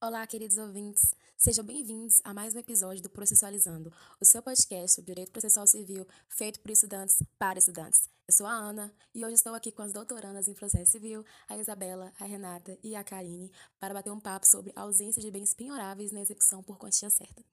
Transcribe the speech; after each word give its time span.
Olá, 0.00 0.24
queridos 0.28 0.56
ouvintes. 0.58 1.12
Sejam 1.36 1.64
bem-vindos 1.64 2.20
a 2.22 2.32
mais 2.32 2.54
um 2.54 2.58
episódio 2.60 3.02
do 3.02 3.10
Processualizando, 3.10 3.92
o 4.20 4.24
seu 4.24 4.40
podcast 4.40 4.94
sobre 4.94 5.12
direito 5.12 5.32
processual 5.32 5.66
civil 5.66 6.06
feito 6.28 6.60
por 6.60 6.70
estudantes 6.70 7.16
para 7.36 7.58
estudantes. 7.58 8.08
Eu 8.28 8.32
sou 8.32 8.46
a 8.46 8.52
Ana 8.52 8.94
e 9.12 9.24
hoje 9.24 9.34
estou 9.34 9.52
aqui 9.54 9.72
com 9.72 9.82
as 9.82 9.92
doutorandas 9.92 10.46
em 10.46 10.54
processo 10.54 10.92
civil, 10.92 11.24
a 11.48 11.56
Isabela, 11.56 12.12
a 12.20 12.24
Renata 12.24 12.78
e 12.80 12.94
a 12.94 13.02
Karine, 13.02 13.50
para 13.80 13.92
bater 13.92 14.12
um 14.12 14.20
papo 14.20 14.46
sobre 14.46 14.72
a 14.76 14.82
ausência 14.82 15.20
de 15.20 15.32
bens 15.32 15.52
penhoráveis 15.52 16.12
na 16.12 16.20
execução 16.20 16.62
por 16.62 16.78
quantia 16.78 17.10
certa. 17.10 17.44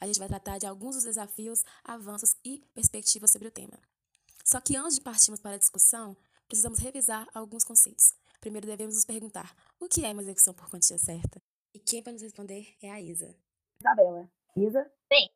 A 0.00 0.06
gente 0.06 0.18
vai 0.18 0.28
tratar 0.28 0.56
de 0.56 0.64
alguns 0.64 0.94
dos 0.94 1.04
desafios, 1.04 1.62
avanços 1.84 2.34
e 2.42 2.64
perspectivas 2.72 3.30
sobre 3.30 3.48
o 3.48 3.52
tema. 3.52 3.78
Só 4.42 4.58
que 4.58 4.74
antes 4.74 4.94
de 4.94 5.02
partirmos 5.02 5.38
para 5.38 5.56
a 5.56 5.58
discussão, 5.58 6.16
precisamos 6.48 6.78
revisar 6.78 7.28
alguns 7.34 7.62
conceitos. 7.62 8.14
Primeiro 8.40 8.66
devemos 8.66 8.94
nos 8.94 9.04
perguntar: 9.04 9.54
o 9.78 9.86
que 9.86 10.02
é 10.02 10.12
uma 10.12 10.22
execução 10.22 10.54
por 10.54 10.70
quantia 10.70 10.96
certa? 10.96 11.49
E 11.72 11.78
quem 11.78 12.02
vai 12.02 12.12
nos 12.12 12.22
responder 12.22 12.74
é 12.82 12.90
a 12.90 13.00
Isa. 13.00 13.30
Isabela. 13.78 14.28
Isa? 14.56 14.82
Bem, 15.08 15.30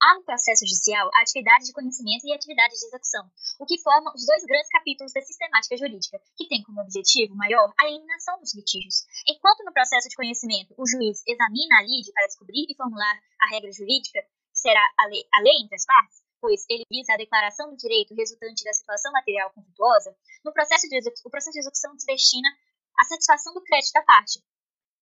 há 0.00 0.14
no 0.14 0.22
processo 0.22 0.64
judicial 0.64 1.10
a 1.12 1.22
atividade 1.22 1.66
de 1.66 1.72
conhecimento 1.72 2.22
e 2.24 2.32
a 2.32 2.36
atividade 2.36 2.78
de 2.78 2.86
execução, 2.86 3.26
o 3.58 3.66
que 3.66 3.82
forma 3.82 4.14
os 4.14 4.24
dois 4.24 4.44
grandes 4.46 4.68
capítulos 4.68 5.12
da 5.12 5.20
sistemática 5.20 5.76
jurídica, 5.76 6.22
que 6.36 6.46
tem 6.46 6.62
como 6.62 6.80
objetivo 6.80 7.34
maior 7.34 7.74
a 7.76 7.88
eliminação 7.88 8.38
dos 8.38 8.54
litígios. 8.54 9.02
Enquanto 9.26 9.64
no 9.64 9.72
processo 9.72 10.08
de 10.08 10.14
conhecimento 10.14 10.74
o 10.78 10.86
juiz 10.86 11.26
examina 11.26 11.78
a 11.78 11.82
lide 11.82 12.12
para 12.12 12.26
descobrir 12.26 12.70
e 12.70 12.76
formular 12.76 13.18
a 13.42 13.48
regra 13.50 13.72
jurídica, 13.72 14.22
que 14.22 14.58
será 14.58 14.82
a 14.96 15.06
lei, 15.08 15.26
a 15.34 15.40
lei 15.42 15.58
entre 15.58 15.74
as 15.74 15.84
partes, 15.84 16.22
pois 16.40 16.64
ele 16.70 16.86
visa 16.88 17.14
a 17.14 17.18
declaração 17.18 17.70
do 17.70 17.76
direito 17.76 18.14
resultante 18.14 18.62
da 18.62 18.72
situação 18.72 19.10
material 19.10 19.50
conflituosa, 19.50 20.14
no 20.44 20.52
processo 20.52 20.86
de 20.88 21.02
o 21.02 21.30
processo 21.30 21.50
de 21.50 21.58
execução 21.58 21.98
se 21.98 22.06
destina 22.06 22.48
à 22.96 23.04
satisfação 23.04 23.52
do 23.52 23.62
crédito 23.64 23.92
da 23.92 24.02
parte, 24.02 24.38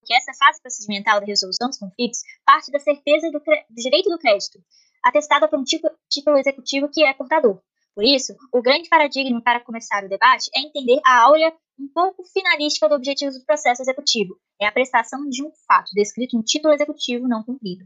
que 0.04 0.14
essa 0.14 0.32
fase 0.34 0.60
procedimental 0.60 1.20
da 1.20 1.26
resolução 1.26 1.68
dos 1.68 1.78
conflitos 1.78 2.20
parte 2.44 2.70
da 2.70 2.78
certeza 2.78 3.30
do, 3.30 3.38
do 3.38 3.82
direito 3.82 4.10
do 4.10 4.18
crédito, 4.18 4.58
atestada 5.02 5.48
por 5.48 5.58
um 5.58 5.64
título, 5.64 5.92
título 6.08 6.38
executivo 6.38 6.88
que 6.88 7.04
é 7.04 7.12
portador. 7.14 7.60
Por 7.94 8.04
isso, 8.04 8.34
o 8.52 8.62
grande 8.62 8.88
paradigma 8.88 9.42
para 9.42 9.60
começar 9.60 10.04
o 10.04 10.08
debate 10.08 10.50
é 10.54 10.60
entender 10.60 11.00
a 11.04 11.24
áurea 11.24 11.52
um 11.78 11.88
pouco 11.92 12.24
finalística 12.24 12.88
do 12.88 12.94
objetivo 12.94 13.32
do 13.32 13.44
processo 13.44 13.82
executivo, 13.82 14.38
é 14.60 14.66
a 14.66 14.72
prestação 14.72 15.28
de 15.28 15.44
um 15.44 15.50
fato 15.66 15.90
descrito 15.94 16.36
no 16.36 16.42
título 16.42 16.72
executivo 16.72 17.28
não 17.28 17.42
cumprido. 17.42 17.84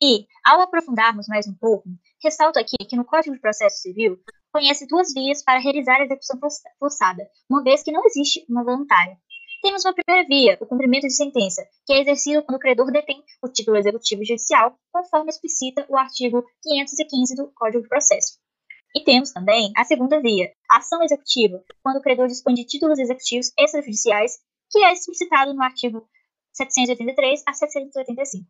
E, 0.00 0.26
ao 0.44 0.60
aprofundarmos 0.60 1.26
mais 1.26 1.46
um 1.46 1.54
pouco, 1.54 1.88
ressalto 2.22 2.58
aqui 2.58 2.76
que 2.88 2.96
no 2.96 3.04
Código 3.04 3.34
de 3.34 3.40
Processo 3.40 3.82
Civil 3.82 4.18
conhece 4.52 4.86
duas 4.86 5.12
vias 5.12 5.42
para 5.42 5.58
realizar 5.58 5.96
a 5.96 6.04
execução 6.04 6.38
forçada, 6.78 7.28
uma 7.48 7.62
vez 7.62 7.82
que 7.82 7.92
não 7.92 8.04
existe 8.04 8.44
uma 8.48 8.64
voluntária. 8.64 9.16
Temos 9.62 9.84
uma 9.84 9.92
primeira 9.92 10.26
via, 10.26 10.56
o 10.58 10.66
cumprimento 10.66 11.06
de 11.06 11.14
sentença, 11.14 11.62
que 11.84 11.92
é 11.92 12.00
exercido 12.00 12.42
quando 12.42 12.56
o 12.56 12.60
credor 12.60 12.90
detém 12.90 13.22
o 13.42 13.48
título 13.48 13.76
executivo 13.76 14.24
judicial, 14.24 14.74
conforme 14.90 15.28
explicita 15.28 15.84
o 15.86 15.98
artigo 15.98 16.42
515 16.62 17.36
do 17.36 17.52
Código 17.52 17.82
de 17.82 17.88
Processo. 17.88 18.38
E 18.96 19.04
temos 19.04 19.32
também 19.32 19.70
a 19.76 19.84
segunda 19.84 20.18
via, 20.18 20.50
a 20.70 20.78
ação 20.78 21.02
executiva, 21.02 21.62
quando 21.82 21.96
o 21.98 22.02
credor 22.02 22.26
dispõe 22.26 22.54
de 22.54 22.64
títulos 22.64 22.98
executivos 22.98 23.52
extrajudiciais, 23.58 24.38
que 24.70 24.82
é 24.82 24.92
explicitado 24.94 25.52
no 25.52 25.62
artigo 25.62 26.08
783 26.54 27.42
a 27.46 27.52
785. 27.52 28.46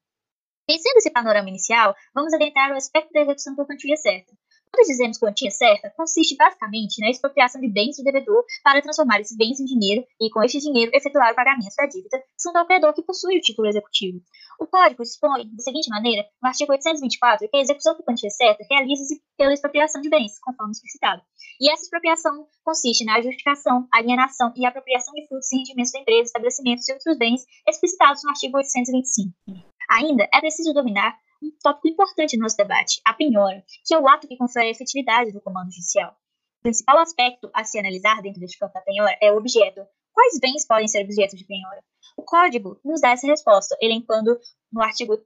Vencendo 0.69 0.97
esse 0.99 1.11
panorama 1.11 1.49
inicial, 1.49 1.93
vamos 2.15 2.33
adentrar 2.33 2.71
o 2.71 2.77
aspecto 2.77 3.13
da 3.13 3.23
execução 3.23 3.57
por 3.57 3.67
quantia 3.67 3.97
certa, 3.97 4.33
quando 4.73 4.87
dizemos 4.87 5.19
quantia 5.19 5.51
certa, 5.51 5.91
consiste 5.97 6.37
basicamente 6.37 7.01
na 7.01 7.11
expropriação 7.11 7.61
de 7.61 7.69
bens 7.69 7.97
do 7.97 8.05
devedor 8.05 8.45
para 8.63 8.81
transformar 8.81 9.21
esses 9.21 9.37
bens 9.37 9.61
em 9.61 9.65
dinheiro 9.65 10.07
e, 10.21 10.31
com 10.31 10.43
este 10.43 10.59
dinheiro, 10.59 10.91
efetuar 10.95 11.33
o 11.33 11.35
pagamento 11.35 11.75
da 11.77 11.87
dívida 11.87 12.23
junto 12.43 12.57
ao 12.57 12.67
credor 12.67 12.95
que 12.95 13.03
possui 13.03 13.37
o 13.37 13.41
título 13.41 13.69
executivo. 13.69 14.21
O 14.59 14.67
Código 14.67 15.03
dispõe, 15.03 15.49
da 15.55 15.63
seguinte 15.63 15.89
maneira, 15.91 16.25
no 16.43 16.49
artigo 16.49 16.73
824, 16.73 17.49
que 17.49 17.57
a 17.57 17.61
execução 17.61 17.97
por 17.97 18.05
quantia 18.05 18.31
certa 18.31 18.65
realiza-se 18.71 19.21
pela 19.37 19.53
expropriação 19.53 20.01
de 20.01 20.09
bens, 20.09 20.39
conforme 20.41 20.73
explicitado. 20.73 21.23
E 21.61 21.71
essa 21.71 21.83
expropriação 21.83 22.47
consiste 22.65 23.05
na 23.05 23.21
justificação, 23.21 23.87
alienação 23.93 24.53
e 24.57 24.65
apropriação 24.65 25.13
de 25.15 25.27
frutos 25.27 25.51
e 25.53 25.57
rendimentos 25.57 25.93
da 25.93 26.01
empresa, 26.01 26.23
estabelecimentos 26.23 26.89
e 26.89 26.93
outros 26.93 27.19
bens 27.19 27.45
explicitados 27.69 28.23
no 28.23 28.31
artigo 28.31 28.57
825. 28.57 29.70
Ainda 29.91 30.29
é 30.33 30.41
preciso 30.41 30.73
dominar 30.73 31.19
um 31.43 31.51
tópico 31.63 31.89
importante 31.89 32.37
no 32.37 32.45
nosso 32.45 32.57
debate, 32.57 33.01
a 33.05 33.13
penhora, 33.13 33.65
que 33.85 33.93
é 33.93 33.99
o 33.99 34.07
ato 34.07 34.29
que 34.29 34.37
confere 34.37 34.69
a 34.69 34.71
efetividade 34.71 35.33
do 35.33 35.41
comando 35.41 35.73
judicial. 35.73 36.13
O 36.61 36.63
principal 36.63 36.99
aspecto 36.99 37.51
a 37.53 37.65
se 37.65 37.79
analisar 37.79 38.23
dentro 38.23 38.41
deste 38.41 38.59
campo 38.59 38.75
da 38.75 38.83
penhora 38.83 39.17
é 39.21 39.33
o 39.33 39.37
objeto. 39.37 39.81
Quais 40.13 40.39
bens 40.39 40.67
podem 40.67 40.87
ser 40.87 41.03
objeto 41.03 41.37
de 41.37 41.45
penhora? 41.45 41.83
O 42.17 42.23
Código 42.23 42.79
nos 42.85 43.01
dá 43.01 43.11
essa 43.11 43.27
resposta, 43.27 43.77
elencando 43.81 44.39
no 44.71 44.81
artigo 44.83 45.19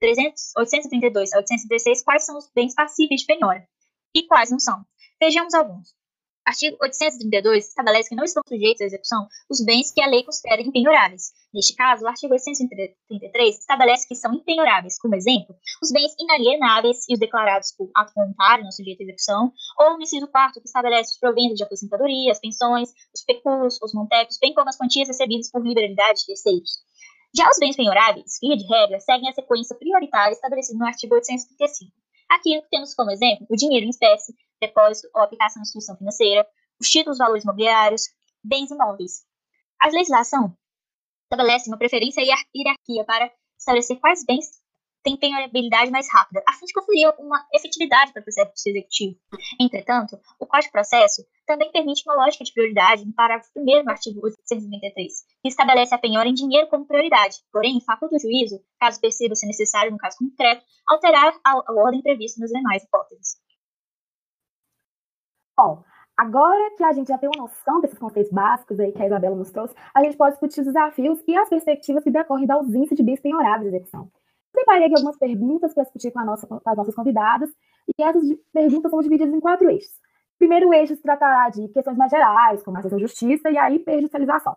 300, 0.00 0.52
832 0.56 1.32
a 1.32 1.38
816 1.38 2.02
quais 2.02 2.26
são 2.26 2.36
os 2.36 2.50
bens 2.54 2.74
passíveis 2.74 3.22
de 3.22 3.26
penhora 3.26 3.66
e 4.14 4.26
quais 4.26 4.50
não 4.50 4.58
são. 4.58 4.84
Vejamos 5.18 5.54
alguns. 5.54 5.94
Artigo 6.46 6.76
832 6.82 7.68
estabelece 7.68 8.10
que 8.10 8.14
não 8.14 8.24
estão 8.24 8.42
sujeitos 8.46 8.82
à 8.82 8.84
execução 8.84 9.26
os 9.48 9.64
bens 9.64 9.90
que 9.90 10.02
a 10.02 10.06
lei 10.06 10.22
considera 10.24 10.60
impenhoráveis. 10.60 11.32
Neste 11.54 11.74
caso, 11.74 12.04
o 12.04 12.08
artigo 12.08 12.34
833 12.34 13.58
estabelece 13.58 14.06
que 14.06 14.14
são 14.14 14.34
impenhoráveis, 14.34 14.98
como 14.98 15.14
exemplo, 15.14 15.56
os 15.82 15.90
bens 15.90 16.14
inalienáveis 16.20 17.08
e 17.08 17.14
os 17.14 17.18
declarados 17.18 17.72
por 17.72 17.90
ato 17.96 18.12
voluntário 18.14 18.62
não 18.62 18.70
sujeito 18.70 19.00
à 19.00 19.04
execução, 19.04 19.52
ou 19.78 19.96
o 19.96 20.02
inciso 20.02 20.28
4 20.28 20.60
que 20.60 20.66
estabelece 20.66 21.12
os 21.12 21.18
proventos 21.18 21.56
de 21.56 21.64
aposentadoria, 21.64 22.32
as 22.32 22.40
pensões, 22.40 22.90
os 23.14 23.24
pecúlios, 23.24 23.80
os 23.80 23.94
montepos, 23.94 24.38
bem 24.38 24.52
como 24.52 24.68
as 24.68 24.76
quantias 24.76 25.08
recebidas 25.08 25.50
por 25.50 25.62
liberalidade 25.62 26.20
de 26.20 26.26
terceiros. 26.26 26.84
Já 27.34 27.48
os 27.48 27.58
bens 27.58 27.74
penhoráveis, 27.74 28.38
via 28.42 28.56
de 28.56 28.66
regra, 28.66 29.00
seguem 29.00 29.30
a 29.30 29.32
sequência 29.32 29.76
prioritária 29.76 30.34
estabelecida 30.34 30.78
no 30.78 30.86
artigo 30.86 31.14
835. 31.14 31.90
Aqui 32.30 32.62
temos 32.70 32.94
como 32.94 33.10
exemplo 33.10 33.46
o 33.48 33.56
dinheiro 33.56 33.86
em 33.86 33.90
espécie, 33.90 34.34
depósito 34.60 35.08
ou 35.14 35.22
aplicação 35.22 35.62
de 35.62 35.68
instituição 35.68 35.96
financeira, 35.96 36.46
os 36.80 36.88
títulos 36.88 37.18
valores 37.18 37.44
imobiliários, 37.44 38.02
bens 38.42 38.70
imóveis. 38.70 39.24
A 39.80 39.88
legislação 39.88 40.56
estabelece 41.24 41.68
uma 41.68 41.78
preferência 41.78 42.20
e 42.20 42.30
hierarquia 42.56 43.04
para 43.04 43.30
estabelecer 43.58 43.98
quais 43.98 44.24
bens 44.24 44.64
têm 45.04 45.18
penhorabilidade 45.18 45.90
mais 45.90 46.08
rápida, 46.10 46.42
a 46.48 46.52
fim 46.54 46.64
de 46.64 46.72
conferir 46.72 47.12
uma 47.18 47.46
efetividade 47.52 48.12
para 48.12 48.20
o 48.20 48.24
processo 48.24 48.52
executivo. 48.66 49.16
Entretanto, 49.60 50.18
o 50.40 50.46
Código 50.46 50.68
de 50.68 50.72
Processo 50.72 51.22
também 51.46 51.70
permite 51.70 52.02
uma 52.06 52.14
lógica 52.24 52.42
de 52.42 52.52
prioridade 52.52 53.04
no 53.04 53.12
parágrafo 53.12 53.50
1 53.54 53.84
do 53.84 53.90
artigo 53.90 54.24
893, 54.24 55.12
que 55.42 55.48
estabelece 55.48 55.94
a 55.94 55.98
penhora 55.98 56.28
em 56.28 56.32
dinheiro 56.32 56.68
como 56.68 56.86
prioridade, 56.86 57.36
porém, 57.52 57.78
faculta 57.82 58.16
o 58.16 58.18
juízo, 58.18 58.64
caso 58.80 58.98
perceba 58.98 59.34
ser 59.34 59.46
necessário 59.46 59.92
no 59.92 59.98
caso 59.98 60.16
concreto, 60.18 60.64
alterar 60.88 61.38
a, 61.44 61.72
ordem 61.74 62.00
prevista 62.00 62.40
nas 62.40 62.50
demais 62.50 62.82
hipóteses. 62.82 63.36
Bom, 65.56 65.84
agora 66.16 66.70
que 66.76 66.82
a 66.82 66.92
gente 66.92 67.08
já 67.08 67.16
tem 67.16 67.28
uma 67.28 67.44
noção 67.44 67.80
desses 67.80 67.98
conceitos 67.98 68.32
básicos 68.32 68.80
aí 68.80 68.90
que 68.90 69.00
a 69.00 69.06
Isabela 69.06 69.36
nos 69.36 69.50
trouxe, 69.50 69.74
a 69.94 70.02
gente 70.02 70.16
pode 70.16 70.32
discutir 70.32 70.60
os 70.60 70.66
desafios 70.66 71.22
e 71.26 71.36
as 71.36 71.48
perspectivas 71.48 72.02
que 72.02 72.10
decorrem 72.10 72.46
da 72.46 72.54
ausência 72.54 72.96
de 72.96 73.02
bens 73.02 73.20
penhoráveis 73.20 73.70
de 73.70 73.76
execução. 73.76 74.10
Separei 74.52 74.86
aqui 74.86 74.94
algumas 74.94 75.16
perguntas 75.16 75.72
para 75.72 75.84
discutir 75.84 76.10
com, 76.10 76.24
nossa, 76.24 76.46
com, 76.46 76.60
as 76.64 76.76
nossas 76.76 76.94
convidadas, 76.94 77.50
e 77.98 78.02
essas 78.02 78.22
perguntas 78.52 78.90
são 78.90 79.00
divididas 79.00 79.34
em 79.34 79.40
quatro 79.40 79.70
eixos. 79.70 79.92
O 80.34 80.38
primeiro 80.38 80.72
eixo 80.74 80.96
se 80.96 81.02
tratará 81.02 81.48
de 81.50 81.68
questões 81.68 81.96
mais 81.96 82.10
gerais, 82.10 82.62
como 82.62 82.78
acesso 82.78 82.96
à 82.96 82.98
justiça 82.98 83.50
e 83.50 83.56
a 83.56 83.70
hiperjudicialização 83.70 84.56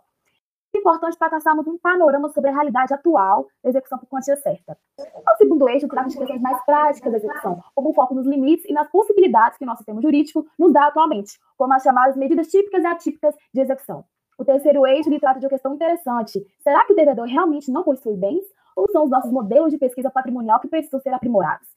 importante 0.78 1.18
para 1.18 1.30
traçarmos 1.30 1.68
um 1.68 1.78
panorama 1.78 2.30
sobre 2.30 2.50
a 2.50 2.54
realidade 2.54 2.94
atual 2.94 3.48
da 3.64 3.70
execução 3.70 3.98
por 3.98 4.08
quantia 4.08 4.36
certa. 4.38 4.78
O 5.00 5.38
segundo 5.38 5.70
eixo 5.70 5.88
trata 5.88 6.10
de 6.10 6.18
questões 6.18 6.42
mais 6.42 6.64
práticas 6.66 7.12
da 7.12 7.18
execução, 7.18 7.62
como 7.76 7.90
o 7.90 7.94
foco 7.94 8.16
nos 8.16 8.26
limites 8.26 8.66
e 8.66 8.74
nas 8.74 8.90
possibilidades 8.90 9.58
que 9.58 9.64
o 9.64 9.68
nosso 9.68 9.80
sistema 9.80 10.02
jurídico 10.02 10.46
nos 10.58 10.74
dá 10.74 10.88
atualmente, 10.88 11.40
como 11.58 11.74
as 11.74 11.84
chamadas 11.84 12.16
medidas 12.16 12.48
típicas 12.48 12.84
e 12.84 12.88
atípicas 12.88 13.36
de 13.54 13.62
execução. 13.62 14.04
O 14.38 14.46
terceiro 14.46 14.86
eixo 14.86 15.10
lhe 15.10 15.20
trata 15.20 15.40
de 15.40 15.46
uma 15.46 15.50
questão 15.50 15.74
interessante. 15.74 16.46
Será 16.62 16.86
que 16.86 16.94
o 16.94 16.96
devedor 16.96 17.26
realmente 17.26 17.72
não 17.72 17.84
possui 17.84 18.16
bens? 18.16 18.46
Ou 18.76 18.88
são 18.92 19.04
os 19.04 19.10
nossos 19.10 19.32
modelos 19.32 19.72
de 19.72 19.80
pesquisa 19.80 20.12
patrimonial 20.12 20.60
que 20.60 20.68
precisam 20.68 21.00
ser 21.00 21.10
aprimorados? 21.10 21.68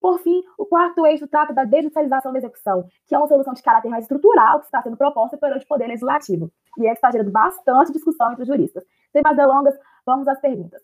Por 0.00 0.20
fim, 0.20 0.44
o 0.56 0.64
quarto 0.64 1.04
eixo 1.06 1.26
trata 1.26 1.52
da 1.52 1.64
desjudicialização 1.64 2.32
da 2.32 2.38
execução, 2.38 2.88
que 3.06 3.14
é 3.14 3.18
uma 3.18 3.26
solução 3.26 3.52
de 3.52 3.62
caráter 3.62 3.88
mais 3.88 4.04
estrutural 4.04 4.60
que 4.60 4.66
está 4.66 4.80
sendo 4.80 4.96
proposta 4.96 5.36
perante 5.36 5.64
o 5.64 5.68
Poder 5.68 5.88
Legislativo, 5.88 6.52
e 6.78 6.86
é 6.86 6.90
que 6.90 6.96
está 6.96 7.10
gerando 7.10 7.32
bastante 7.32 7.92
discussão 7.92 8.30
entre 8.30 8.42
os 8.42 8.48
juristas. 8.48 8.84
Sem 9.10 9.22
mais 9.22 9.36
delongas, 9.36 9.76
vamos 10.06 10.28
às 10.28 10.40
perguntas. 10.40 10.80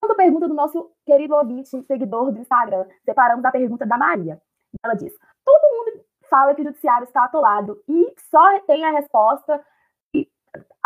A 0.00 0.14
pergunta 0.14 0.48
do 0.48 0.54
nosso 0.54 0.90
querido 1.04 1.34
ouvinte, 1.34 1.68
seguidor 1.82 2.32
do 2.32 2.40
Instagram, 2.40 2.86
separamos 3.04 3.44
a 3.44 3.50
pergunta 3.50 3.86
da 3.86 3.96
Maria. 3.96 4.40
Ela 4.84 4.94
diz: 4.94 5.12
Todo 5.44 5.72
mundo 5.72 6.04
fala 6.28 6.54
que 6.54 6.62
o 6.62 6.64
judiciário 6.64 7.04
está 7.04 7.24
atolado 7.24 7.80
e 7.88 8.14
só 8.30 8.60
tem 8.60 8.84
a 8.84 8.90
resposta 8.90 9.64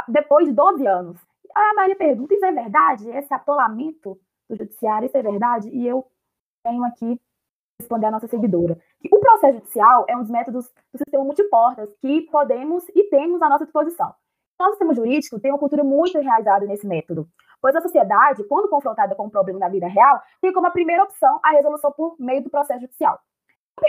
depois 0.08 0.46
de 0.46 0.52
12 0.52 0.86
anos. 0.86 1.18
A 1.54 1.74
Maria 1.74 1.96
pergunta: 1.96 2.34
Isso 2.34 2.44
é 2.44 2.52
verdade? 2.52 3.10
Esse 3.10 3.32
atolamento 3.32 4.18
do 4.54 4.58
judiciário, 4.58 5.06
isso 5.06 5.16
é 5.16 5.22
verdade? 5.22 5.68
E 5.70 5.86
eu 5.86 6.06
tenho 6.62 6.84
aqui 6.84 7.20
responder 7.80 8.06
a 8.06 8.10
nossa 8.10 8.28
seguidora. 8.28 8.78
O 9.10 9.18
processo 9.18 9.58
judicial 9.58 10.04
é 10.08 10.16
um 10.16 10.20
dos 10.20 10.30
métodos 10.30 10.66
do 10.92 10.98
sistema 10.98 11.24
multiportas 11.24 11.88
que 12.00 12.22
podemos 12.22 12.88
e 12.90 13.04
temos 13.04 13.42
à 13.42 13.48
nossa 13.48 13.64
disposição. 13.64 14.14
Nosso 14.58 14.72
sistema 14.72 14.94
jurídico 14.94 15.40
tem 15.40 15.50
uma 15.50 15.58
cultura 15.58 15.82
muito 15.82 16.16
enraizada 16.16 16.66
nesse 16.66 16.86
método, 16.86 17.28
pois 17.60 17.74
a 17.74 17.80
sociedade, 17.80 18.44
quando 18.44 18.68
confrontada 18.68 19.14
com 19.14 19.26
um 19.26 19.30
problema 19.30 19.58
na 19.58 19.68
vida 19.68 19.88
real, 19.88 20.22
tem 20.40 20.52
como 20.52 20.66
a 20.66 20.70
primeira 20.70 21.02
opção 21.02 21.40
a 21.42 21.50
resolução 21.50 21.90
por 21.92 22.14
meio 22.18 22.44
do 22.44 22.50
processo 22.50 22.80
judicial. 22.80 23.18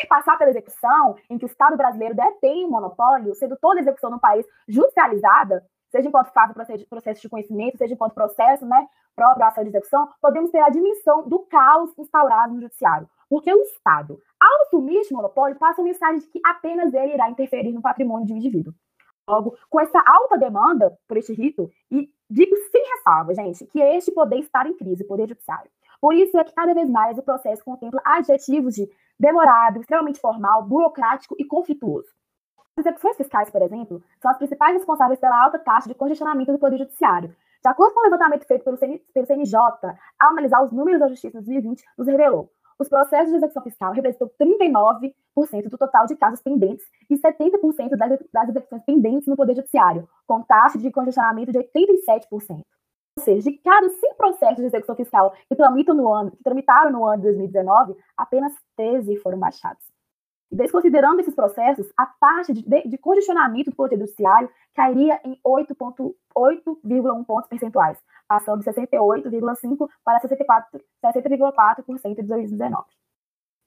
Passar 0.09 0.37
pela 0.37 0.49
execução, 0.49 1.15
em 1.29 1.37
que 1.37 1.45
o 1.45 1.47
Estado 1.47 1.77
brasileiro 1.77 2.15
detém 2.15 2.65
o 2.65 2.71
monopólio, 2.71 3.35
sendo 3.35 3.55
toda 3.57 3.81
execução 3.81 4.09
no 4.09 4.19
país 4.19 4.45
judicializada, 4.67 5.63
seja 5.93 6.07
enquanto 6.07 6.33
fase 6.33 6.53
processo 6.89 7.21
de 7.21 7.29
conhecimento, 7.29 7.77
seja 7.77 7.93
enquanto 7.93 8.15
processo, 8.15 8.65
né, 8.65 8.87
próprio 9.15 9.45
ação 9.45 9.63
de 9.63 9.69
execução, 9.69 10.09
podemos 10.19 10.49
ter 10.49 10.59
a 10.59 10.69
dimensão 10.69 11.27
do 11.29 11.39
caos 11.45 11.91
instaurado 11.99 12.53
no 12.53 12.61
judiciário. 12.61 13.07
Porque 13.29 13.53
o 13.53 13.61
Estado, 13.61 14.19
ao 14.39 14.61
assumir 14.63 14.97
este 14.97 15.13
monopólio, 15.13 15.57
passa 15.57 15.81
a 15.81 15.85
mensagem 15.85 16.19
de 16.19 16.27
que 16.27 16.41
apenas 16.43 16.91
ele 16.93 17.13
irá 17.13 17.29
interferir 17.29 17.71
no 17.71 17.81
patrimônio 17.81 18.25
de 18.25 18.33
um 18.33 18.37
indivíduo. 18.37 18.73
Logo, 19.27 19.55
com 19.69 19.79
essa 19.79 20.03
alta 20.05 20.37
demanda 20.37 20.97
por 21.07 21.17
este 21.17 21.31
rito, 21.33 21.69
e 21.91 22.09
digo 22.27 22.55
sem 22.71 22.83
ressalva, 22.95 23.33
gente, 23.35 23.65
que 23.67 23.79
este 23.79 24.11
poder 24.11 24.39
está 24.39 24.67
em 24.67 24.75
crise, 24.75 25.03
o 25.03 25.07
poder 25.07 25.29
judiciário. 25.29 25.69
Por 26.01 26.15
isso 26.15 26.37
é 26.37 26.43
que 26.43 26.53
cada 26.53 26.73
vez 26.73 26.89
mais 26.89 27.17
o 27.17 27.23
processo 27.23 27.63
contempla 27.63 28.01
adjetivos 28.03 28.73
de 28.73 28.89
demorado, 29.17 29.79
extremamente 29.79 30.19
formal, 30.19 30.63
burocrático 30.63 31.35
e 31.39 31.45
conflituoso. 31.45 32.09
As 32.77 32.85
execuções 32.85 33.17
fiscais, 33.17 33.49
por 33.49 33.61
exemplo, 33.61 34.03
são 34.21 34.31
as 34.31 34.37
principais 34.37 34.73
responsáveis 34.73 35.19
pela 35.19 35.43
alta 35.43 35.59
taxa 35.59 35.87
de 35.87 35.95
congestionamento 35.95 36.51
do 36.51 36.59
Poder 36.59 36.77
Judiciário. 36.77 37.35
De 37.63 37.69
acordo 37.69 37.93
com 37.93 38.01
o 38.01 38.03
levantamento 38.03 38.45
feito 38.45 38.63
pelo, 38.63 38.77
CN, 38.77 38.99
pelo 39.13 39.25
CNJ, 39.25 39.55
ao 40.19 40.29
analisar 40.31 40.63
os 40.63 40.71
números 40.71 40.99
da 40.99 41.07
Justiça 41.07 41.37
em 41.37 41.41
2020, 41.41 41.83
nos 41.97 42.07
revelou 42.07 42.49
os 42.79 42.89
processos 42.89 43.29
de 43.29 43.37
execução 43.37 43.63
fiscal 43.63 43.93
representam 43.93 44.29
39% 44.39 45.13
do 45.69 45.77
total 45.77 46.05
de 46.05 46.15
casos 46.15 46.41
pendentes 46.41 46.85
e 47.09 47.15
70% 47.15 47.95
das, 47.95 48.19
das 48.31 48.49
execuções 48.49 48.83
pendentes 48.83 49.27
no 49.27 49.35
Poder 49.35 49.55
Judiciário, 49.55 50.07
com 50.27 50.41
taxa 50.41 50.77
de 50.77 50.91
congestionamento 50.91 51.51
de 51.51 51.59
87%. 51.59 52.61
Ou 53.15 53.23
seja, 53.23 53.49
de 53.49 53.57
cada 53.59 53.87
100 53.89 54.15
processos 54.15 54.57
de 54.57 54.65
execução 54.65 54.95
fiscal 54.95 55.33
que, 55.47 55.55
tramitam 55.55 55.95
no 55.95 56.11
ano, 56.11 56.31
que 56.31 56.43
tramitaram 56.43 56.91
no 56.91 57.05
ano 57.05 57.17
de 57.17 57.27
2019, 57.27 57.95
apenas 58.17 58.53
13 58.75 59.17
foram 59.17 59.37
baixados. 59.37 59.92
Desconsiderando 60.53 61.19
esses 61.19 61.33
processos, 61.33 61.91
a 61.97 62.05
taxa 62.05 62.53
de, 62.53 62.61
de, 62.61 62.87
de 62.87 62.97
congestionamento 62.99 63.71
do 63.71 63.75
Poder 63.75 63.97
Judiciário 63.97 64.47
cairia 64.75 65.19
em 65.23 65.35
8,1 65.43 67.25
pontos 67.25 67.49
percentuais, 67.49 67.97
passando 68.27 68.59
de 68.59 68.69
68,5% 68.69 69.89
para 70.05 70.19
60,4% 70.21 72.15
de 72.15 72.27
2019. 72.27 72.85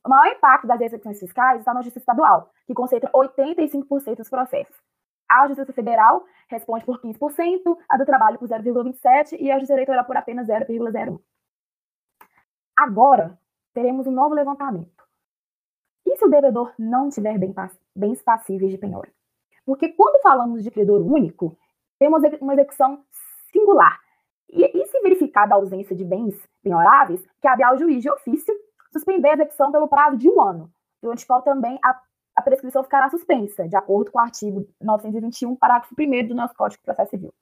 O 0.04 0.08
maior 0.08 0.32
impacto 0.32 0.68
das 0.68 0.80
execuções 0.80 1.18
fiscais 1.18 1.58
está 1.58 1.74
na 1.74 1.82
Justiça 1.82 1.98
Estadual, 1.98 2.52
que 2.68 2.72
concentra 2.72 3.10
85% 3.10 4.18
dos 4.18 4.28
processos. 4.28 4.76
A 5.28 5.48
Justiça 5.48 5.72
Federal 5.72 6.24
responde 6.48 6.84
por 6.84 7.00
15%, 7.00 7.76
a 7.88 7.96
do 7.96 8.06
Trabalho 8.06 8.38
por 8.38 8.48
0,27% 8.48 9.36
e 9.40 9.50
a 9.50 9.54
Justiça 9.54 9.72
Eleitoral 9.72 10.04
por 10.04 10.16
apenas 10.16 10.46
0,01%. 10.46 11.20
Agora, 12.78 13.36
teremos 13.74 14.06
um 14.06 14.12
novo 14.12 14.36
levantamento. 14.36 14.95
E 16.06 16.16
se 16.16 16.24
o 16.24 16.30
devedor 16.30 16.72
não 16.78 17.08
tiver 17.08 17.36
bens 17.94 18.22
passíveis 18.22 18.70
de 18.70 18.78
penhora? 18.78 19.10
Porque 19.64 19.88
quando 19.88 20.22
falamos 20.22 20.62
de 20.62 20.70
credor 20.70 21.00
único, 21.00 21.58
temos 21.98 22.22
uma 22.40 22.54
execução 22.54 23.02
singular. 23.52 24.00
E, 24.48 24.64
e 24.64 24.86
se 24.86 25.00
verificada 25.00 25.54
a 25.54 25.56
ausência 25.56 25.96
de 25.96 26.04
bens 26.04 26.34
penhoráveis, 26.62 27.20
cabe 27.42 27.64
ao 27.64 27.76
juiz 27.76 28.00
de 28.00 28.08
ofício 28.08 28.54
suspender 28.92 29.30
a 29.30 29.34
execução 29.34 29.72
pelo 29.72 29.88
prazo 29.88 30.16
de 30.16 30.28
um 30.28 30.40
ano, 30.40 30.70
durante 31.02 31.24
o 31.24 31.26
qual 31.26 31.42
também 31.42 31.78
a, 31.84 32.00
a 32.36 32.42
prescrição 32.42 32.84
ficará 32.84 33.10
suspensa, 33.10 33.68
de 33.68 33.76
acordo 33.76 34.12
com 34.12 34.18
o 34.18 34.22
artigo 34.22 34.66
921, 34.80 35.56
parágrafo 35.56 35.94
1 35.98 36.28
do 36.28 36.34
nosso 36.34 36.54
Código 36.54 36.80
de 36.80 36.84
Processo 36.84 37.10
Civil. 37.10 37.34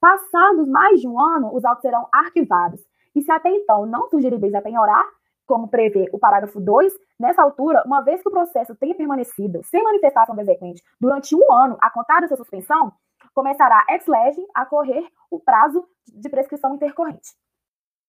Passados 0.00 0.66
mais 0.68 1.00
de 1.00 1.08
um 1.08 1.20
ano, 1.20 1.54
os 1.54 1.64
autos 1.64 1.82
serão 1.82 2.08
arquivados. 2.10 2.80
E 3.14 3.22
se 3.22 3.30
até 3.30 3.50
então 3.50 3.86
não 3.86 4.08
surgirem 4.08 4.38
bens 4.38 4.54
a 4.54 4.62
penhorar, 4.62 5.04
como 5.46 5.68
prevê 5.68 6.08
o 6.12 6.18
parágrafo 6.18 6.60
2, 6.60 6.92
nessa 7.18 7.42
altura, 7.42 7.82
uma 7.86 8.02
vez 8.02 8.20
que 8.20 8.28
o 8.28 8.32
processo 8.32 8.74
tenha 8.74 8.94
permanecido 8.94 9.62
sem 9.64 9.82
manifestação 9.82 10.34
do 10.34 10.40
exequente 10.40 10.82
durante 11.00 11.34
um 11.34 11.52
ano 11.52 11.78
a 11.80 11.90
contar 11.90 12.20
da 12.20 12.28
sua 12.28 12.36
suspensão, 12.36 12.92
começará 13.32 13.84
ex 13.90 14.06
lege 14.06 14.44
a 14.54 14.66
correr 14.66 15.06
o 15.30 15.38
prazo 15.38 15.86
de 16.06 16.28
prescrição 16.28 16.74
intercorrente. 16.74 17.34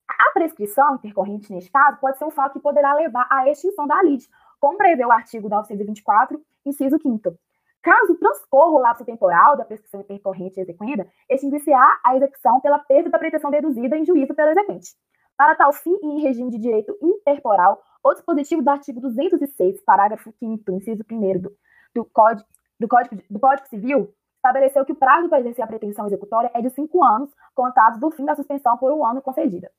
A 0.10 0.32
prescrição 0.34 0.96
intercorrente, 0.96 1.52
neste 1.52 1.72
caso, 1.72 2.00
pode 2.00 2.18
ser 2.18 2.26
um 2.26 2.32
fato 2.32 2.54
que 2.54 2.60
poderá 2.60 2.94
levar 2.94 3.28
à 3.30 3.50
extinção 3.50 3.86
da 3.86 4.02
lide, 4.02 4.28
como 4.60 4.78
prevê 4.78 5.06
o 5.06 5.12
artigo 5.12 5.50
924, 5.50 6.42
inciso 6.66 6.98
5 7.02 7.38
Caso 7.82 8.16
transcorra 8.16 8.72
o 8.72 8.80
lapso 8.80 9.06
temporal 9.06 9.56
da 9.56 9.64
prescrição 9.64 10.02
intercorrente 10.02 10.60
exequenda, 10.60 11.08
extinguir-se-á 11.30 12.00
a 12.04 12.16
execução 12.18 12.60
pela 12.60 12.80
perda 12.80 13.10
da 13.10 13.20
pretensão 13.20 13.52
deduzida 13.52 13.98
em 13.98 14.06
juízo 14.06 14.34
pelo 14.34 14.50
exequente. 14.50 14.90
Para 15.38 15.54
tal 15.54 15.72
fim 15.72 15.96
e 16.02 16.06
em 16.08 16.22
regime 16.22 16.50
de 16.50 16.58
direito 16.58 16.98
interporal, 17.00 17.84
o 18.04 18.14
dispositivo 18.14 18.64
do 18.64 18.70
artigo 18.70 19.00
206, 19.00 19.82
parágrafo 19.82 20.34
5 20.40 20.72
inciso 20.72 21.04
1 21.10 21.40
do, 21.40 21.56
do, 21.94 22.06
Código, 22.06 22.48
do, 22.80 22.88
Código, 22.88 23.22
do 23.30 23.40
Código 23.40 23.68
Civil, 23.68 24.12
estabeleceu 24.36 24.84
que 24.84 24.94
o 24.94 24.96
prazo 24.96 25.30
para 25.30 25.40
exercer 25.40 25.64
a 25.64 25.68
pretensão 25.68 26.08
executória 26.08 26.50
é 26.56 26.62
de 26.62 26.72
cinco 26.72 27.04
anos, 27.04 27.30
contados 27.54 28.00
do 28.00 28.10
fim 28.10 28.26
da 28.26 28.36
suspensão 28.36 28.78
por 28.78 28.92
um 28.92 29.06
ano 29.06 29.22
concedida. 29.22 29.70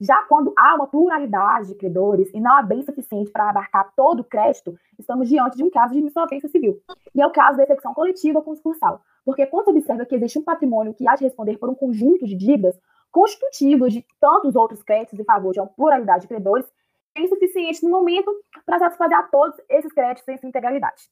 Já 0.00 0.22
quando 0.24 0.52
há 0.58 0.74
uma 0.74 0.86
pluralidade 0.86 1.68
de 1.68 1.76
credores 1.76 2.28
e 2.34 2.40
não 2.40 2.52
há 2.56 2.62
bem 2.62 2.82
suficiente 2.82 3.30
para 3.30 3.48
abarcar 3.48 3.90
todo 3.96 4.20
o 4.20 4.24
crédito, 4.24 4.76
estamos 4.98 5.28
diante 5.28 5.56
de 5.56 5.64
um 5.64 5.70
caso 5.70 5.94
de 5.94 6.00
insolvência 6.00 6.48
civil. 6.48 6.80
E 7.14 7.22
é 7.22 7.26
o 7.26 7.30
caso 7.30 7.56
da 7.56 7.62
execução 7.62 7.94
coletiva 7.94 8.42
concursal, 8.42 9.00
porque 9.24 9.46
quando 9.46 9.66
se 9.66 9.70
observa 9.70 10.04
que 10.04 10.16
existe 10.16 10.38
um 10.38 10.42
patrimônio 10.42 10.92
que 10.92 11.08
há 11.08 11.14
de 11.14 11.24
responder 11.24 11.56
por 11.58 11.70
um 11.70 11.74
conjunto 11.74 12.26
de 12.26 12.34
dívidas, 12.34 12.78
constitutivos 13.14 13.92
de 13.92 14.04
tantos 14.20 14.56
outros 14.56 14.82
créditos 14.82 15.20
em 15.20 15.24
favor 15.24 15.52
de 15.52 15.60
uma 15.60 15.68
pluralidade 15.68 16.22
de 16.22 16.28
credores 16.28 16.66
é 17.14 17.20
insuficiente 17.22 17.84
no 17.84 17.90
momento 17.92 18.28
para 18.66 18.80
satisfazer 18.80 19.16
a 19.16 19.22
todos 19.22 19.56
esses 19.68 19.92
créditos 19.92 20.28
em 20.28 20.36
sua 20.36 20.48
integralidade. 20.48 21.04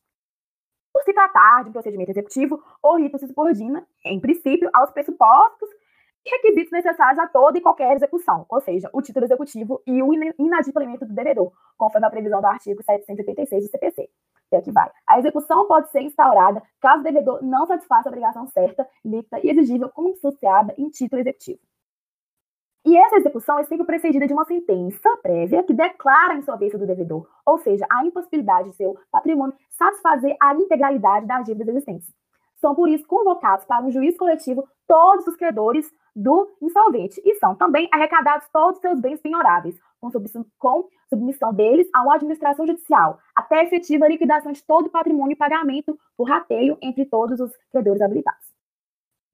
Por 0.92 1.04
se 1.04 1.12
tratar 1.12 1.62
de 1.62 1.70
um 1.70 1.72
procedimento 1.72 2.10
executivo, 2.10 2.60
o 2.82 2.96
rito 2.96 3.18
se 3.18 3.28
subordina, 3.28 3.86
em 4.04 4.18
princípio, 4.18 4.68
aos 4.74 4.90
pressupostos 4.90 5.68
e 6.26 6.30
requisitos 6.30 6.72
necessários 6.72 7.20
a 7.20 7.28
toda 7.28 7.56
e 7.56 7.60
qualquer 7.60 7.94
execução, 7.94 8.44
ou 8.48 8.60
seja, 8.60 8.90
o 8.92 9.00
título 9.00 9.24
executivo 9.24 9.80
e 9.86 10.02
o 10.02 10.12
inadimplemento 10.12 11.06
do 11.06 11.14
devedor, 11.14 11.52
conforme 11.78 12.06
a 12.08 12.10
previsão 12.10 12.40
do 12.40 12.46
artigo 12.48 12.82
786 12.82 13.62
do 13.62 13.70
CPC. 13.70 14.10
E 14.50 14.56
aqui 14.56 14.72
vai. 14.72 14.90
A 15.06 15.20
execução 15.20 15.68
pode 15.68 15.88
ser 15.92 16.02
instaurada 16.02 16.60
caso 16.80 17.00
o 17.00 17.04
devedor 17.04 17.44
não 17.44 17.64
satisfaça 17.64 18.08
a 18.08 18.10
obrigação 18.10 18.46
certa, 18.48 18.88
líquida 19.04 19.38
e 19.40 19.50
exigível 19.50 19.88
consubstanciada 19.88 20.74
em 20.76 20.90
título 20.90 21.22
executivo. 21.22 21.60
E 22.84 22.96
essa 22.96 23.16
execução 23.16 23.58
é 23.60 23.62
sempre 23.62 23.86
precedida 23.86 24.26
de 24.26 24.32
uma 24.32 24.44
sentença 24.44 25.16
prévia 25.22 25.62
que 25.62 25.72
declara 25.72 26.34
a 26.34 26.36
insolvência 26.36 26.76
do 26.76 26.86
devedor, 26.86 27.28
ou 27.46 27.56
seja, 27.58 27.86
a 27.88 28.04
impossibilidade 28.04 28.70
de 28.70 28.76
seu 28.76 28.98
patrimônio 29.10 29.54
satisfazer 29.70 30.36
a 30.40 30.52
integralidade 30.54 31.26
das 31.26 31.44
dívidas 31.44 31.68
existentes. 31.68 32.12
São, 32.60 32.74
por 32.74 32.88
isso, 32.88 33.06
convocados 33.06 33.64
para 33.66 33.84
um 33.84 33.90
juízo 33.90 34.16
coletivo 34.16 34.66
todos 34.86 35.26
os 35.28 35.36
credores 35.36 35.92
do 36.14 36.48
insolvente 36.60 37.20
e 37.24 37.34
são 37.36 37.54
também 37.54 37.88
arrecadados 37.92 38.48
todos 38.52 38.76
os 38.76 38.82
seus 38.82 39.00
bens 39.00 39.20
penhoráveis, 39.20 39.78
com 40.00 40.10
submissão, 40.10 40.44
com 40.58 40.88
submissão 41.08 41.54
deles 41.54 41.88
uma 41.94 42.16
administração 42.16 42.66
judicial, 42.66 43.18
até 43.34 43.64
efetiva 43.64 44.08
liquidação 44.08 44.52
de 44.52 44.62
todo 44.64 44.86
o 44.86 44.90
patrimônio 44.90 45.34
e 45.34 45.36
pagamento 45.36 45.98
por 46.16 46.28
rateio 46.28 46.76
entre 46.82 47.04
todos 47.06 47.40
os 47.40 47.52
credores 47.70 48.02
habilitados. 48.02 48.51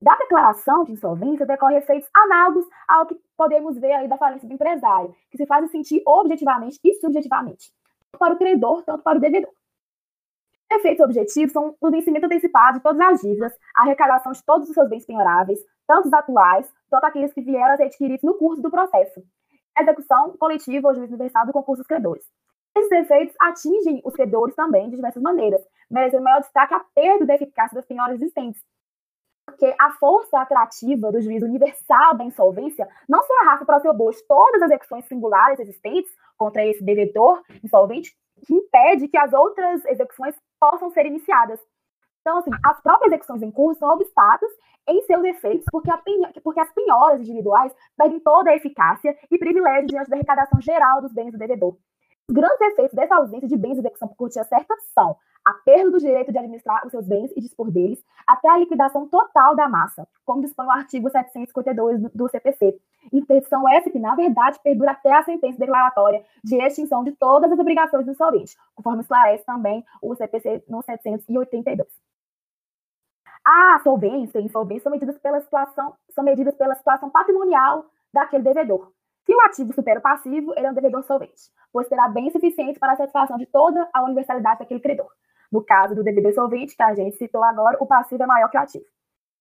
Da 0.01 0.15
declaração 0.15 0.85
de 0.85 0.93
insolvência 0.93 1.45
decorre 1.45 1.77
efeitos 1.77 2.09
análogos 2.13 2.65
ao 2.87 3.05
que 3.05 3.19
podemos 3.35 3.77
ver 3.77 3.91
aí 3.91 4.07
da 4.07 4.17
falência 4.17 4.47
do 4.47 4.53
empresário, 4.53 5.13
que 5.29 5.37
se 5.37 5.45
fazem 5.45 5.67
sentir 5.67 6.01
objetivamente 6.05 6.79
e 6.83 6.93
subjetivamente, 6.95 7.73
tanto 8.11 8.19
para 8.19 8.33
o 8.33 8.37
credor, 8.37 8.81
tanto 8.83 9.03
para 9.03 9.17
o 9.17 9.21
devedor. 9.21 9.51
Efeitos 10.71 11.03
objetivos 11.03 11.51
são 11.51 11.75
o 11.81 11.91
vencimento 11.91 12.27
antecipado 12.27 12.77
de 12.77 12.83
todas 12.83 13.01
as 13.01 13.21
dívidas, 13.21 13.53
a 13.75 13.81
arrecadação 13.81 14.31
de 14.31 14.43
todos 14.45 14.69
os 14.69 14.73
seus 14.73 14.87
bens 14.87 15.05
penhoráveis, 15.05 15.59
tanto 15.85 16.07
os 16.07 16.13
atuais, 16.13 16.71
quanto 16.89 17.03
aqueles 17.03 17.33
que 17.33 17.41
vieram 17.41 17.73
a 17.73 17.77
ser 17.77 17.83
adquiridos 17.83 18.23
no 18.23 18.35
curso 18.35 18.61
do 18.61 18.69
processo, 18.69 19.21
execução 19.77 20.37
coletiva 20.37 20.87
ou 20.87 20.95
juízo 20.95 21.13
universal 21.13 21.45
do 21.45 21.51
concurso 21.51 21.81
dos 21.81 21.87
credores. 21.87 22.23
Esses 22.77 22.91
efeitos 22.91 23.35
atingem 23.41 24.01
os 24.05 24.13
credores 24.13 24.55
também 24.55 24.89
de 24.89 24.95
diversas 24.95 25.21
maneiras, 25.21 25.61
merecendo 25.89 26.23
maior 26.23 26.39
destaque 26.39 26.73
a 26.73 26.85
perda 26.95 27.25
da 27.25 27.35
eficácia 27.35 27.75
das 27.75 27.85
penhoras 27.85 28.15
existentes, 28.15 28.63
porque 29.49 29.75
a 29.79 29.91
força 29.91 30.39
atrativa 30.39 31.11
do 31.11 31.21
juízo 31.21 31.45
universal 31.45 32.15
da 32.15 32.23
insolvência 32.23 32.87
não 33.07 33.23
só 33.23 33.33
arrasta 33.41 33.65
para 33.65 33.77
o 33.77 33.81
seu 33.81 33.93
bolso 33.93 34.23
todas 34.27 34.61
as 34.61 34.69
execuções 34.69 35.05
singulares 35.05 35.59
existentes 35.59 36.11
contra 36.37 36.65
esse 36.65 36.83
devedor 36.83 37.41
insolvente, 37.63 38.15
que 38.45 38.53
impede 38.53 39.07
que 39.07 39.17
as 39.17 39.33
outras 39.33 39.83
execuções 39.85 40.35
possam 40.59 40.89
ser 40.91 41.05
iniciadas. 41.05 41.59
Então, 42.21 42.37
assim, 42.37 42.51
as 42.65 42.81
próprias 42.81 43.11
execuções 43.11 43.41
em 43.41 43.51
curso 43.51 43.79
são 43.79 43.89
obstáculos 43.89 44.53
em 44.87 45.01
seus 45.03 45.23
efeitos, 45.23 45.65
porque, 45.71 45.91
porque 46.43 46.59
as 46.59 46.71
penhoras 46.71 47.21
individuais 47.21 47.73
perdem 47.97 48.19
toda 48.19 48.49
a 48.49 48.55
eficácia 48.55 49.17
e 49.29 49.37
privilégio 49.37 49.87
diante 49.87 50.09
da 50.09 50.15
arrecadação 50.15 50.61
geral 50.61 51.01
dos 51.01 51.13
bens 51.13 51.31
do 51.31 51.37
devedor. 51.37 51.77
Os 52.27 52.33
grandes 52.33 52.61
efeitos 52.61 52.95
dessa 52.95 53.15
ausência 53.15 53.47
de 53.47 53.57
bens 53.57 53.73
de 53.73 53.79
execução 53.79 54.07
por 54.07 54.15
curtia 54.15 54.43
certa 54.43 54.75
são 54.93 55.17
a 55.49 55.53
perda 55.53 55.89
do 55.89 55.99
direito 55.99 56.31
de 56.31 56.37
administrar 56.37 56.85
os 56.85 56.91
seus 56.91 57.07
bens 57.07 57.31
e 57.35 57.41
dispor 57.41 57.71
deles, 57.71 58.03
até 58.27 58.47
a 58.49 58.57
liquidação 58.57 59.07
total 59.07 59.55
da 59.55 59.67
massa, 59.67 60.07
como 60.23 60.41
dispõe 60.41 60.67
o 60.67 60.71
artigo 60.71 61.09
752 61.09 62.01
do, 62.01 62.09
do 62.13 62.29
CPC. 62.29 62.79
Interdição 63.11 63.67
essa 63.67 63.89
que, 63.89 63.97
na 63.97 64.13
verdade, 64.13 64.59
perdura 64.63 64.91
até 64.91 65.11
a 65.11 65.23
sentença 65.23 65.57
declaratória 65.57 66.23
de 66.43 66.55
extinção 66.55 67.03
de 67.03 67.11
todas 67.13 67.51
as 67.51 67.57
obrigações 67.57 68.05
do 68.05 68.11
insolvente, 68.11 68.55
conforme 68.75 69.01
esclarece 69.01 69.43
também 69.43 69.83
o 70.01 70.13
CPC 70.15 70.63
no 70.67 70.83
782. 70.83 71.87
A 73.43 73.79
solvência 73.83 74.39
e 74.39 74.43
insolvência 74.43 74.83
são 74.83 74.91
medidas 74.91 75.17
pela 75.17 75.41
situação, 75.41 75.95
são 76.11 76.23
medidas 76.23 76.55
pela 76.55 76.75
situação 76.75 77.09
patrimonial 77.09 77.85
daquele 78.13 78.43
devedor. 78.43 78.91
Se 79.25 79.33
o 79.33 79.41
ativo 79.41 79.73
supera 79.73 79.99
o 79.99 80.03
passivo, 80.03 80.53
ele 80.55 80.67
é 80.67 80.71
um 80.71 80.73
devedor 80.73 81.03
solvente, 81.03 81.51
pois 81.71 81.87
terá 81.87 82.07
bem 82.07 82.29
suficiente 82.29 82.79
para 82.79 82.93
a 82.93 82.97
satisfação 82.97 83.37
de 83.37 83.45
toda 83.45 83.87
a 83.93 84.03
universalidade 84.03 84.59
daquele 84.59 84.79
credor. 84.79 85.09
No 85.51 85.63
caso 85.63 85.95
do 85.95 86.03
devedor 86.03 86.33
solvente, 86.33 86.75
que 86.75 86.83
a 86.83 86.93
gente 86.93 87.17
citou 87.17 87.43
agora, 87.43 87.77
o 87.79 87.85
passivo 87.85 88.23
é 88.23 88.25
maior 88.25 88.49
que 88.49 88.57
o 88.57 88.61
ativo. 88.61 88.85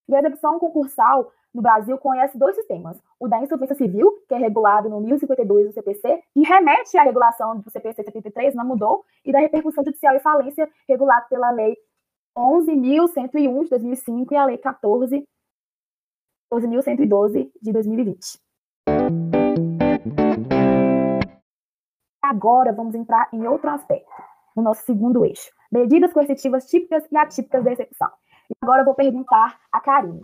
E 0.09 0.15
a 0.15 0.21
execução 0.21 0.59
concursal 0.59 1.31
no 1.53 1.61
Brasil 1.61 1.99
conhece 1.99 2.39
dois 2.39 2.57
sistemas. 2.57 2.99
O 3.21 3.29
da 3.29 3.43
insolvência 3.43 3.75
civil, 3.75 4.11
que 4.27 4.35
é 4.35 4.39
regulado 4.39 4.89
no 4.89 5.01
1052 5.01 5.67
do 5.67 5.73
CPC, 5.73 6.23
e 6.35 6.43
remete 6.43 6.97
à 6.97 7.03
regulação 7.03 7.59
do 7.59 7.71
CPC 7.71 8.05
73, 8.05 8.55
não 8.55 8.65
mudou, 8.65 9.05
e 9.25 9.33
da 9.33 9.39
repercussão 9.39 9.85
judicial 9.85 10.15
e 10.15 10.21
falência, 10.21 10.69
regulado 10.89 11.27
pela 11.29 11.51
Lei 11.51 11.77
11.101 12.37 13.65
de 13.65 13.71
2005 13.71 14.33
e 14.33 14.37
a 14.37 14.45
Lei 14.45 14.59
14 14.59 15.27
12.112 16.53 17.51
de 17.61 17.73
2020. 17.73 18.41
Agora 22.23 22.73
vamos 22.73 22.95
entrar 22.95 23.29
em 23.33 23.47
outro 23.47 23.69
aspecto, 23.71 24.11
no 24.59 24.65
nosso 24.65 24.83
segundo 24.85 25.25
eixo, 25.25 25.51
medidas 25.71 26.13
coercitivas 26.13 26.67
típicas 26.67 27.05
e 27.11 27.17
atípicas 27.17 27.65
da 27.65 27.73
execução. 27.73 28.11
E 28.51 28.55
agora 28.61 28.83
eu 28.83 28.85
vou 28.85 28.95
perguntar 28.95 29.61
a 29.71 29.81
Karine. 29.81 30.23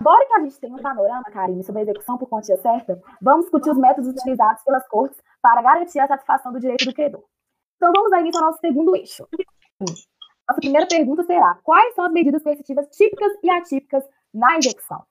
Agora 0.00 0.26
que 0.26 0.32
a 0.32 0.40
gente 0.40 0.58
tem 0.58 0.72
um 0.72 0.82
panorama, 0.82 1.22
Karine, 1.24 1.62
sobre 1.62 1.80
a 1.80 1.84
execução 1.84 2.18
por 2.18 2.28
quantia 2.28 2.56
certa, 2.56 3.00
vamos 3.20 3.44
discutir 3.44 3.70
os 3.70 3.78
métodos 3.78 4.10
utilizados 4.10 4.62
pelas 4.64 4.86
cortes 4.88 5.20
para 5.40 5.62
garantir 5.62 6.00
a 6.00 6.08
satisfação 6.08 6.52
do 6.52 6.58
direito 6.58 6.86
do 6.86 6.94
credor. 6.94 7.22
Então 7.76 7.92
vamos 7.94 8.12
aí 8.12 8.30
para 8.30 8.40
o 8.40 8.46
nosso 8.46 8.58
segundo 8.58 8.96
eixo. 8.96 9.28
Nossa 10.48 10.60
primeira 10.60 10.86
pergunta 10.86 11.22
será: 11.24 11.58
quais 11.62 11.94
são 11.94 12.04
as 12.04 12.12
medidas 12.12 12.42
coercitivas 12.42 12.88
típicas 12.88 13.32
e 13.42 13.50
atípicas 13.50 14.04
na 14.32 14.56
execução? 14.56 15.04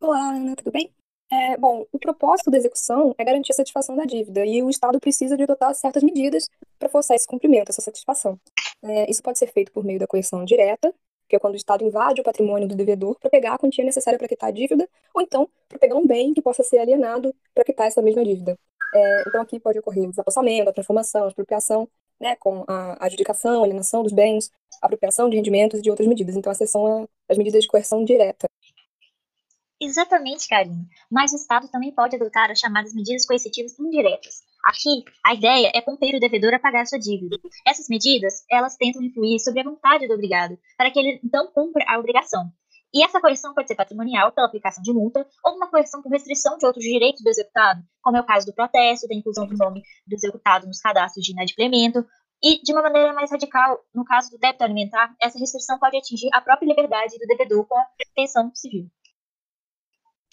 Olá, 0.00 0.34
Ana, 0.34 0.56
tudo 0.56 0.72
bem? 0.72 0.92
É, 1.32 1.56
bom, 1.56 1.86
o 1.92 1.98
propósito 1.98 2.50
da 2.50 2.58
execução 2.58 3.14
é 3.16 3.24
garantir 3.24 3.52
a 3.52 3.54
satisfação 3.54 3.94
da 3.94 4.04
dívida 4.04 4.44
e 4.44 4.62
o 4.62 4.68
Estado 4.68 4.98
precisa 4.98 5.36
de 5.36 5.44
adotar 5.44 5.72
certas 5.74 6.02
medidas 6.02 6.48
para 6.76 6.88
forçar 6.88 7.16
esse 7.16 7.26
cumprimento, 7.26 7.70
essa 7.70 7.80
satisfação. 7.80 8.38
É, 8.82 9.08
isso 9.08 9.22
pode 9.22 9.38
ser 9.38 9.46
feito 9.46 9.70
por 9.70 9.84
meio 9.84 9.98
da 9.98 10.08
coerção 10.08 10.44
direta, 10.44 10.92
que 11.28 11.36
é 11.36 11.38
quando 11.38 11.54
o 11.54 11.56
Estado 11.56 11.84
invade 11.84 12.20
o 12.20 12.24
patrimônio 12.24 12.66
do 12.66 12.74
devedor 12.74 13.16
para 13.20 13.30
pegar 13.30 13.54
a 13.54 13.58
quantia 13.58 13.84
necessária 13.84 14.18
para 14.18 14.26
quitar 14.26 14.48
a 14.48 14.52
dívida, 14.52 14.88
ou 15.14 15.22
então 15.22 15.48
para 15.68 15.78
pegar 15.78 15.94
um 15.94 16.04
bem 16.04 16.34
que 16.34 16.42
possa 16.42 16.64
ser 16.64 16.78
alienado 16.78 17.32
para 17.54 17.62
quitar 17.62 17.86
essa 17.86 18.02
mesma 18.02 18.24
dívida. 18.24 18.58
É, 18.92 19.22
então 19.28 19.40
aqui 19.40 19.60
pode 19.60 19.78
ocorrer 19.78 20.02
o 20.02 20.10
desapossamento, 20.10 20.68
a 20.68 20.72
transformação, 20.72 21.24
a 21.24 21.28
expropriação, 21.28 21.88
né, 22.20 22.34
com 22.36 22.64
a 22.66 23.06
adjudicação, 23.06 23.62
alienação 23.62 24.02
dos 24.02 24.12
bens, 24.12 24.50
apropriação 24.82 25.30
de 25.30 25.36
rendimentos 25.36 25.78
e 25.78 25.82
de 25.82 25.90
outras 25.90 26.08
medidas. 26.08 26.36
Então 26.36 26.50
essas 26.50 26.68
são 26.70 27.08
as 27.28 27.38
medidas 27.38 27.62
de 27.62 27.68
coerção 27.68 28.04
direta. 28.04 28.48
Exatamente, 29.80 30.46
Karine. 30.46 30.86
Mas 31.10 31.32
o 31.32 31.36
Estado 31.36 31.66
também 31.68 31.90
pode 31.90 32.14
adotar 32.14 32.50
as 32.50 32.58
chamadas 32.58 32.92
medidas 32.92 33.24
coercitivas 33.24 33.78
indiretas. 33.78 34.42
Aqui, 34.62 35.04
a 35.24 35.32
ideia 35.32 35.72
é 35.74 35.80
compelir 35.80 36.16
o 36.16 36.20
devedor 36.20 36.52
a 36.52 36.58
pagar 36.58 36.86
sua 36.86 36.98
dívida. 36.98 37.38
Essas 37.66 37.88
medidas, 37.88 38.44
elas 38.50 38.76
tentam 38.76 39.02
influir 39.02 39.40
sobre 39.40 39.60
a 39.60 39.64
vontade 39.64 40.06
do 40.06 40.12
obrigado, 40.12 40.58
para 40.76 40.90
que 40.90 40.98
ele 40.98 41.18
então 41.24 41.50
cumpra 41.54 41.82
a 41.88 41.98
obrigação. 41.98 42.52
E 42.92 43.02
essa 43.02 43.20
coerção 43.20 43.54
pode 43.54 43.68
ser 43.68 43.76
patrimonial, 43.76 44.32
pela 44.32 44.48
aplicação 44.48 44.82
de 44.82 44.92
multa, 44.92 45.26
ou 45.44 45.56
uma 45.56 45.70
coerção 45.70 46.02
por 46.02 46.10
restrição 46.10 46.58
de 46.58 46.66
outros 46.66 46.84
direitos 46.84 47.22
do 47.22 47.30
executado, 47.30 47.82
como 48.02 48.18
é 48.18 48.20
o 48.20 48.26
caso 48.26 48.44
do 48.46 48.52
protesto, 48.52 49.08
da 49.08 49.14
inclusão 49.14 49.46
do 49.46 49.56
nome 49.56 49.80
do 50.06 50.14
executado 50.14 50.66
nos 50.66 50.80
cadastros 50.80 51.24
de 51.24 51.32
inadimplemento, 51.32 52.04
e, 52.42 52.60
de 52.62 52.72
uma 52.72 52.82
maneira 52.82 53.12
mais 53.12 53.30
radical, 53.30 53.78
no 53.94 54.04
caso 54.04 54.30
do 54.30 54.38
débito 54.38 54.64
alimentar, 54.64 55.14
essa 55.20 55.38
restrição 55.38 55.78
pode 55.78 55.96
atingir 55.96 56.28
a 56.32 56.40
própria 56.40 56.66
liberdade 56.66 57.18
do 57.18 57.26
devedor 57.26 57.66
com 57.66 57.78
a 57.78 57.86
pensão 58.14 58.50
civil. 58.54 58.90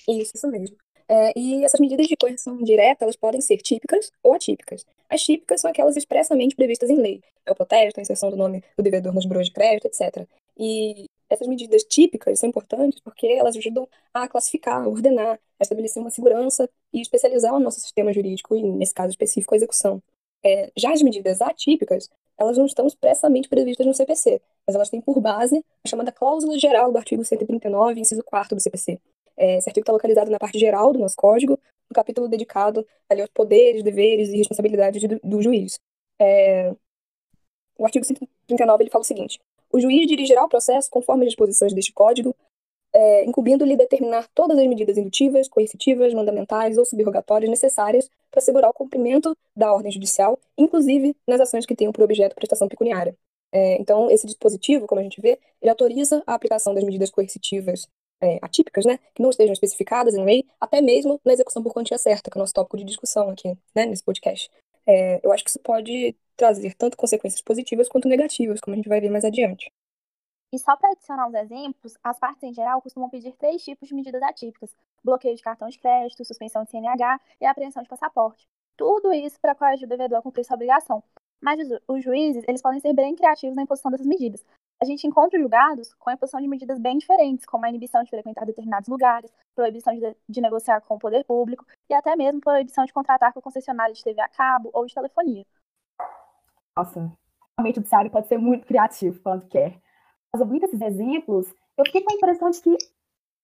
Isso, 0.08 0.34
isso 0.36 0.48
mesmo. 0.48 0.76
É, 1.10 1.32
e 1.40 1.64
essas 1.64 1.80
medidas 1.80 2.06
de 2.08 2.18
coerção 2.18 2.58
direta, 2.62 3.06
elas 3.06 3.16
podem 3.16 3.40
ser 3.40 3.58
típicas 3.58 4.12
ou 4.22 4.34
atípicas. 4.34 4.86
As 5.10 5.22
típicas 5.22 5.62
são 5.62 5.72
aquelas 5.72 5.96
expressamente 5.96 6.56
previstas 6.56 6.90
em 6.90 6.98
lei. 6.98 7.22
É 7.46 7.52
o 7.52 7.56
protesto, 7.56 8.00
a 8.00 8.04
inserção 8.04 8.30
do 8.30 8.36
nome 8.36 8.62
do 8.76 8.84
devedor 8.84 9.14
nos 9.14 9.26
buros 9.26 9.48
de 9.48 9.54
crédito, 9.54 9.88
etc. 9.88 10.28
E 10.58 11.10
essas 11.30 11.48
medidas 11.48 11.84
típicas 11.84 12.40
são 12.40 12.50
importantes 12.50 13.00
porque 13.00 13.26
elas 13.28 13.56
ajudam 13.56 13.88
a 14.14 14.28
classificar, 14.28 14.84
a 14.84 14.88
ordenar, 14.88 15.40
a 15.60 15.64
estabelecer 15.64 16.02
uma 16.02 16.10
segurança 16.12 16.70
e 16.92 17.02
especializar 17.02 17.54
o 17.54 17.60
nosso 17.60 17.80
sistema 17.80 18.12
jurídico, 18.12 18.56
e 18.56 18.64
nesse 18.64 18.94
caso 18.94 19.12
específico, 19.12 19.54
a 19.54 19.58
execução. 19.58 20.02
É, 20.44 20.72
já 20.76 20.92
as 20.92 21.02
medidas 21.02 21.42
atípicas, 21.42 22.10
elas 22.38 22.58
não 22.58 22.66
estão 22.66 22.86
expressamente 22.86 23.50
previstas 23.50 23.86
no 23.86 23.94
CPC, 23.94 24.42
mas 24.66 24.76
elas 24.76 24.90
têm 24.90 25.02
por 25.02 25.20
base 25.20 25.64
a 25.84 25.90
chamada 25.90 26.12
cláusula 26.12 26.58
geral 26.60 26.92
do 26.92 26.98
artigo 26.98 27.24
139, 27.24 28.00
inciso 28.00 28.24
4 28.24 28.56
do 28.56 28.62
CPC, 28.62 29.00
é, 29.38 29.58
esse 29.58 29.70
artigo 29.70 29.84
está 29.84 29.94
localizado 29.94 30.32
na 30.32 30.40
parte 30.40 30.58
geral 30.58 30.92
do 30.92 31.00
nosso 31.00 31.16
código, 31.16 31.60
no 31.90 31.94
capítulo 31.94 32.28
dedicado 32.28 32.86
ali 33.10 33.22
aos 33.22 33.30
poderes, 33.30 33.84
deveres 33.84 34.30
e 34.30 34.38
responsabilidades 34.38 35.02
do, 35.04 35.20
do 35.24 35.42
juiz. 35.42 35.80
É, 36.20 36.74
o 37.78 37.86
artigo 37.86 38.04
139 38.04 38.84
ele 38.84 38.90
fala 38.90 39.04
o 39.04 39.06
seguinte: 39.06 39.40
o 39.72 39.80
juiz 39.80 40.08
dirigirá 40.08 40.44
o 40.44 40.50
processo 40.50 40.90
conforme 40.90 41.26
as 41.26 41.30
disposições 41.30 41.74
deste 41.74 41.94
código, 41.94 42.36
é, 42.94 43.26
incumbindo-lhe 43.26 43.76
determinar 43.76 44.28
todas 44.34 44.58
as 44.58 44.66
medidas 44.66 44.98
indutivas, 44.98 45.48
coercitivas, 45.48 46.14
mandamentais 46.14 46.78
ou 46.78 46.86
subrogatórias 46.86 47.50
necessárias 47.50 48.10
para 48.32 48.40
assegurar 48.40 48.70
o 48.70 48.74
cumprimento 48.74 49.38
da 49.56 49.72
ordem 49.72 49.92
judicial, 49.92 50.40
inclusive 50.58 51.16
nas 51.28 51.40
ações 51.40 51.66
que 51.66 51.76
tenham 51.76 51.92
por 51.92 52.04
objeto 52.04 52.36
prestação 52.36 52.68
pecuniária. 52.68 53.16
É, 53.52 53.80
então, 53.80 54.10
esse 54.10 54.26
dispositivo, 54.26 54.88
como 54.88 55.00
a 55.00 55.04
gente 55.04 55.22
vê, 55.22 55.40
ele 55.62 55.70
autoriza 55.70 56.22
a 56.26 56.34
aplicação 56.34 56.74
das 56.74 56.84
medidas 56.84 57.10
coercitivas 57.10 57.88
é, 58.22 58.40
atípicas, 58.42 58.86
né, 58.86 59.00
que 59.14 59.22
não 59.22 59.30
estejam 59.30 59.54
especificadas 59.54 60.16
em 60.16 60.24
lei, 60.24 60.46
até 60.60 60.82
mesmo 60.82 61.20
na 61.24 61.34
execução 61.34 61.62
por 61.64 61.74
quantia 61.74 61.98
certa, 61.98 62.30
que 62.30 62.38
é 62.38 62.40
o 62.40 62.42
nosso 62.42 62.54
tópico 62.54 62.78
de 62.78 62.84
discussão 62.84 63.30
aqui, 63.30 63.58
né, 63.76 63.86
nesse 63.86 64.04
podcast. 64.04 64.50
É, 64.86 65.20
eu 65.24 65.32
acho 65.32 65.44
que 65.44 65.50
isso 65.50 65.60
pode 65.60 66.16
trazer 66.36 66.74
tanto 66.76 66.96
consequências 66.96 67.42
positivas 67.42 67.90
quanto 67.90 68.08
negativas, 68.08 68.62
como 68.62 68.74
a 68.74 68.78
gente 68.78 68.90
vai 68.90 69.02
ver 69.02 69.10
mais 69.10 69.26
adiante. 69.26 69.72
E 70.54 70.58
só 70.58 70.78
para 70.78 70.92
adicionar 70.92 71.28
os 71.28 71.34
exemplos, 71.34 71.98
as 72.02 72.18
partes 72.18 72.44
em 72.44 72.54
geral 72.54 72.82
costumam 72.82 73.10
pedir 73.10 73.34
três 73.34 73.62
tipos 73.64 73.90
de 73.90 73.94
medidas 73.94 74.22
atípicas: 74.22 74.74
bloqueio 75.04 75.36
de 75.36 75.42
cartão 75.42 75.68
de 75.68 75.78
crédito, 75.78 76.24
suspensão 76.24 76.64
de 76.64 76.72
CNH 76.72 77.20
e 77.42 77.46
apreensão 77.46 77.84
de 77.84 77.90
passaporte. 77.90 78.48
Tudo 78.78 79.12
isso 79.12 79.38
para 79.42 79.56
coagir 79.56 79.86
o 79.86 79.90
devedor 79.90 80.20
a 80.20 80.22
cumprir 80.22 80.46
sua 80.46 80.56
obrigação. 80.56 81.04
Mas 81.42 81.60
os 81.88 82.04
juízes, 82.04 82.44
eles 82.48 82.62
podem 82.62 82.80
ser 82.80 82.94
bem 82.94 83.16
criativos 83.16 83.56
na 83.56 83.64
imposição 83.64 83.92
dessas 83.92 84.08
medidas, 84.08 84.44
a 84.80 84.86
gente 84.86 85.08
encontra 85.08 85.40
julgados 85.40 85.94
com 85.96 86.10
a 86.10 86.14
imposição 86.14 86.40
de 86.40 86.48
medidas 86.48 86.80
bem 86.80 86.98
diferentes, 86.98 87.46
como 87.46 87.66
a 87.66 87.70
inibição 87.70 88.04
de 88.04 88.10
frequentar 88.10 88.46
determinados 88.46 88.88
lugares, 88.88 89.32
proibição 89.56 89.94
de, 89.94 90.16
de 90.30 90.42
negociar 90.42 90.82
com 90.82 90.96
o 90.96 91.00
poder 91.00 91.24
público 91.26 91.66
e 91.90 91.94
até 91.94 92.16
mesmo 92.16 92.40
proibição 92.40 92.86
de 92.86 92.94
contratar 92.94 93.34
com 93.34 93.42
concessionária 93.42 93.94
de 93.94 94.04
TV 94.04 94.22
a 94.22 94.30
cabo 94.30 94.70
ou 94.74 94.86
de 94.86 94.94
telefonia. 94.94 95.46
Nossa, 96.78 97.12
realmente 97.58 97.78
o 97.78 97.82
judiciário 97.82 98.12
pode 98.12 98.28
ser 98.28 98.38
muito 98.38 98.68
criativo 98.68 99.20
quando 99.22 99.48
quer. 99.48 99.82
Mas 100.32 100.42
ouvindo 100.42 100.66
esses 100.66 100.82
exemplos, 100.82 101.52
eu 101.76 101.86
fiquei 101.86 102.04
com 102.04 102.14
a 102.14 102.16
impressão 102.16 102.50
de 102.52 102.62
que 102.62 102.78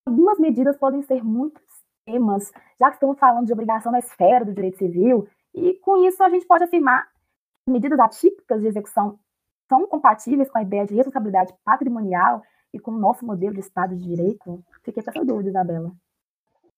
algumas 0.05 0.37
medidas 0.37 0.77
podem 0.77 1.01
ser 1.01 1.23
muito 1.23 1.59
extremas, 2.05 2.51
já 2.79 2.89
que 2.89 2.95
estamos 2.97 3.17
falando 3.17 3.47
de 3.47 3.53
obrigação 3.53 3.91
na 3.91 3.99
esfera 3.99 4.45
do 4.45 4.53
direito 4.53 4.77
civil, 4.77 5.27
e 5.55 5.73
com 5.75 6.05
isso 6.05 6.21
a 6.21 6.29
gente 6.29 6.45
pode 6.45 6.63
afirmar 6.63 7.07
que 7.65 7.71
medidas 7.71 7.99
atípicas 7.99 8.61
de 8.61 8.67
execução 8.67 9.19
são 9.73 9.87
compatíveis 9.87 10.51
com 10.51 10.59
a 10.59 10.61
ideia 10.61 10.85
de 10.85 10.93
responsabilidade 10.93 11.51
patrimonial 11.65 12.43
e 12.71 12.79
com 12.79 12.91
o 12.91 12.99
nosso 12.99 13.25
modelo 13.25 13.55
de 13.55 13.61
Estado 13.61 13.95
de 13.95 14.03
Direito? 14.03 14.63
Fiquei 14.85 15.01
com 15.01 15.09
essa 15.09 15.25
dúvida, 15.25 15.49
Isabela. 15.49 15.91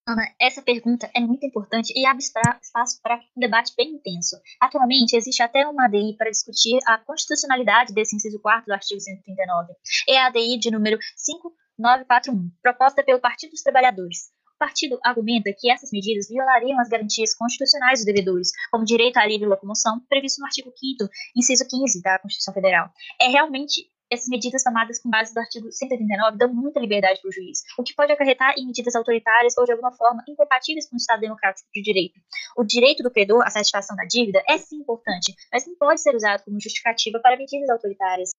Ana, 0.08 0.24
essa 0.40 0.62
pergunta 0.62 1.10
é 1.14 1.20
muito 1.20 1.46
importante 1.46 1.92
e 1.94 2.06
abre 2.06 2.24
espaço 2.24 3.02
para 3.04 3.20
um 3.36 3.40
debate 3.40 3.74
bem 3.76 3.96
intenso. 3.96 4.38
Atualmente, 4.62 5.18
existe 5.18 5.44
até 5.44 5.68
uma 5.68 5.86
ADI 5.86 6.16
para 6.16 6.30
discutir 6.30 6.80
a 6.88 6.98
constitucionalidade 7.00 7.94
desse 7.94 8.16
inciso 8.16 8.40
4 8.40 8.66
do 8.66 8.74
artigo 8.74 9.02
139. 9.02 9.74
É 10.08 10.20
a 10.20 10.28
ADI 10.28 10.58
de 10.58 10.72
número 10.72 10.98
5941, 11.18 12.50
proposta 12.62 13.04
pelo 13.04 13.20
Partido 13.20 13.52
dos 13.52 13.64
Trabalhadores. 13.64 14.32
O 14.66 14.68
partido 14.68 14.98
argumenta 15.04 15.54
que 15.56 15.70
essas 15.70 15.92
medidas 15.92 16.28
violariam 16.28 16.80
as 16.80 16.90
garantias 16.90 17.36
constitucionais 17.36 18.00
dos 18.00 18.06
devedores, 18.06 18.50
como 18.72 18.84
direito 18.84 19.18
à 19.18 19.26
livre 19.28 19.46
locomoção, 19.46 20.02
previsto 20.10 20.40
no 20.40 20.48
artigo 20.48 20.74
5 20.76 21.08
inciso 21.38 21.68
15 21.70 22.02
da 22.02 22.18
Constituição 22.18 22.52
Federal. 22.52 22.90
É 23.22 23.28
realmente 23.28 23.88
essas 24.12 24.28
medidas 24.28 24.64
tomadas 24.64 25.00
com 25.00 25.08
base 25.12 25.36
no 25.36 25.42
artigo 25.42 25.72
139 25.72 26.38
dão 26.38 26.52
muita 26.52 26.80
liberdade 26.80 27.22
para 27.22 27.30
o 27.30 27.32
juiz, 27.32 27.60
o 27.78 27.84
que 27.84 27.94
pode 27.94 28.12
acarretar 28.12 28.56
em 28.58 28.66
medidas 28.66 28.96
autoritárias 28.96 29.56
ou, 29.56 29.66
de 29.66 29.72
alguma 29.72 29.92
forma, 29.92 30.24
incompatíveis 30.28 30.90
com 30.90 30.96
o 30.96 30.98
Estado 30.98 31.22
democrático 31.22 31.70
de 31.72 31.84
direito. 31.84 32.20
O 32.58 32.64
direito 32.64 33.04
do 33.04 33.12
credor 33.12 33.46
à 33.46 33.52
satisfação 33.52 33.96
da 33.96 34.06
dívida 34.06 34.42
é 34.50 34.58
sim 34.58 34.78
importante, 34.78 35.32
mas 35.54 35.68
não 35.68 35.76
pode 35.76 36.02
ser 36.02 36.16
usado 36.16 36.44
como 36.44 36.60
justificativa 36.60 37.20
para 37.20 37.38
medidas 37.38 37.70
autoritárias. 37.70 38.32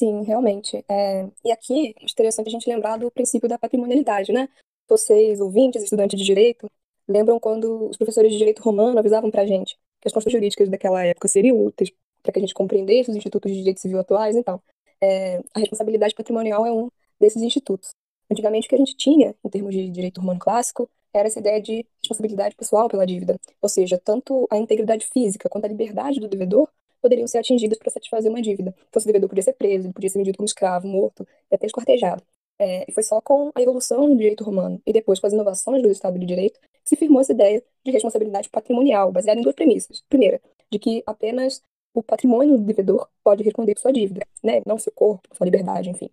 Sim, 0.00 0.22
realmente. 0.22 0.82
É... 0.88 1.28
E 1.44 1.52
aqui 1.52 1.94
é 1.98 2.04
interessante 2.04 2.48
a 2.48 2.50
gente 2.50 2.66
lembrar 2.66 2.96
do 2.96 3.10
princípio 3.10 3.46
da 3.46 3.58
patrimonialidade, 3.58 4.32
né? 4.32 4.48
Vocês, 4.88 5.42
ouvintes, 5.42 5.82
estudantes 5.82 6.18
de 6.18 6.24
direito, 6.24 6.70
lembram 7.06 7.38
quando 7.38 7.90
os 7.90 7.98
professores 7.98 8.32
de 8.32 8.38
direito 8.38 8.62
romano 8.62 8.98
avisavam 8.98 9.30
para 9.30 9.42
a 9.42 9.46
gente 9.46 9.76
que 10.00 10.08
as 10.08 10.12
construções 10.14 10.32
jurídicas 10.32 10.70
daquela 10.70 11.04
época 11.04 11.28
seriam 11.28 11.62
úteis 11.62 11.92
para 12.22 12.32
que 12.32 12.38
a 12.38 12.40
gente 12.40 12.54
compreendesse 12.54 13.10
os 13.10 13.16
institutos 13.16 13.52
de 13.52 13.58
direito 13.58 13.80
civil 13.80 13.98
atuais, 14.00 14.34
então, 14.34 14.62
é, 15.02 15.42
a 15.54 15.60
responsabilidade 15.60 16.14
patrimonial 16.14 16.64
é 16.64 16.72
um 16.72 16.88
desses 17.20 17.42
institutos. 17.42 17.90
Antigamente, 18.30 18.66
o 18.66 18.70
que 18.70 18.76
a 18.76 18.78
gente 18.78 18.96
tinha, 18.96 19.34
em 19.44 19.50
termos 19.50 19.74
de 19.74 19.90
direito 19.90 20.22
romano 20.22 20.40
clássico, 20.40 20.88
era 21.12 21.28
essa 21.28 21.40
ideia 21.40 21.60
de 21.60 21.84
responsabilidade 22.02 22.56
pessoal 22.56 22.88
pela 22.88 23.06
dívida, 23.06 23.38
ou 23.60 23.68
seja, 23.68 24.00
tanto 24.02 24.46
a 24.50 24.56
integridade 24.56 25.06
física 25.12 25.48
quanto 25.50 25.66
a 25.66 25.68
liberdade 25.68 26.20
do 26.20 26.28
devedor 26.28 26.66
poderiam 27.00 27.26
ser 27.26 27.38
atingidas 27.38 27.78
para 27.78 27.90
satisfazer 27.90 28.30
uma 28.30 28.42
dívida. 28.42 28.74
Então, 28.88 29.00
o 29.00 29.04
devedor 29.04 29.28
podia 29.28 29.42
ser 29.42 29.54
preso, 29.54 29.86
ele 29.86 29.92
podia 29.92 30.10
ser 30.10 30.18
vendido 30.18 30.36
como 30.36 30.46
escravo, 30.46 30.86
morto, 30.86 31.26
e 31.50 31.54
até 31.54 31.66
escortejado. 31.66 32.22
É, 32.58 32.84
e 32.86 32.92
foi 32.92 33.02
só 33.02 33.20
com 33.22 33.50
a 33.54 33.62
evolução 33.62 34.06
do 34.10 34.16
direito 34.16 34.44
romano 34.44 34.82
e 34.86 34.92
depois 34.92 35.18
com 35.18 35.26
as 35.26 35.32
inovações 35.32 35.82
do 35.82 35.90
Estado 35.90 36.18
de 36.18 36.26
Direito 36.26 36.60
que 36.60 36.90
se 36.90 36.94
firmou 36.94 37.22
essa 37.22 37.32
ideia 37.32 37.64
de 37.82 37.90
responsabilidade 37.90 38.50
patrimonial, 38.50 39.10
baseada 39.10 39.40
em 39.40 39.42
duas 39.42 39.54
premissas. 39.54 40.02
Primeira, 40.10 40.42
de 40.70 40.78
que 40.78 41.02
apenas 41.06 41.62
o 41.94 42.02
patrimônio 42.02 42.58
do 42.58 42.64
devedor 42.64 43.08
pode 43.24 43.42
responder 43.42 43.74
por 43.74 43.80
sua 43.80 43.92
dívida, 43.92 44.26
né? 44.42 44.60
não 44.66 44.78
seu 44.78 44.92
corpo, 44.92 45.26
sua 45.34 45.46
liberdade, 45.46 45.88
enfim. 45.88 46.10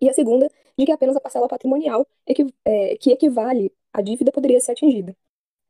E 0.00 0.08
a 0.08 0.14
segunda, 0.14 0.50
de 0.78 0.86
que 0.86 0.92
apenas 0.92 1.16
a 1.16 1.20
parcela 1.20 1.48
patrimonial 1.48 2.06
é, 2.64 2.96
que 2.96 3.10
equivale 3.10 3.70
à 3.92 4.00
dívida 4.00 4.32
poderia 4.32 4.60
ser 4.60 4.72
atingida. 4.72 5.14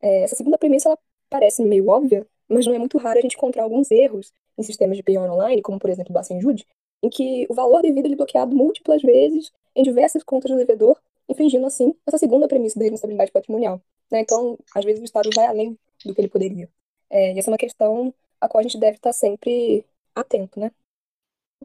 É, 0.01 0.23
essa 0.23 0.35
segunda 0.35 0.57
premissa 0.57 0.89
ela 0.89 0.99
parece 1.29 1.63
meio 1.63 1.89
óbvia, 1.89 2.25
mas 2.47 2.65
não 2.65 2.73
é 2.73 2.79
muito 2.79 2.97
raro 2.97 3.19
a 3.19 3.21
gente 3.21 3.35
encontrar 3.35 3.63
alguns 3.63 3.91
erros 3.91 4.31
em 4.57 4.63
sistemas 4.63 4.97
de 4.97 5.03
penhor 5.03 5.29
online, 5.29 5.61
como 5.61 5.79
por 5.79 5.89
exemplo 5.89 6.11
o 6.11 6.13
Bacen-Jude, 6.13 6.65
em 7.03 7.09
que 7.09 7.45
o 7.49 7.53
valor 7.53 7.81
devido 7.81 8.11
é 8.11 8.15
bloqueado 8.15 8.55
múltiplas 8.55 9.01
vezes 9.01 9.51
em 9.75 9.83
diversas 9.83 10.23
contas 10.23 10.51
do 10.51 10.57
devedor, 10.57 10.99
infringindo 11.27 11.65
assim 11.65 11.93
essa 12.05 12.17
segunda 12.17 12.47
premissa 12.47 12.79
da 12.79 12.83
responsabilidade 12.83 13.31
patrimonial. 13.31 13.81
Né? 14.11 14.21
Então, 14.21 14.57
às 14.73 14.85
vezes 14.85 15.01
o 15.01 15.05
Estado 15.05 15.29
vai 15.35 15.45
além 15.45 15.77
do 16.05 16.13
que 16.13 16.21
ele 16.21 16.27
poderia. 16.27 16.69
É, 17.09 17.33
e 17.33 17.39
essa 17.39 17.49
é 17.49 17.51
uma 17.51 17.57
questão 17.57 18.13
a 18.39 18.47
qual 18.47 18.59
a 18.59 18.63
gente 18.63 18.77
deve 18.77 18.97
estar 18.97 19.13
sempre 19.13 19.85
atento, 20.13 20.59
né? 20.59 20.71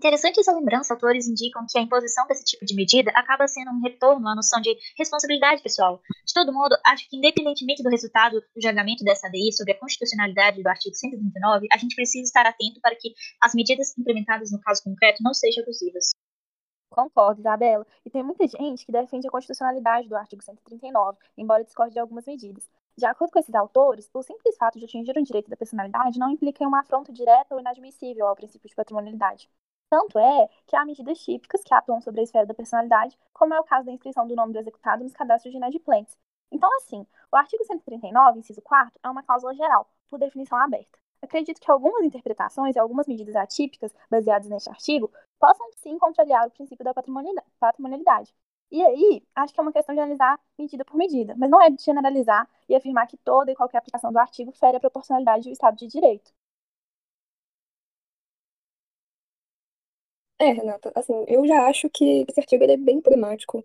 Interessante 0.01 0.41
essa 0.41 0.57
lembrança, 0.57 0.95
autores 0.95 1.29
indicam 1.29 1.67
que 1.69 1.79
a 1.79 1.83
imposição 1.83 2.27
desse 2.27 2.43
tipo 2.43 2.65
de 2.65 2.75
medida 2.75 3.11
acaba 3.11 3.47
sendo 3.47 3.71
um 3.71 3.83
retorno 3.83 4.27
à 4.29 4.35
noção 4.35 4.59
de 4.59 4.75
responsabilidade 4.97 5.63
pessoal. 5.63 6.01
De 6.25 6.33
todo 6.33 6.55
modo, 6.55 6.75
acho 6.87 7.07
que 7.07 7.19
independentemente 7.19 7.83
do 7.83 7.91
resultado 7.91 8.41
do 8.41 8.63
julgamento 8.63 9.05
dessa 9.05 9.27
ADI 9.27 9.53
sobre 9.53 9.75
a 9.75 9.79
constitucionalidade 9.79 10.63
do 10.63 10.67
artigo 10.67 10.95
139, 10.95 11.67
a 11.71 11.77
gente 11.77 11.95
precisa 11.95 12.25
estar 12.25 12.47
atento 12.47 12.81
para 12.81 12.97
que 12.97 13.13
as 13.43 13.55
medidas 13.55 13.93
implementadas 13.99 14.51
no 14.51 14.59
caso 14.63 14.83
concreto 14.83 15.23
não 15.23 15.35
sejam 15.35 15.63
abusivas. 15.65 16.13
Concordo, 16.89 17.43
Isabela. 17.43 17.87
E 18.03 18.09
tem 18.09 18.23
muita 18.23 18.49
gente 18.49 18.87
que 18.87 18.93
defende 18.93 19.29
a 19.29 19.31
constitucionalidade 19.31 20.09
do 20.09 20.17
artigo 20.17 20.43
139, 20.43 21.19
embora 21.37 21.63
discorde 21.63 21.93
de 21.93 22.01
algumas 22.01 22.25
medidas. 22.25 22.67
De 22.97 23.05
acordo 23.05 23.33
com 23.33 23.39
esses 23.39 23.55
autores, 23.55 24.09
o 24.15 24.23
simples 24.23 24.57
fato 24.57 24.79
de 24.79 24.87
atingir 24.87 25.15
o 25.15 25.23
direito 25.23 25.51
da 25.51 25.59
personalidade 25.59 26.19
não 26.19 26.31
implica 26.31 26.65
em 26.65 26.67
uma 26.67 26.81
afronta 26.81 27.13
direta 27.13 27.55
ou 27.55 27.61
inadmissível 27.61 28.27
ao 28.27 28.35
princípio 28.35 28.67
de 28.67 28.75
patrimonialidade. 28.75 29.47
Tanto 29.91 30.21
é 30.21 30.49
que 30.69 30.77
há 30.77 30.85
medidas 30.85 31.19
típicas 31.19 31.63
que 31.65 31.75
atuam 31.75 32.01
sobre 32.01 32.21
a 32.21 32.25
esfera 32.25 32.47
da 32.47 32.55
personalidade, 32.55 33.19
como 33.33 33.53
é 33.53 33.59
o 33.61 33.65
caso 33.65 33.87
da 33.87 33.93
inscrição 33.93 34.25
do 34.27 34.37
nome 34.37 34.53
do 34.53 34.61
executado 34.61 35.03
nos 35.03 35.13
cadastros 35.13 35.51
de 35.51 35.59
inadimplentes. 35.59 36.17
Então, 36.51 36.69
assim, 36.77 37.05
o 37.33 37.37
artigo 37.37 37.65
139, 37.65 38.39
inciso 38.39 38.63
4, 38.63 38.93
é 39.03 39.11
uma 39.11 39.23
cláusula 39.23 39.53
geral, 39.53 39.91
por 40.09 40.19
definição 40.19 40.57
aberta. 40.59 40.97
Acredito 41.21 41.61
que 41.61 41.71
algumas 41.71 42.05
interpretações 42.05 42.77
e 42.77 42.79
algumas 42.79 43.07
medidas 43.09 43.35
atípicas 43.35 43.93
baseadas 44.09 44.49
neste 44.49 44.71
artigo 44.71 45.11
possam 45.41 45.67
sim 45.77 45.99
contrariar 45.99 46.47
o 46.47 46.51
princípio 46.51 46.85
da 46.85 46.95
patrimonialidade. 46.95 48.33
E 48.71 48.83
aí, 48.85 49.23
acho 49.35 49.53
que 49.53 49.59
é 49.59 49.63
uma 49.63 49.73
questão 49.73 49.95
de 49.95 50.01
analisar 50.01 50.39
medida 50.57 50.85
por 50.85 50.97
medida, 50.97 51.35
mas 51.37 51.51
não 51.51 51.61
é 51.61 51.69
de 51.69 51.83
generalizar 51.83 52.49
e 52.69 52.77
afirmar 52.77 53.09
que 53.09 53.17
toda 53.17 53.51
e 53.51 53.57
qualquer 53.57 53.79
aplicação 53.79 54.13
do 54.13 54.19
artigo 54.19 54.53
fere 54.53 54.77
a 54.77 54.81
proporcionalidade 54.81 55.49
do 55.49 55.53
Estado 55.53 55.77
de 55.77 55.89
Direito. 55.89 56.33
É, 60.41 60.53
Renata, 60.53 60.91
assim, 60.95 61.13
eu 61.29 61.47
já 61.47 61.67
acho 61.67 61.91
que 61.91 62.25
esse 62.27 62.41
artigo 62.41 62.65
ele 62.65 62.73
é 62.73 62.77
bem 62.79 62.99
problemático. 62.99 63.63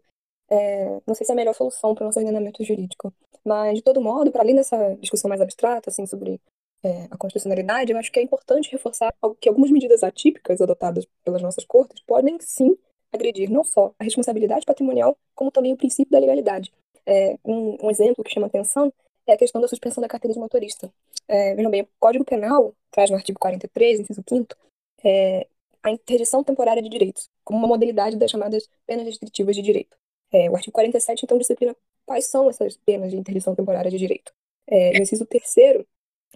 É, 0.49 0.99
não 1.07 1.15
sei 1.15 1.25
se 1.25 1.31
é 1.31 1.33
a 1.33 1.35
melhor 1.35 1.55
solução 1.55 1.95
para 1.95 2.03
o 2.03 2.07
nosso 2.07 2.19
ordenamento 2.19 2.61
jurídico. 2.65 3.13
Mas, 3.45 3.75
de 3.75 3.81
todo 3.81 4.01
modo, 4.01 4.29
para 4.29 4.41
além 4.41 4.55
dessa 4.55 4.95
discussão 4.95 5.29
mais 5.29 5.39
abstrata, 5.39 5.89
assim, 5.89 6.05
sobre 6.05 6.41
é, 6.83 7.07
a 7.09 7.17
constitucionalidade, 7.17 7.93
eu 7.93 7.97
acho 7.97 8.11
que 8.11 8.19
é 8.19 8.23
importante 8.23 8.69
reforçar 8.71 9.13
que 9.39 9.47
algumas 9.47 9.71
medidas 9.71 10.03
atípicas 10.03 10.59
adotadas 10.59 11.07
pelas 11.23 11.41
nossas 11.41 11.63
cortes 11.63 12.03
podem 12.05 12.37
sim 12.41 12.77
agredir 13.09 13.49
não 13.49 13.63
só 13.63 13.93
a 13.97 14.03
responsabilidade 14.03 14.65
patrimonial, 14.65 15.17
como 15.33 15.51
também 15.51 15.71
o 15.71 15.77
princípio 15.77 16.11
da 16.11 16.19
legalidade. 16.19 16.73
É, 17.05 17.37
um, 17.45 17.85
um, 17.85 17.89
exemplo 17.89 18.21
que 18.21 18.33
chama 18.33 18.47
atenção 18.47 18.91
é 19.25 19.33
a 19.33 19.37
questão 19.37 19.61
da 19.61 19.67
suspensão 19.69 20.01
da 20.01 20.09
carteira 20.09 20.33
de 20.33 20.39
motorista. 20.39 20.91
É, 21.25 21.55
vejam 21.55 21.71
bem, 21.71 21.83
o 21.83 21.87
Código 21.99 22.25
Penal 22.25 22.73
traz 22.91 23.09
no 23.09 23.15
artigo 23.15 23.39
43, 23.39 24.01
inciso 24.01 24.21
5 24.27 24.55
é, 25.03 25.47
a 25.85 25.91
interdição 25.91 26.43
temporária 26.43 26.81
de 26.81 26.89
direitos, 26.89 27.29
como 27.43 27.59
uma 27.59 27.67
modalidade 27.67 28.17
das 28.17 28.31
chamadas 28.31 28.67
penas 28.87 29.05
restritivas 29.05 29.55
de 29.55 29.61
direito. 29.61 29.95
É, 30.33 30.49
o 30.49 30.55
artigo 30.55 30.73
47, 30.73 31.23
então, 31.23 31.37
disciplina 31.37 31.75
quais 32.05 32.25
são 32.25 32.49
essas 32.49 32.75
penas 32.77 33.11
de 33.11 33.17
interdição 33.17 33.53
temporária 33.53 33.91
de 33.91 33.97
direito. 33.97 34.33
É, 34.67 34.93
no 34.93 35.03
inciso 35.03 35.25
terceiro, 35.27 35.87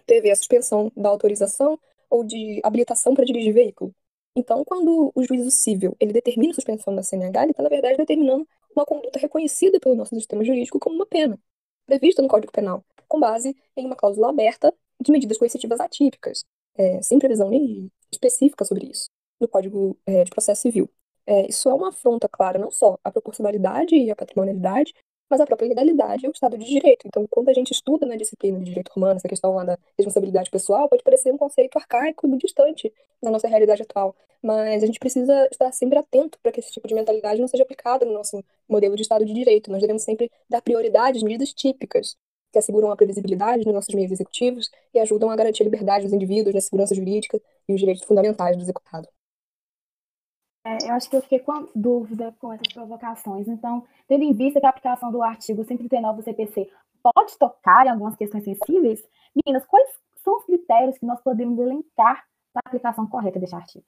teve 0.06 0.30
a 0.30 0.36
suspensão 0.36 0.92
da 0.96 1.10
autorização 1.10 1.80
ou 2.12 2.24
de 2.24 2.62
habilitação 2.64 3.16
para 3.16 3.26
dirigir 3.26 3.52
veículo. 3.52 3.94
Então, 4.36 4.64
quando 4.64 5.12
o 5.16 5.24
juízo 5.24 5.50
civil 5.50 5.98
ele 6.00 6.14
determina 6.14 6.52
a 6.52 6.56
suspensão 6.56 6.96
da 6.96 7.02
CNH, 7.02 7.42
ele 7.42 7.52
está, 7.52 7.64
na 7.64 7.70
verdade, 7.70 7.98
determinando 7.98 8.48
uma 8.76 8.86
conduta 8.86 9.18
reconhecida 9.18 9.80
pelo 9.80 9.96
nosso 9.96 10.14
sistema 10.14 10.44
jurídico 10.46 10.80
como 10.80 10.96
uma 10.96 11.08
pena, 11.08 11.40
prevista 11.88 12.22
no 12.22 12.28
Código 12.28 12.52
Penal, 12.52 12.86
com 13.08 13.20
base 13.20 13.58
em 13.76 13.86
uma 13.88 13.96
cláusula 13.96 14.30
aberta 14.30 14.72
de 15.02 15.12
medidas 15.12 15.40
coercitivas 15.40 15.80
atípicas, 15.80 16.46
é, 16.78 17.02
sem 17.02 17.18
previsão 17.18 17.50
nem 17.50 17.92
específica 18.12 18.64
sobre 18.64 18.86
isso, 18.86 19.10
no 19.40 19.48
Código 19.48 19.98
é, 20.06 20.24
de 20.24 20.32
Processo 20.32 20.62
Civil. 20.62 20.90
É, 21.26 21.48
isso 21.48 21.70
é 21.70 21.74
uma 21.74 21.90
afronta 21.90 22.28
clara 22.28 22.58
não 22.58 22.72
só 22.72 22.98
à 23.04 23.12
proporcionalidade 23.12 23.96
e 23.96 24.10
à 24.10 24.16
patrimonialidade, 24.16 24.94
mas 25.30 25.40
a 25.40 25.46
própria 25.46 25.68
legalidade 25.70 26.26
é 26.26 26.30
o 26.30 26.32
Estado 26.32 26.58
de 26.58 26.66
Direito. 26.66 27.08
Então, 27.08 27.28
quando 27.30 27.50
a 27.50 27.54
gente 27.54 27.72
estuda 27.72 28.06
na 28.06 28.16
disciplina 28.16 28.58
de 28.60 28.66
Direito 28.66 28.90
Romano 28.90 29.18
essa 29.18 29.28
questão 29.28 29.54
lá 29.54 29.64
da 29.64 29.78
responsabilidade 29.98 30.50
pessoal, 30.50 30.90
pode 30.90 31.04
parecer 31.04 31.32
um 31.32 31.38
conceito 31.38 31.78
arcaico 31.78 32.28
e 32.28 32.38
distante 32.38 32.92
da 33.22 33.30
nossa 33.30 33.48
realidade 33.48 33.84
atual. 33.84 34.16
Mas 34.42 34.82
a 34.82 34.88
gente 34.88 35.00
precisa 35.00 35.48
estar 35.52 35.72
sempre 35.72 36.00
atento 36.00 36.40
para 36.42 36.52
que 36.52 36.60
esse 36.60 36.72
tipo 36.72 36.88
de 36.88 36.96
mentalidade 36.96 37.40
não 37.40 37.48
seja 37.48 37.64
aplicada 37.64 38.06
no 38.06 38.14
nosso 38.14 38.44
modelo 38.68 38.96
de 38.96 39.04
Estado 39.04 39.24
de 39.24 39.34
Direito. 39.34 39.70
Nós 39.72 39.82
devemos 39.82 40.02
sempre 40.02 40.32
dar 40.50 40.62
prioridade 40.62 41.18
às 41.18 41.24
medidas 41.24 41.54
típicas, 41.54 42.18
que 42.52 42.58
asseguram 42.58 42.90
a 42.92 42.96
previsibilidade 42.96 43.66
nos 43.66 43.74
nossos 43.74 43.94
meios 43.94 44.12
executivos 44.12 44.72
e 44.94 45.00
ajudam 45.00 45.30
a 45.30 45.36
garantir 45.36 45.62
a 45.62 45.66
liberdade 45.66 46.06
dos 46.06 46.14
indivíduos, 46.14 46.56
a 46.56 46.62
segurança 46.62 46.96
jurídica 46.96 47.40
e 47.68 47.74
os 47.74 47.80
direitos 47.80 48.04
fundamentais 48.04 48.58
do 48.58 48.64
executado. 48.64 49.08
É, 50.66 50.90
eu 50.90 50.94
acho 50.94 51.10
que 51.10 51.16
eu 51.16 51.22
fiquei 51.22 51.40
com 51.40 51.68
dúvida 51.74 52.36
com 52.40 52.52
essas 52.52 52.74
provocações. 52.74 53.48
Então, 53.48 53.86
tendo 54.08 54.24
em 54.24 54.34
vista 54.34 54.60
que 54.60 54.66
a 54.66 54.70
aplicação 54.70 55.12
do 55.12 55.24
artigo 55.24 55.64
139 55.64 56.18
do 56.18 56.24
CPC 56.24 56.70
pode 57.02 57.38
tocar 57.38 57.86
em 57.86 57.90
algumas 57.90 58.16
questões 58.16 58.44
sensíveis, 58.44 59.02
meninas, 59.36 59.66
quais 59.66 59.90
são 60.24 60.38
os 60.38 60.46
critérios 60.46 60.98
que 60.98 61.06
nós 61.06 61.22
podemos 61.22 61.58
elencar 61.58 62.26
para 62.54 62.62
a 62.66 62.68
aplicação 62.68 63.08
correta 63.08 63.40
deste 63.40 63.56
artigo? 63.56 63.86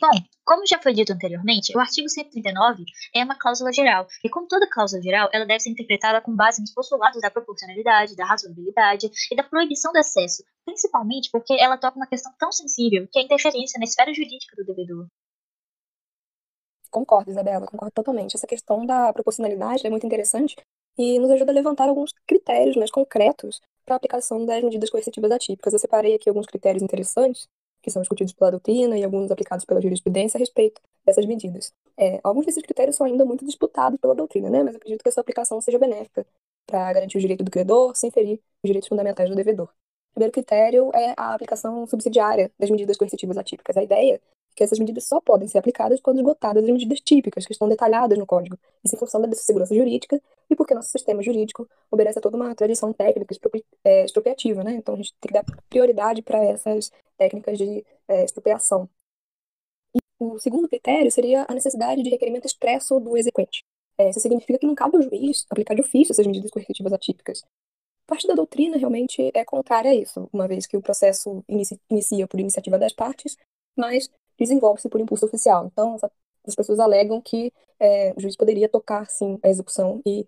Bom, 0.00 0.10
como 0.44 0.66
já 0.66 0.80
foi 0.80 0.92
dito 0.92 1.12
anteriormente, 1.12 1.74
o 1.76 1.80
artigo 1.80 2.08
139 2.08 2.84
é 3.14 3.22
uma 3.22 3.38
cláusula 3.38 3.72
geral, 3.72 4.08
e 4.24 4.28
como 4.28 4.48
toda 4.48 4.68
cláusula 4.68 5.00
geral, 5.00 5.30
ela 5.32 5.46
deve 5.46 5.60
ser 5.60 5.70
interpretada 5.70 6.20
com 6.20 6.34
base 6.34 6.60
nos 6.60 6.74
postulados 6.74 7.20
da 7.20 7.30
proporcionalidade, 7.30 8.16
da 8.16 8.26
razoabilidade 8.26 9.08
e 9.30 9.36
da 9.36 9.44
proibição 9.44 9.92
do 9.92 9.98
acesso, 9.98 10.42
principalmente 10.64 11.30
porque 11.30 11.54
ela 11.54 11.78
toca 11.78 11.96
uma 11.96 12.08
questão 12.08 12.32
tão 12.36 12.50
sensível 12.50 13.06
que 13.10 13.20
é 13.20 13.22
a 13.22 13.24
interferência 13.24 13.78
na 13.78 13.84
esfera 13.84 14.12
jurídica 14.12 14.56
do 14.56 14.64
devedor. 14.64 15.06
Concordo, 16.94 17.28
Isabela, 17.28 17.66
concordo 17.66 17.90
totalmente. 17.92 18.36
Essa 18.36 18.46
questão 18.46 18.86
da 18.86 19.12
proporcionalidade 19.12 19.84
é 19.84 19.90
muito 19.90 20.06
interessante 20.06 20.54
e 20.96 21.18
nos 21.18 21.28
ajuda 21.28 21.50
a 21.50 21.54
levantar 21.54 21.88
alguns 21.88 22.12
critérios 22.24 22.76
mais 22.76 22.88
concretos 22.88 23.60
para 23.84 23.96
a 23.96 23.98
aplicação 23.98 24.46
das 24.46 24.62
medidas 24.62 24.90
coercitivas 24.90 25.32
atípicas. 25.32 25.72
Eu 25.72 25.80
separei 25.80 26.14
aqui 26.14 26.28
alguns 26.28 26.46
critérios 26.46 26.84
interessantes 26.84 27.48
que 27.82 27.90
são 27.90 28.00
discutidos 28.00 28.32
pela 28.32 28.52
doutrina 28.52 28.96
e 28.96 29.02
alguns 29.02 29.28
aplicados 29.32 29.64
pela 29.64 29.80
jurisprudência 29.80 30.38
a 30.38 30.40
respeito 30.40 30.80
dessas 31.04 31.26
medidas. 31.26 31.72
É, 31.96 32.20
alguns 32.22 32.46
desses 32.46 32.62
critérios 32.62 32.94
são 32.94 33.08
ainda 33.08 33.24
muito 33.24 33.44
disputados 33.44 33.98
pela 33.98 34.14
doutrina, 34.14 34.48
né? 34.48 34.62
mas 34.62 34.76
acredito 34.76 35.02
que 35.02 35.08
a 35.08 35.12
sua 35.12 35.22
aplicação 35.22 35.60
seja 35.60 35.80
benéfica 35.80 36.24
para 36.64 36.92
garantir 36.92 37.18
o 37.18 37.20
direito 37.20 37.42
do 37.42 37.50
credor 37.50 37.96
sem 37.96 38.12
ferir 38.12 38.38
os 38.62 38.68
direitos 38.68 38.88
fundamentais 38.88 39.28
do 39.28 39.34
devedor. 39.34 39.66
O 39.66 40.14
primeiro 40.14 40.32
critério 40.32 40.92
é 40.94 41.12
a 41.16 41.34
aplicação 41.34 41.88
subsidiária 41.88 42.52
das 42.56 42.70
medidas 42.70 42.96
coercitivas 42.96 43.36
atípicas. 43.36 43.76
A 43.76 43.82
ideia 43.82 44.20
que 44.54 44.62
essas 44.62 44.78
medidas 44.78 45.04
só 45.04 45.20
podem 45.20 45.48
ser 45.48 45.58
aplicadas 45.58 46.00
quando 46.00 46.18
esgotadas 46.18 46.62
as 46.62 46.70
medidas 46.70 47.00
típicas, 47.00 47.44
que 47.44 47.52
estão 47.52 47.68
detalhadas 47.68 48.18
no 48.18 48.26
código, 48.26 48.56
isso 48.84 48.94
em 48.94 48.98
função 48.98 49.20
da 49.20 49.32
segurança 49.34 49.74
jurídica 49.74 50.20
e 50.48 50.54
porque 50.54 50.74
nosso 50.74 50.90
sistema 50.90 51.22
jurídico 51.22 51.68
obedece 51.90 52.18
a 52.18 52.22
toda 52.22 52.36
uma 52.36 52.54
tradição 52.54 52.92
técnica 52.92 53.34
é, 53.84 54.04
expropriativa, 54.04 54.62
né? 54.62 54.74
Então 54.74 54.94
a 54.94 54.96
gente 54.96 55.14
tem 55.20 55.28
que 55.28 55.34
dar 55.34 55.44
prioridade 55.68 56.22
para 56.22 56.42
essas 56.44 56.90
técnicas 57.16 57.58
de 57.58 57.84
é, 58.08 58.24
expropriação. 58.24 58.88
E 59.94 59.98
o 60.18 60.38
segundo 60.38 60.68
critério 60.68 61.10
seria 61.10 61.44
a 61.48 61.54
necessidade 61.54 62.02
de 62.02 62.10
requerimento 62.10 62.46
expresso 62.46 63.00
do 63.00 63.16
exequente. 63.16 63.64
É, 63.98 64.10
isso 64.10 64.20
significa 64.20 64.58
que 64.58 64.66
não 64.66 64.74
cabe 64.74 64.96
ao 64.96 65.02
juiz 65.02 65.46
aplicar 65.50 65.74
de 65.74 65.80
ofício 65.80 66.12
essas 66.12 66.26
medidas 66.26 66.50
coercitivas 66.50 66.92
atípicas. 66.92 67.42
Parte 68.06 68.26
da 68.26 68.34
doutrina 68.34 68.76
realmente 68.76 69.30
é 69.32 69.44
contrária 69.44 69.90
a 69.90 69.94
isso, 69.94 70.28
uma 70.32 70.46
vez 70.46 70.66
que 70.66 70.76
o 70.76 70.82
processo 70.82 71.42
inicia 71.88 72.26
por 72.28 72.38
iniciativa 72.38 72.78
das 72.78 72.92
partes, 72.92 73.36
mas 73.76 74.10
desenvolve-se 74.38 74.88
por 74.88 75.00
impulso 75.00 75.26
oficial. 75.26 75.66
Então, 75.66 75.96
as 76.46 76.54
pessoas 76.54 76.78
alegam 76.78 77.20
que 77.20 77.52
é, 77.78 78.12
o 78.16 78.20
juiz 78.20 78.36
poderia 78.36 78.68
tocar, 78.68 79.08
sim, 79.08 79.38
a 79.42 79.48
execução 79.48 80.00
e 80.06 80.26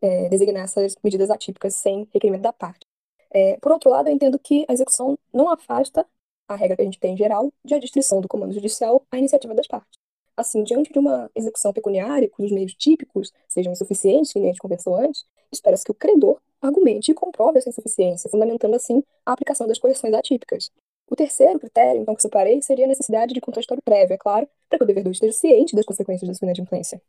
é, 0.00 0.28
designar 0.28 0.64
essas 0.64 0.96
medidas 1.02 1.30
atípicas 1.30 1.74
sem 1.74 2.08
requerimento 2.12 2.42
da 2.42 2.52
parte. 2.52 2.86
É, 3.30 3.56
por 3.58 3.72
outro 3.72 3.90
lado, 3.90 4.08
eu 4.08 4.14
entendo 4.14 4.38
que 4.38 4.64
a 4.68 4.72
execução 4.72 5.18
não 5.32 5.50
afasta 5.50 6.06
a 6.46 6.56
regra 6.56 6.76
que 6.76 6.82
a 6.82 6.84
gente 6.84 6.98
tem 6.98 7.14
em 7.14 7.16
geral 7.16 7.52
de 7.64 7.74
adstrição 7.74 8.20
do 8.20 8.28
comando 8.28 8.54
judicial 8.54 9.04
à 9.10 9.18
iniciativa 9.18 9.54
das 9.54 9.66
partes. 9.66 9.98
Assim, 10.36 10.62
diante 10.62 10.92
de 10.92 10.98
uma 10.98 11.30
execução 11.34 11.72
pecuniária, 11.72 12.28
cujos 12.30 12.52
meios 12.52 12.72
típicos 12.74 13.32
sejam 13.48 13.72
insuficientes, 13.72 14.32
que 14.32 14.38
nem 14.38 14.48
a 14.48 14.52
gente 14.52 14.60
conversou 14.60 14.94
antes, 14.94 15.24
espera-se 15.52 15.84
que 15.84 15.90
o 15.90 15.94
credor 15.94 16.40
argumente 16.62 17.10
e 17.10 17.14
comprove 17.14 17.58
essa 17.58 17.68
insuficiência, 17.68 18.30
fundamentando 18.30 18.76
assim 18.76 19.02
a 19.26 19.32
aplicação 19.32 19.66
das 19.66 19.78
coerções 19.78 20.14
atípicas. 20.14 20.70
O 21.10 21.16
terceiro 21.16 21.58
critério, 21.58 22.02
então, 22.02 22.14
que 22.14 22.22
separei, 22.22 22.60
seria 22.60 22.84
a 22.84 22.88
necessidade 22.88 23.32
de 23.32 23.40
contraditório 23.40 23.82
prévio, 23.82 24.14
é 24.14 24.18
claro, 24.18 24.48
para 24.68 24.78
que 24.78 24.84
o 24.84 24.86
devedor 24.86 25.12
esteja 25.12 25.32
ciente 25.32 25.74
das 25.74 25.86
consequências 25.86 26.28
da 26.28 26.34
sua 26.34 26.46
inadimplência. 26.46 27.00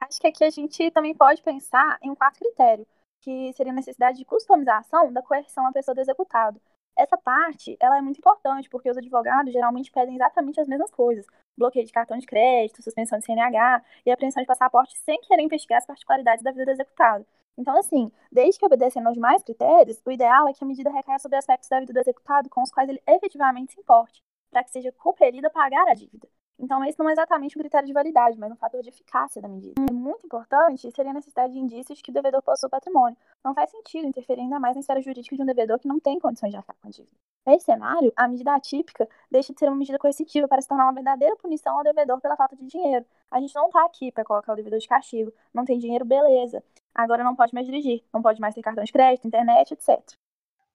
Acho 0.00 0.20
que 0.20 0.28
aqui 0.28 0.44
a 0.44 0.50
gente 0.50 0.90
também 0.92 1.14
pode 1.14 1.42
pensar 1.42 1.98
em 2.00 2.10
um 2.10 2.14
quarto 2.14 2.38
critério, 2.38 2.86
que 3.20 3.52
seria 3.54 3.72
a 3.72 3.74
necessidade 3.74 4.18
de 4.18 4.24
customização 4.24 5.12
da 5.12 5.20
coerção 5.20 5.66
à 5.66 5.72
pessoa 5.72 5.94
do 5.94 6.00
executado. 6.00 6.60
Essa 6.96 7.16
parte, 7.16 7.76
ela 7.80 7.98
é 7.98 8.00
muito 8.00 8.18
importante, 8.18 8.68
porque 8.68 8.90
os 8.90 8.96
advogados 8.96 9.52
geralmente 9.52 9.90
pedem 9.90 10.14
exatamente 10.14 10.60
as 10.60 10.68
mesmas 10.68 10.90
coisas. 10.90 11.26
Bloqueio 11.56 11.86
de 11.86 11.92
cartão 11.92 12.18
de 12.18 12.26
crédito, 12.26 12.82
suspensão 12.82 13.18
de 13.18 13.24
CNH 13.24 13.82
e 14.06 14.10
apreensão 14.10 14.42
de 14.42 14.46
passaporte 14.46 14.96
sem 14.98 15.20
querer 15.20 15.42
investigar 15.42 15.78
as 15.78 15.86
particularidades 15.86 16.42
da 16.42 16.52
vida 16.52 16.66
do 16.66 16.70
executado. 16.70 17.26
Então, 17.58 17.76
assim, 17.76 18.10
desde 18.30 18.56
que 18.60 18.64
obedecendo 18.64 19.08
aos 19.08 19.14
demais 19.14 19.42
critérios, 19.42 20.00
o 20.06 20.12
ideal 20.12 20.48
é 20.48 20.52
que 20.52 20.62
a 20.62 20.66
medida 20.66 20.90
recaia 20.90 21.18
sobre 21.18 21.36
aspectos 21.36 21.68
da 21.68 21.80
vida 21.80 21.92
do 21.92 21.98
executado 21.98 22.48
com 22.48 22.62
os 22.62 22.70
quais 22.70 22.88
ele 22.88 23.02
efetivamente 23.04 23.72
se 23.72 23.80
importe, 23.80 24.22
para 24.48 24.62
que 24.62 24.70
seja 24.70 24.92
compelido 24.92 25.48
a 25.48 25.50
pagar 25.50 25.88
a 25.88 25.94
dívida. 25.94 26.28
Então, 26.56 26.84
esse 26.84 26.98
não 26.98 27.08
é 27.08 27.12
exatamente 27.12 27.56
um 27.56 27.60
critério 27.60 27.86
de 27.86 27.92
validade, 27.92 28.38
mas 28.38 28.50
um 28.50 28.56
fator 28.56 28.80
de 28.80 28.88
eficácia 28.88 29.42
da 29.42 29.48
medida. 29.48 29.74
É 29.88 29.92
muito 29.92 30.26
importante 30.26 30.90
seria 30.90 31.10
a 31.10 31.14
necessidade 31.14 31.52
de 31.52 31.58
indícios 31.58 32.00
que 32.00 32.10
o 32.10 32.14
devedor 32.14 32.42
possua 32.42 32.68
patrimônio. 32.68 33.16
Não 33.44 33.54
faz 33.54 33.70
sentido 33.70 34.06
interferir 34.06 34.40
ainda 34.40 34.58
mais 34.58 34.74
na 34.74 34.80
esfera 34.80 35.00
jurídica 35.00 35.36
de 35.36 35.42
um 35.42 35.46
devedor 35.46 35.78
que 35.78 35.86
não 35.86 36.00
tem 36.00 36.18
condições 36.18 36.50
de 36.50 36.56
arcar 36.56 36.76
com 36.80 36.88
a 36.88 36.90
dívida. 36.90 37.16
Nesse 37.46 37.64
cenário, 37.64 38.12
a 38.16 38.26
medida 38.28 38.54
atípica 38.54 39.08
deixa 39.30 39.52
de 39.52 39.58
ser 39.58 39.68
uma 39.68 39.76
medida 39.76 39.98
coercitiva 39.98 40.46
para 40.48 40.60
se 40.60 40.68
tornar 40.68 40.84
uma 40.84 40.92
verdadeira 40.92 41.36
punição 41.36 41.78
ao 41.78 41.84
devedor 41.84 42.20
pela 42.20 42.36
falta 42.36 42.56
de 42.56 42.66
dinheiro. 42.66 43.06
A 43.30 43.40
gente 43.40 43.54
não 43.54 43.66
está 43.66 43.84
aqui 43.84 44.10
para 44.10 44.24
colocar 44.24 44.52
o 44.52 44.56
devedor 44.56 44.80
de 44.80 44.88
castigo. 44.88 45.32
Não 45.54 45.64
tem 45.64 45.78
dinheiro, 45.78 46.04
beleza. 46.04 46.62
Agora 46.98 47.22
não 47.22 47.36
pode 47.36 47.54
mais 47.54 47.64
dirigir, 47.64 48.02
não 48.12 48.20
pode 48.20 48.40
mais 48.40 48.56
ter 48.56 48.60
cartão 48.60 48.82
de 48.82 48.90
crédito, 48.90 49.24
internet, 49.24 49.72
etc. 49.72 50.02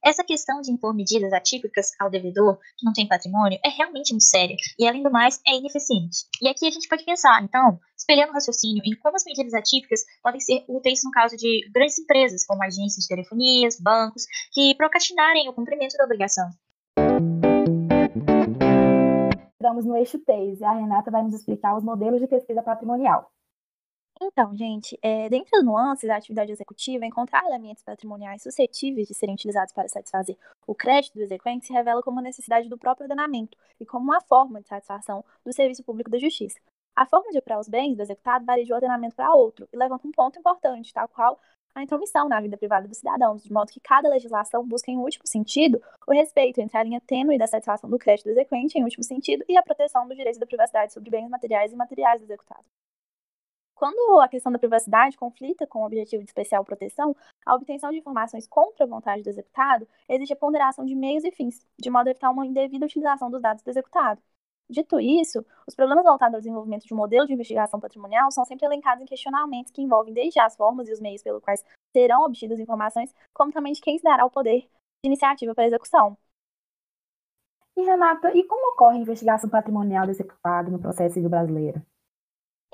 Essa 0.02 0.24
questão 0.24 0.62
de 0.62 0.72
impor 0.72 0.96
medidas 0.96 1.34
atípicas 1.34 1.92
ao 2.00 2.10
devedor 2.10 2.58
que 2.78 2.86
não 2.86 2.94
tem 2.94 3.06
patrimônio 3.06 3.60
é 3.62 3.68
realmente 3.68 4.14
muito 4.14 4.24
séria 4.24 4.56
e, 4.80 4.88
além 4.88 5.04
do 5.04 5.12
mais, 5.12 5.42
é 5.46 5.58
ineficiente. 5.58 6.26
E 6.42 6.48
aqui 6.48 6.66
a 6.66 6.72
gente 6.72 6.88
pode 6.88 7.04
pensar, 7.04 7.44
então, 7.44 7.78
espelhando 7.98 8.32
o 8.32 8.34
raciocínio 8.34 8.82
em 8.86 8.96
como 9.00 9.18
as 9.18 9.26
medidas 9.26 9.54
atípicas 9.54 10.00
podem 10.22 10.40
ser 10.40 10.64
úteis 10.66 11.02
no 11.04 11.12
caso 11.12 11.36
de 11.36 11.70
grandes 11.74 12.00
empresas, 12.00 12.46
como 12.46 12.64
agências 12.64 13.04
de 13.04 13.08
telefonias, 13.10 13.78
bancos, 13.82 14.24
que 14.54 14.76
procrastinarem 14.76 15.50
o 15.50 15.54
cumprimento 15.54 15.98
da 15.98 16.06
obrigação. 16.06 16.50
Estamos 19.56 19.86
no 19.86 19.98
eixo 19.98 20.20
3 20.20 20.62
e 20.62 20.64
a 20.64 20.72
Renata 20.72 21.12
vai 21.12 21.22
nos 21.22 21.34
explicar 21.34 21.76
os 21.76 21.84
modelos 21.84 22.22
de 22.22 22.28
pesquisa 22.28 22.64
patrimonial. 22.64 23.30
Então, 24.26 24.56
gente, 24.56 24.98
é, 25.02 25.28
dentre 25.28 25.58
as 25.58 25.66
nuances 25.66 26.08
da 26.08 26.16
atividade 26.16 26.50
executiva, 26.50 27.06
encontrar 27.06 27.46
elementos 27.46 27.84
patrimoniais 27.84 28.42
suscetíveis 28.42 29.06
de 29.06 29.14
serem 29.14 29.36
utilizados 29.36 29.74
para 29.74 29.90
satisfazer 29.90 30.38
o 30.66 30.74
crédito 30.74 31.16
do 31.16 31.22
exequente 31.22 31.66
se 31.66 31.74
revela 31.74 32.02
como 32.02 32.16
uma 32.16 32.24
necessidade 32.24 32.70
do 32.70 32.78
próprio 32.78 33.04
ordenamento 33.04 33.58
e 33.82 33.86
como 33.86 34.06
uma 34.06 34.22
forma 34.22 34.62
de 34.62 34.68
satisfação 34.70 35.26
do 35.46 35.52
serviço 35.52 35.84
público 35.84 36.10
da 36.10 36.18
justiça. 36.18 36.58
A 36.96 37.06
forma 37.06 37.32
de 37.32 37.38
operar 37.38 37.60
os 37.60 37.68
bens 37.68 37.98
do 37.98 38.02
executado 38.02 38.46
varia 38.46 38.64
de 38.64 38.72
um 38.72 38.76
ordenamento 38.76 39.14
para 39.14 39.36
outro 39.36 39.68
e 39.74 39.76
levanta 39.76 40.08
um 40.08 40.12
ponto 40.12 40.40
importante, 40.40 40.94
tal 40.94 41.10
qual 41.10 41.38
a 41.76 41.84
intromissão 41.84 42.30
na 42.30 42.40
vida 42.40 42.56
privada 42.56 42.88
dos 42.88 43.00
cidadãos, 43.00 43.44
de 43.44 43.52
modo 43.52 43.74
que 43.74 43.82
cada 43.82 44.08
legislação 44.08 44.66
busca, 44.66 44.90
em 44.90 44.98
último 44.98 45.28
sentido, 45.28 45.82
o 46.08 46.14
respeito 46.14 46.62
entre 46.62 46.78
a 46.78 46.84
linha 46.84 47.02
tênue 47.02 47.38
da 47.38 47.48
satisfação 47.48 47.90
do 47.90 48.00
crédito 48.00 48.26
do 48.26 48.32
exequente, 48.32 48.78
em 48.78 48.84
último 48.84 49.04
sentido, 49.04 49.44
e 49.50 49.58
a 49.58 49.64
proteção 49.64 50.08
do 50.08 50.16
direito 50.16 50.40
da 50.40 50.46
privacidade 50.46 50.94
sobre 50.94 51.10
bens 51.10 51.28
materiais 51.28 51.72
e 51.72 51.74
imateriais 51.76 52.22
do 52.22 52.26
executado. 52.26 52.64
Quando 53.84 54.22
a 54.22 54.30
questão 54.30 54.50
da 54.50 54.58
privacidade 54.58 55.18
conflita 55.18 55.68
com 55.68 55.80
o 55.80 55.86
objetivo 55.86 56.24
de 56.24 56.30
especial 56.30 56.64
proteção, 56.64 57.14
a 57.46 57.54
obtenção 57.54 57.92
de 57.92 57.98
informações 57.98 58.48
contra 58.48 58.86
a 58.86 58.88
vontade 58.88 59.22
do 59.22 59.30
executado 59.30 59.86
exige 60.08 60.32
a 60.32 60.38
ponderação 60.38 60.86
de 60.86 60.96
meios 60.96 61.26
e 61.26 61.32
fins, 61.34 61.68
de 61.78 61.90
modo 61.90 62.08
a 62.08 62.12
evitar 62.12 62.30
uma 62.30 62.46
indevida 62.46 62.86
utilização 62.86 63.30
dos 63.30 63.42
dados 63.42 63.62
do 63.62 63.70
executado. 63.70 64.22
Dito 64.70 65.02
isso, 65.02 65.46
os 65.68 65.76
problemas 65.76 66.06
voltados 66.06 66.36
ao 66.36 66.40
desenvolvimento 66.40 66.86
de 66.86 66.94
um 66.94 66.98
modelo 66.98 67.28
de 67.28 67.34
investigação 67.34 67.78
patrimonial 67.78 68.32
são 68.32 68.46
sempre 68.46 68.66
elencados 68.66 69.04
em 69.04 69.06
questionamentos 69.06 69.70
que 69.70 69.82
envolvem 69.82 70.14
desde 70.14 70.40
as 70.40 70.56
formas 70.56 70.88
e 70.88 70.94
os 70.94 71.02
meios 71.02 71.22
pelos 71.22 71.44
quais 71.44 71.62
serão 71.92 72.24
obtidas 72.24 72.62
informações, 72.62 73.14
como 73.34 73.52
também 73.52 73.74
de 73.74 73.82
quem 73.82 73.98
se 73.98 74.04
dará 74.06 74.26
o 74.26 74.32
poder 74.32 74.62
de 74.62 74.70
iniciativa 75.08 75.54
para 75.54 75.66
a 75.66 75.68
execução. 75.68 76.18
E 77.76 77.82
Renata, 77.82 78.34
e 78.34 78.46
como 78.46 78.72
ocorre 78.72 78.98
a 78.98 79.02
investigação 79.02 79.50
patrimonial 79.50 80.06
do 80.06 80.12
executado 80.12 80.72
no 80.72 80.80
processo 80.80 81.16
civil 81.16 81.30
brasileiro? 81.30 81.86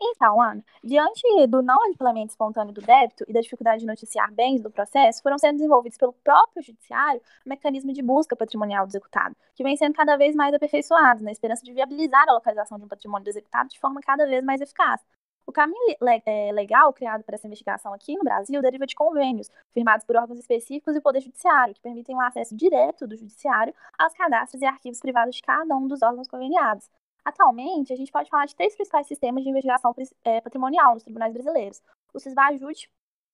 Então, 0.01 0.41
Ana, 0.41 0.63
diante 0.81 1.21
do 1.47 1.61
não 1.61 1.83
adimplemento 1.83 2.31
espontâneo 2.31 2.73
do 2.73 2.81
débito 2.81 3.25
e 3.27 3.33
da 3.33 3.41
dificuldade 3.41 3.81
de 3.81 3.85
noticiar 3.85 4.31
bens 4.33 4.61
do 4.61 4.71
processo, 4.71 5.21
foram 5.21 5.37
sendo 5.37 5.57
desenvolvidos 5.57 5.97
pelo 5.97 6.13
próprio 6.13 6.63
judiciário 6.63 7.21
o 7.45 7.49
mecanismo 7.49 7.91
de 7.91 8.01
busca 8.01 8.35
patrimonial 8.35 8.85
do 8.85 8.91
executado, 8.91 9.35
que 9.53 9.63
vem 9.63 9.75
sendo 9.75 9.93
cada 9.93 10.15
vez 10.15 10.35
mais 10.35 10.53
aperfeiçoado, 10.53 11.23
na 11.23 11.31
esperança 11.31 11.63
de 11.65 11.73
viabilizar 11.73 12.29
a 12.29 12.33
localização 12.33 12.77
de 12.77 12.85
um 12.85 12.87
patrimônio 12.87 13.25
do 13.25 13.29
executado 13.29 13.69
de 13.69 13.79
forma 13.79 13.99
cada 14.01 14.25
vez 14.25 14.43
mais 14.43 14.61
eficaz. 14.61 15.01
O 15.45 15.51
caminho 15.51 15.95
é, 16.25 16.51
legal 16.51 16.93
criado 16.93 17.23
para 17.23 17.35
essa 17.35 17.47
investigação 17.47 17.91
aqui 17.91 18.15
no 18.15 18.23
Brasil 18.23 18.61
deriva 18.61 18.85
de 18.85 18.93
convênios, 18.93 19.49
firmados 19.73 20.05
por 20.05 20.15
órgãos 20.15 20.39
específicos 20.39 20.95
e 20.95 21.01
Poder 21.01 21.21
Judiciário, 21.21 21.73
que 21.73 21.81
permitem 21.81 22.15
o 22.15 22.21
acesso 22.21 22.55
direto 22.55 23.07
do 23.07 23.17
Judiciário 23.17 23.73
aos 23.97 24.13
cadastros 24.13 24.61
e 24.61 24.65
arquivos 24.65 24.99
privados 24.99 25.35
de 25.35 25.41
cada 25.41 25.75
um 25.75 25.87
dos 25.87 26.03
órgãos 26.03 26.27
conveniados. 26.27 26.87
Atualmente, 27.23 27.93
a 27.93 27.95
gente 27.95 28.11
pode 28.11 28.29
falar 28.29 28.45
de 28.45 28.55
três 28.55 28.75
principais 28.75 29.07
sistemas 29.07 29.43
de 29.43 29.49
investigação 29.49 29.93
é, 30.23 30.41
patrimonial 30.41 30.93
nos 30.93 31.03
tribunais 31.03 31.33
brasileiros. 31.33 31.81
O 32.13 32.19
CISBAJUD, 32.19 32.89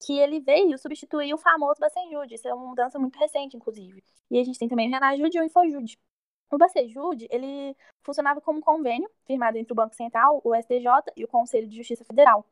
que 0.05 0.17
ele 0.19 0.39
veio 0.39 0.77
substituir 0.77 1.33
o 1.33 1.37
famoso 1.37 1.79
Bacenjude, 1.79 2.35
isso 2.35 2.47
é 2.47 2.53
uma 2.53 2.67
mudança 2.67 2.99
muito 2.99 3.17
recente, 3.17 3.55
inclusive. 3.55 4.03
E 4.29 4.39
a 4.39 4.43
gente 4.43 4.59
tem 4.59 4.67
também 4.67 4.89
o 4.89 4.91
Renajude 4.91 5.37
e 5.37 5.41
o 5.41 5.43
Infojude. 5.43 5.97
O 6.51 6.57
Bacejude, 6.57 7.27
ele 7.31 7.75
funcionava 8.03 8.41
como 8.41 8.59
um 8.59 8.61
convênio 8.61 9.09
firmado 9.25 9.57
entre 9.57 9.73
o 9.73 9.75
Banco 9.75 9.95
Central, 9.95 10.41
o 10.43 10.55
STJ 10.55 11.11
e 11.15 11.23
o 11.23 11.27
Conselho 11.27 11.67
de 11.67 11.77
Justiça 11.77 12.03
Federal. 12.05 12.45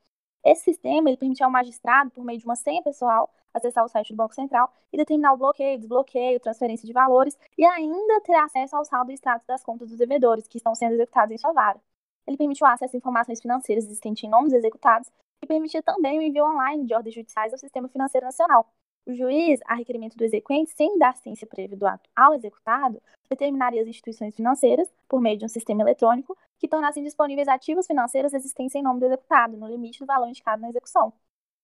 Esse 0.43 0.63
sistema 0.63 1.09
ele 1.09 1.17
permitia 1.17 1.45
ao 1.45 1.51
magistrado, 1.51 2.11
por 2.11 2.23
meio 2.25 2.37
de 2.37 2.45
uma 2.45 2.55
senha 2.55 2.83
pessoal, 2.83 3.29
acessar 3.53 3.85
o 3.85 3.87
site 3.87 4.11
do 4.11 4.17
Banco 4.17 4.35
Central 4.35 4.71
e 4.91 4.97
determinar 4.97 5.33
o 5.33 5.37
bloqueio, 5.37 5.77
desbloqueio, 5.77 6.39
transferência 6.39 6.85
de 6.85 6.91
valores 6.91 7.37
e 7.57 7.63
ainda 7.63 8.19
ter 8.21 8.35
acesso 8.35 8.75
ao 8.75 8.83
saldo 8.83 9.11
e 9.11 9.15
status 9.15 9.47
das 9.47 9.63
contas 9.63 9.89
dos 9.89 9.97
devedores 9.97 10.47
que 10.47 10.57
estão 10.57 10.75
sendo 10.75 10.93
executados 10.95 11.33
em 11.33 11.37
sua 11.37 11.53
vara. 11.53 11.79
Ele 12.27 12.37
permitiu 12.37 12.65
acesso 12.67 12.95
a 12.95 12.97
informações 12.97 13.41
financeiras 13.41 13.85
existentes 13.85 14.23
em 14.23 14.29
nomes 14.29 14.53
executados 14.53 15.09
e 15.41 15.47
permitia 15.47 15.83
também 15.83 16.19
o 16.19 16.21
envio 16.21 16.45
online 16.45 16.85
de 16.85 16.93
ordens 16.93 17.15
judiciais 17.15 17.53
ao 17.53 17.59
Sistema 17.59 17.87
Financeiro 17.87 18.25
Nacional. 18.25 18.67
O 19.05 19.13
juiz, 19.13 19.59
a 19.65 19.75
requerimento 19.75 20.17
do 20.17 20.23
exequente, 20.23 20.71
sem 20.71 20.97
dar 20.97 21.15
ciência 21.17 21.45
prévia 21.45 21.75
do 21.75 21.85
ato 21.85 22.09
ao 22.15 22.33
executado, 22.33 23.01
determinaria 23.29 23.81
as 23.81 23.87
instituições 23.87 24.33
financeiras, 24.33 24.89
por 25.09 25.19
meio 25.19 25.37
de 25.37 25.43
um 25.43 25.49
sistema 25.49 25.81
eletrônico, 25.81 26.37
que 26.63 26.67
tornassem 26.69 27.03
disponíveis 27.03 27.45
ativos 27.49 27.85
financeiros 27.85 28.33
existentes 28.33 28.73
em 28.73 28.81
nome 28.81 29.01
do 29.01 29.07
executado, 29.07 29.57
no 29.57 29.67
limite 29.67 29.99
do 29.99 30.05
valor 30.05 30.29
indicado 30.29 30.61
na 30.61 30.69
execução. 30.69 31.11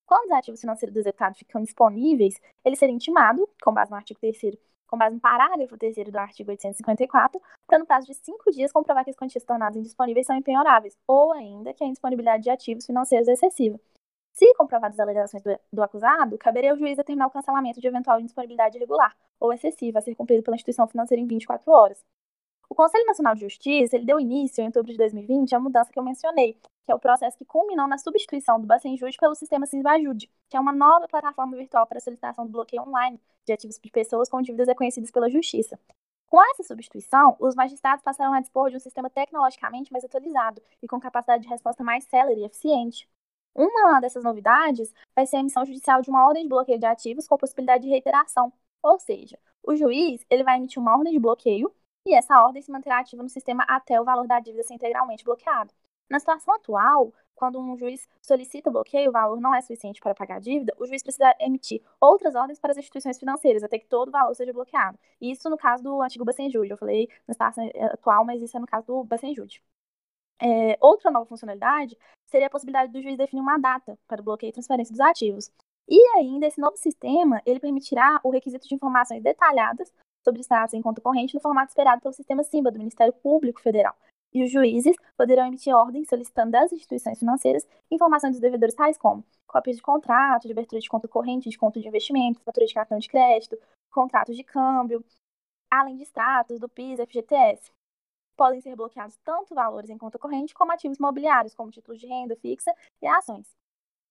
Quando 0.04 0.26
os 0.26 0.32
ativos 0.32 0.60
financeiros 0.60 0.92
do 0.92 1.00
executado 1.00 1.38
ficam 1.38 1.62
disponíveis, 1.62 2.38
ele 2.62 2.76
seria 2.76 2.94
intimado, 2.94 3.48
com 3.62 3.72
base 3.72 3.90
no 3.90 3.96
artigo 3.96 4.20
3 4.20 4.58
com 4.86 4.98
base 4.98 5.14
no 5.14 5.20
parágrafo 5.20 5.78
3 5.78 5.96
do 6.12 6.18
artigo 6.18 6.50
854, 6.50 7.40
para 7.66 7.78
no 7.78 7.86
prazo 7.86 8.08
de 8.08 8.14
cinco 8.14 8.50
dias 8.50 8.72
comprovar 8.72 9.02
que 9.02 9.10
as 9.10 9.16
quantias 9.16 9.42
tornadas 9.42 9.78
indisponíveis 9.78 10.26
são 10.26 10.36
impenhoráveis, 10.36 10.94
ou 11.06 11.32
ainda 11.32 11.72
que 11.72 11.82
a 11.82 11.86
indisponibilidade 11.86 12.42
de 12.42 12.50
ativos 12.50 12.84
financeiros 12.84 13.26
é 13.26 13.32
excessiva. 13.32 13.80
Se 14.34 14.52
comprovadas 14.54 15.00
as 15.00 15.00
alegações 15.00 15.42
do, 15.42 15.58
do, 15.72 15.82
acusado, 15.82 16.36
caberia 16.36 16.72
ao 16.72 16.76
juiz 16.76 16.98
determinar 16.98 17.28
o 17.28 17.30
cancelamento 17.30 17.80
de 17.80 17.86
eventual 17.86 18.20
indisponibilidade 18.20 18.76
irregular 18.76 19.16
ou 19.38 19.50
excessiva 19.50 20.00
a 20.00 20.02
ser 20.02 20.14
cumprido 20.14 20.42
pela 20.42 20.56
instituição 20.56 20.86
financeira 20.86 21.22
em 21.22 21.26
24 21.26 21.72
horas. 21.72 22.04
O 22.70 22.74
Conselho 22.76 23.04
Nacional 23.04 23.34
de 23.34 23.40
Justiça 23.40 23.96
ele 23.96 24.06
deu 24.06 24.20
início, 24.20 24.62
em 24.62 24.66
outubro 24.66 24.92
de 24.92 24.96
2020, 24.96 25.56
à 25.56 25.58
mudança 25.58 25.90
que 25.90 25.98
eu 25.98 26.04
mencionei, 26.04 26.52
que 26.54 26.92
é 26.92 26.94
o 26.94 27.00
processo 27.00 27.36
que 27.36 27.44
culminou 27.44 27.88
na 27.88 27.98
substituição 27.98 28.60
do 28.60 28.66
Bacenjude 28.66 29.16
pelo 29.18 29.34
sistema 29.34 29.66
Cisbajude, 29.66 30.30
que 30.48 30.56
é 30.56 30.60
uma 30.60 30.72
nova 30.72 31.08
plataforma 31.08 31.56
virtual 31.56 31.84
para 31.84 31.98
solicitação 31.98 32.46
do 32.46 32.52
bloqueio 32.52 32.82
online 32.82 33.20
de 33.44 33.52
ativos 33.52 33.76
de 33.76 33.90
pessoas 33.90 34.28
com 34.28 34.40
dívidas 34.40 34.68
reconhecidas 34.68 35.10
pela 35.10 35.28
Justiça. 35.28 35.80
Com 36.28 36.40
essa 36.52 36.62
substituição, 36.62 37.36
os 37.40 37.56
magistrados 37.56 38.04
passaram 38.04 38.32
a 38.32 38.40
dispor 38.40 38.70
de 38.70 38.76
um 38.76 38.80
sistema 38.80 39.10
tecnologicamente 39.10 39.92
mais 39.92 40.04
atualizado 40.04 40.62
e 40.80 40.86
com 40.86 41.00
capacidade 41.00 41.42
de 41.42 41.48
resposta 41.48 41.82
mais 41.82 42.04
célere 42.04 42.42
e 42.42 42.44
eficiente. 42.44 43.08
Uma 43.52 43.98
dessas 43.98 44.22
novidades 44.22 44.94
vai 45.12 45.26
ser 45.26 45.38
a 45.38 45.40
emissão 45.40 45.66
judicial 45.66 46.00
de 46.02 46.08
uma 46.08 46.24
ordem 46.24 46.44
de 46.44 46.48
bloqueio 46.48 46.78
de 46.78 46.86
ativos 46.86 47.26
com 47.26 47.36
possibilidade 47.36 47.82
de 47.82 47.90
reiteração, 47.90 48.52
ou 48.80 48.96
seja, 49.00 49.36
o 49.60 49.74
juiz 49.74 50.24
ele 50.30 50.44
vai 50.44 50.56
emitir 50.56 50.80
uma 50.80 50.96
ordem 50.96 51.12
de 51.12 51.18
bloqueio 51.18 51.74
e 52.06 52.14
essa 52.14 52.42
ordem 52.42 52.62
se 52.62 52.70
manterá 52.70 53.00
ativa 53.00 53.22
no 53.22 53.28
sistema 53.28 53.64
até 53.68 54.00
o 54.00 54.04
valor 54.04 54.26
da 54.26 54.40
dívida 54.40 54.62
ser 54.62 54.74
integralmente 54.74 55.24
bloqueado. 55.24 55.72
Na 56.08 56.18
situação 56.18 56.54
atual, 56.54 57.12
quando 57.34 57.58
um 57.58 57.76
juiz 57.76 58.08
solicita 58.20 58.70
bloqueio, 58.70 59.10
o 59.10 59.12
valor 59.12 59.40
não 59.40 59.54
é 59.54 59.60
suficiente 59.60 60.00
para 60.00 60.14
pagar 60.14 60.36
a 60.36 60.40
dívida, 60.40 60.74
o 60.78 60.86
juiz 60.86 61.02
precisa 61.02 61.34
emitir 61.38 61.80
outras 62.00 62.34
ordens 62.34 62.58
para 62.58 62.72
as 62.72 62.76
instituições 62.78 63.18
financeiras, 63.18 63.62
até 63.62 63.78
que 63.78 63.86
todo 63.86 64.08
o 64.08 64.10
valor 64.10 64.34
seja 64.34 64.52
bloqueado. 64.52 64.98
Isso 65.20 65.48
no 65.48 65.56
caso 65.56 65.82
do 65.82 66.02
antigo 66.02 66.24
Bacenjude. 66.24 66.70
Eu 66.70 66.76
falei 66.76 67.08
na 67.28 67.34
situação 67.34 67.70
atual, 67.92 68.24
mas 68.24 68.42
isso 68.42 68.56
é 68.56 68.60
no 68.60 68.66
caso 68.66 68.86
do 68.86 69.04
Bacenjude. 69.04 69.62
É, 70.42 70.76
outra 70.80 71.10
nova 71.10 71.26
funcionalidade 71.26 71.96
seria 72.26 72.46
a 72.46 72.50
possibilidade 72.50 72.92
do 72.92 73.00
juiz 73.00 73.16
definir 73.16 73.42
uma 73.42 73.58
data 73.58 73.98
para 74.08 74.20
o 74.20 74.24
bloqueio 74.24 74.50
e 74.50 74.52
transferência 74.52 74.92
dos 74.92 75.00
ativos. 75.00 75.50
E 75.88 75.98
ainda, 76.16 76.46
esse 76.46 76.60
novo 76.60 76.76
sistema, 76.76 77.42
ele 77.46 77.60
permitirá 77.60 78.20
o 78.22 78.30
requisito 78.30 78.66
de 78.68 78.74
informações 78.74 79.22
detalhadas 79.22 79.92
sobre 80.24 80.42
status 80.42 80.74
em 80.74 80.82
conta 80.82 81.00
corrente 81.00 81.34
no 81.34 81.40
formato 81.40 81.70
esperado 81.70 82.00
pelo 82.00 82.14
sistema 82.14 82.42
SIMBA 82.42 82.70
do 82.70 82.78
Ministério 82.78 83.12
Público 83.12 83.60
Federal. 83.60 83.94
E 84.32 84.44
os 84.44 84.50
juízes 84.50 84.96
poderão 85.16 85.46
emitir 85.46 85.74
ordens 85.74 86.08
solicitando 86.08 86.52
das 86.52 86.72
instituições 86.72 87.18
financeiras 87.18 87.66
informações 87.90 88.32
dos 88.32 88.40
devedores 88.40 88.74
tais 88.74 88.96
como 88.96 89.24
cópias 89.46 89.76
de 89.76 89.82
contrato, 89.82 90.46
de 90.46 90.52
abertura 90.52 90.80
de 90.80 90.88
conta 90.88 91.08
corrente, 91.08 91.50
de 91.50 91.58
conta 91.58 91.80
de 91.80 91.88
investimento, 91.88 92.40
fatura 92.40 92.66
de 92.66 92.74
cartão 92.74 92.98
de 92.98 93.08
crédito, 93.08 93.58
contratos 93.90 94.36
de 94.36 94.44
câmbio, 94.44 95.04
além 95.68 95.96
de 95.96 96.04
status 96.04 96.60
do 96.60 96.68
PIS 96.68 97.00
e 97.00 97.06
FGTS. 97.06 97.72
Podem 98.36 98.60
ser 98.60 98.76
bloqueados 98.76 99.16
tanto 99.24 99.54
valores 99.54 99.90
em 99.90 99.98
conta 99.98 100.18
corrente 100.18 100.54
como 100.54 100.72
ativos 100.72 100.98
imobiliários, 100.98 101.54
como 101.54 101.70
títulos 101.70 102.00
de 102.00 102.06
renda 102.06 102.36
fixa 102.36 102.72
e 103.02 103.06
ações. 103.08 103.59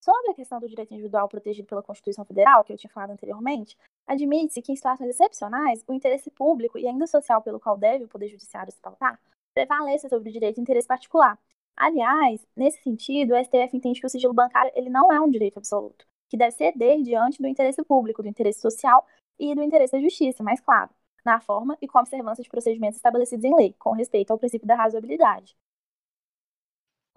Sobre 0.00 0.30
a 0.30 0.34
questão 0.34 0.58
do 0.58 0.68
direito 0.68 0.92
individual 0.92 1.28
protegido 1.28 1.68
pela 1.68 1.82
Constituição 1.82 2.24
Federal, 2.24 2.64
que 2.64 2.72
eu 2.72 2.76
tinha 2.76 2.90
falado 2.90 3.10
anteriormente, 3.10 3.76
admite-se 4.06 4.62
que 4.62 4.72
em 4.72 4.76
situações 4.76 5.10
excepcionais, 5.10 5.84
o 5.86 5.92
interesse 5.92 6.30
público 6.30 6.78
e 6.78 6.88
ainda 6.88 7.06
social 7.06 7.42
pelo 7.42 7.60
qual 7.60 7.76
deve 7.76 8.04
o 8.04 8.08
Poder 8.08 8.28
Judiciário 8.28 8.72
se 8.72 8.80
pautar 8.80 9.20
prevaleça 9.52 10.08
sobre 10.08 10.28
o 10.28 10.32
direito 10.32 10.56
de 10.56 10.62
interesse 10.62 10.88
particular. 10.88 11.38
Aliás, 11.76 12.46
nesse 12.56 12.82
sentido, 12.82 13.34
o 13.34 13.44
STF 13.44 13.76
entende 13.76 14.00
que 14.00 14.06
o 14.06 14.10
sigilo 14.10 14.34
bancário 14.34 14.70
ele 14.74 14.90
não 14.90 15.12
é 15.12 15.20
um 15.20 15.30
direito 15.30 15.58
absoluto, 15.58 16.06
que 16.28 16.36
deve 16.36 16.52
ceder 16.52 17.02
diante 17.02 17.40
do 17.40 17.48
interesse 17.48 17.82
público, 17.82 18.22
do 18.22 18.28
interesse 18.28 18.60
social 18.60 19.06
e 19.38 19.54
do 19.54 19.62
interesse 19.62 19.92
da 19.92 20.00
justiça, 20.00 20.42
mais 20.42 20.60
claro, 20.60 20.90
na 21.24 21.40
forma 21.40 21.76
e 21.80 21.88
com 21.88 21.98
observância 21.98 22.42
de 22.42 22.50
procedimentos 22.50 22.96
estabelecidos 22.96 23.44
em 23.44 23.54
lei, 23.54 23.74
com 23.78 23.92
respeito 23.92 24.30
ao 24.30 24.38
princípio 24.38 24.66
da 24.66 24.74
razoabilidade. 24.74 25.56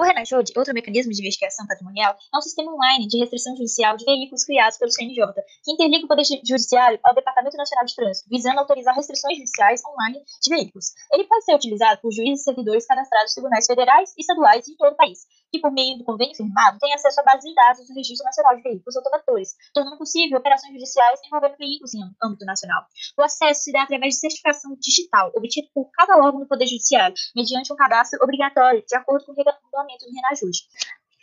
O 0.04 0.06
RENAJUD, 0.06 0.52
outro 0.58 0.74
mecanismo 0.74 1.14
de 1.14 1.22
investigação 1.22 1.66
patrimonial, 1.66 2.12
é 2.12 2.38
um 2.38 2.42
sistema 2.42 2.74
online 2.74 3.08
de 3.08 3.20
restrição 3.20 3.56
judicial 3.56 3.96
de 3.96 4.04
veículos 4.04 4.44
criados 4.44 4.78
pelo 4.78 4.92
CNJ, 4.92 5.24
que 5.64 5.72
interliga 5.72 6.04
o 6.04 6.10
Poder 6.10 6.26
Judiciário 6.26 7.00
ao 7.06 7.16
Departamento 7.16 7.56
Nacional 7.56 7.86
de 7.86 7.96
Trânsito, 7.96 8.30
visando 8.30 8.60
autorizar 8.60 8.94
restrições 8.94 9.38
judiciais 9.38 9.82
online 9.86 10.22
de 10.42 10.50
veículos. 10.54 10.88
Ele 11.10 11.24
pode 11.24 11.46
ser 11.46 11.56
utilizado 11.56 12.02
por 12.02 12.12
juízes 12.12 12.42
e 12.42 12.44
servidores 12.44 12.86
cadastrados 12.86 13.32
em 13.32 13.36
tribunais 13.36 13.66
federais 13.66 14.14
e 14.18 14.20
estaduais 14.20 14.66
de 14.66 14.76
todo 14.76 14.92
o 14.92 14.98
país, 14.98 15.20
que, 15.54 15.60
por 15.60 15.72
meio 15.72 16.00
do 16.00 16.04
convênio 16.04 16.36
firmado, 16.36 16.80
têm 16.80 16.92
acesso 16.96 17.22
à 17.22 17.24
base 17.24 17.48
de 17.48 17.54
dados 17.54 17.88
do 17.88 17.94
Registro 17.94 18.26
Nacional 18.26 18.56
de 18.56 18.64
Veículos 18.64 18.98
Automotores, 18.98 19.56
tornando 19.72 20.00
possível 20.00 20.40
operações 20.40 20.74
judiciais 20.74 21.20
envolvendo 21.28 21.58
veículos 21.60 21.94
em 21.94 22.02
âmbito 22.24 22.44
nacional. 22.44 22.84
O 23.16 23.22
acesso 23.22 23.62
se 23.62 23.72
dá 23.72 23.84
através 23.84 24.16
de 24.16 24.20
certificação 24.22 24.76
digital, 24.82 25.32
obtida 25.36 25.68
por 25.72 25.92
cada 25.92 26.18
órgão 26.18 26.40
do 26.40 26.48
Poder 26.48 26.66
Judiciário, 26.66 27.14
mediante 27.36 27.72
um 27.72 27.76
cadastro 27.76 28.20
obrigatório, 28.24 28.84
de 28.84 28.96
acordo 28.96 29.26
com 29.26 29.32
o 29.32 29.36
regulamento 29.36 30.06
do 30.06 30.12
Renajude. 30.12 30.64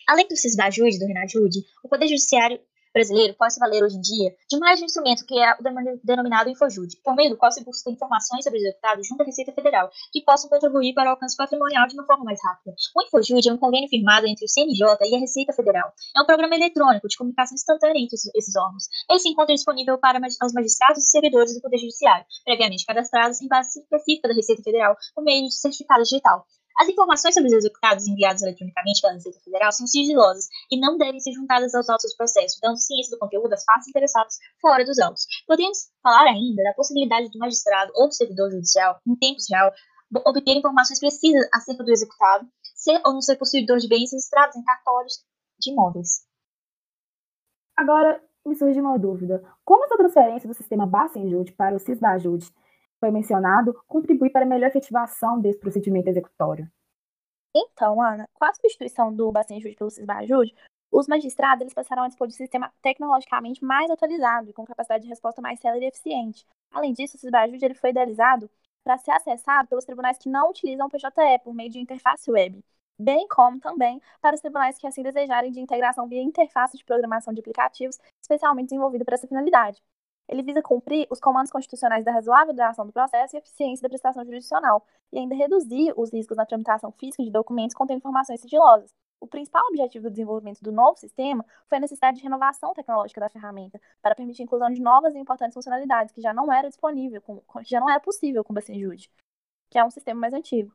Além 0.06 0.28
do 0.28 0.36
CISBAJUD, 0.36 0.98
do 0.98 1.06
Renajude, 1.06 1.58
o 1.82 1.88
Poder 1.88 2.06
Judiciário 2.06 2.60
brasileiro 2.92 3.34
pode 3.34 3.54
se 3.54 3.60
valer 3.60 3.82
hoje 3.82 3.96
em 3.96 4.00
dia 4.00 4.34
de 4.48 4.58
mais 4.58 4.78
de 4.78 4.84
um 4.84 4.86
instrumento 4.86 5.24
que 5.26 5.38
é 5.38 5.52
o 5.52 5.62
denominado 6.04 6.50
Infojude, 6.50 6.96
por 7.04 7.14
meio 7.14 7.30
do 7.30 7.36
qual 7.36 7.50
se 7.50 7.64
busca 7.64 7.90
informações 7.90 8.44
sobre 8.44 8.58
os 8.58 8.64
deputados 8.64 9.06
junto 9.06 9.22
à 9.22 9.24
Receita 9.24 9.52
Federal 9.52 9.90
que 10.12 10.22
possam 10.22 10.50
contribuir 10.50 10.94
para 10.94 11.08
o 11.08 11.12
alcance 11.12 11.36
patrimonial 11.36 11.86
de 11.86 11.94
uma 11.94 12.06
forma 12.06 12.24
mais 12.24 12.38
rápida. 12.42 12.74
O 12.94 13.02
Infojude 13.02 13.48
é 13.48 13.52
um 13.52 13.58
convênio 13.58 13.88
firmado 13.88 14.26
entre 14.26 14.44
o 14.44 14.48
CNJ 14.48 14.86
e 15.02 15.16
a 15.16 15.18
Receita 15.18 15.52
Federal. 15.52 15.92
É 16.16 16.22
um 16.22 16.26
programa 16.26 16.54
eletrônico 16.54 17.08
de 17.08 17.16
comunicação 17.16 17.54
instantânea 17.54 18.00
entre 18.00 18.16
esses 18.16 18.56
órgãos. 18.56 18.84
Ele 19.08 19.18
se 19.18 19.28
encontra 19.28 19.54
disponível 19.54 19.98
para 19.98 20.18
os 20.18 20.52
magistrados 20.52 21.04
e 21.04 21.10
servidores 21.10 21.54
do 21.54 21.60
Poder 21.60 21.78
Judiciário, 21.78 22.24
previamente 22.44 22.84
cadastrados 22.84 23.40
em 23.40 23.48
base 23.48 23.80
específica 23.80 24.28
da 24.28 24.34
Receita 24.34 24.62
Federal 24.62 24.96
por 25.14 25.24
meio 25.24 25.46
de 25.46 25.54
certificado 25.54 26.02
digital. 26.02 26.44
As 26.78 26.88
informações 26.88 27.34
sobre 27.34 27.48
os 27.48 27.54
executados 27.54 28.06
enviados 28.06 28.42
eletronicamente 28.42 29.00
pela 29.00 29.14
Receita 29.14 29.40
Federal 29.40 29.72
são 29.72 29.86
sigilosas 29.86 30.48
e 30.70 30.80
não 30.80 30.96
devem 30.96 31.20
ser 31.20 31.32
juntadas 31.32 31.74
aos 31.74 31.88
autos 31.88 32.10
do 32.12 32.16
processo, 32.16 32.58
dando 32.62 32.78
ciência 32.78 33.10
do 33.10 33.18
conteúdo 33.18 33.52
às 33.52 33.64
partes 33.64 33.88
interessadas 33.88 34.38
fora 34.60 34.84
dos 34.84 34.98
autos. 34.98 35.26
Podemos 35.46 35.90
falar 36.02 36.28
ainda 36.28 36.62
da 36.62 36.74
possibilidade 36.74 37.30
do 37.30 37.38
magistrado 37.38 37.92
ou 37.94 38.08
do 38.08 38.14
servidor 38.14 38.50
judicial, 38.50 38.98
em 39.06 39.16
tempos 39.16 39.44
real, 39.50 39.72
obter 40.26 40.56
informações 40.56 40.98
precisas 40.98 41.48
acerca 41.52 41.84
do 41.84 41.90
executado, 41.90 42.48
ser 42.74 43.00
ou 43.04 43.12
não 43.12 43.20
ser 43.20 43.36
possuidor 43.36 43.78
de 43.78 43.88
bens 43.88 44.10
registrados 44.12 44.56
em 44.56 44.64
cartórios 44.64 45.14
de 45.60 45.70
imóveis. 45.70 46.24
Agora, 47.76 48.22
me 48.44 48.56
surge 48.56 48.80
uma 48.80 48.98
dúvida. 48.98 49.42
Como 49.64 49.84
essa 49.84 49.96
transferência 49.96 50.48
do 50.48 50.54
sistema 50.54 50.86
Bacenjude 50.86 51.52
para 51.52 51.76
o 51.76 51.78
CISBAJUD 51.78 52.50
foi 53.00 53.10
mencionado, 53.10 53.74
contribui 53.88 54.30
para 54.30 54.44
a 54.44 54.48
melhor 54.48 54.68
efetivação 54.68 55.40
desse 55.40 55.58
procedimento 55.58 56.08
executório. 56.08 56.70
Então, 57.56 58.00
Ana, 58.00 58.28
com 58.34 58.44
a 58.44 58.54
substituição 58.54 59.12
do 59.12 59.32
Bacenjude 59.32 59.74
pelo 59.74 59.90
Cisbajude, 59.90 60.54
os 60.92 61.08
magistrados 61.08 61.62
eles 61.62 61.74
passaram 61.74 62.02
a 62.02 62.08
dispor 62.08 62.26
de 62.26 62.34
um 62.34 62.36
sistema 62.36 62.72
tecnologicamente 62.82 63.64
mais 63.64 63.90
atualizado 63.90 64.50
e 64.50 64.52
com 64.52 64.64
capacidade 64.64 65.04
de 65.04 65.08
resposta 65.08 65.40
mais 65.40 65.58
célere 65.58 65.84
e 65.84 65.88
eficiente. 65.88 66.44
Além 66.70 66.92
disso, 66.92 67.16
o 67.16 67.20
Cisbajude 67.20 67.64
ele 67.64 67.74
foi 67.74 67.90
idealizado 67.90 68.50
para 68.84 68.98
ser 68.98 69.12
acessado 69.12 69.68
pelos 69.68 69.84
tribunais 69.84 70.18
que 70.18 70.28
não 70.28 70.50
utilizam 70.50 70.86
o 70.86 70.90
PJE 70.90 71.38
por 71.42 71.54
meio 71.54 71.70
de 71.70 71.78
interface 71.78 72.30
web, 72.30 72.62
bem 72.98 73.26
como 73.28 73.60
também 73.60 74.00
para 74.20 74.34
os 74.34 74.40
tribunais 74.40 74.78
que 74.78 74.86
assim 74.86 75.02
desejarem 75.02 75.50
de 75.50 75.60
integração 75.60 76.08
via 76.08 76.22
interface 76.22 76.76
de 76.76 76.84
programação 76.84 77.32
de 77.32 77.40
aplicativos 77.40 77.98
especialmente 78.20 78.68
desenvolvido 78.68 79.04
para 79.04 79.14
essa 79.14 79.26
finalidade. 79.26 79.80
Ele 80.30 80.44
visa 80.44 80.62
cumprir 80.62 81.08
os 81.10 81.18
comandos 81.18 81.50
constitucionais 81.50 82.04
da 82.04 82.12
razoável 82.12 82.54
duração 82.54 82.86
do 82.86 82.92
processo 82.92 83.34
e 83.34 83.38
eficiência 83.40 83.82
da 83.82 83.88
prestação 83.88 84.24
jurisdicional, 84.24 84.86
e 85.12 85.18
ainda 85.18 85.34
reduzir 85.34 85.92
os 85.96 86.12
riscos 86.12 86.36
na 86.36 86.46
tramitação 86.46 86.92
física 86.92 87.24
de 87.24 87.32
documentos 87.32 87.74
contendo 87.74 87.98
informações 87.98 88.40
sigilosas. 88.40 88.94
O 89.20 89.26
principal 89.26 89.66
objetivo 89.66 90.04
do 90.04 90.10
desenvolvimento 90.10 90.62
do 90.62 90.70
novo 90.70 90.96
sistema 90.96 91.44
foi 91.68 91.78
a 91.78 91.80
necessidade 91.80 92.18
de 92.18 92.22
renovação 92.22 92.72
tecnológica 92.72 93.20
da 93.20 93.28
ferramenta, 93.28 93.80
para 94.00 94.14
permitir 94.14 94.42
a 94.42 94.44
inclusão 94.44 94.70
de 94.70 94.80
novas 94.80 95.16
e 95.16 95.18
importantes 95.18 95.54
funcionalidades 95.54 96.14
que 96.14 96.20
já 96.20 96.32
não 96.32 96.52
era 96.52 96.68
disponível, 96.68 97.20
com, 97.20 97.42
já 97.64 97.80
não 97.80 97.90
era 97.90 97.98
possível 97.98 98.44
com 98.44 98.52
o 98.52 98.54
Bacenjude, 98.54 99.10
que 99.68 99.80
é 99.80 99.84
um 99.84 99.90
sistema 99.90 100.20
mais 100.20 100.32
antigo. 100.32 100.72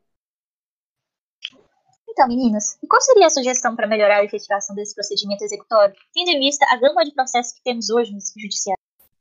Então, 2.10 2.28
meninas, 2.28 2.78
qual 2.90 3.02
seria 3.02 3.28
a 3.28 3.30
sugestão 3.30 3.74
para 3.74 3.88
melhorar 3.88 4.18
a 4.18 4.24
efetivação 4.26 4.76
desse 4.76 4.94
procedimento 4.94 5.46
executório, 5.46 5.96
tendo 6.14 6.30
em 6.32 6.40
vista 6.40 6.66
a 6.70 6.76
gama 6.78 7.06
de 7.06 7.14
processos 7.14 7.54
que 7.54 7.64
temos 7.64 7.90
hoje 7.90 8.12
no 8.12 8.20
judiciário? 8.20 8.75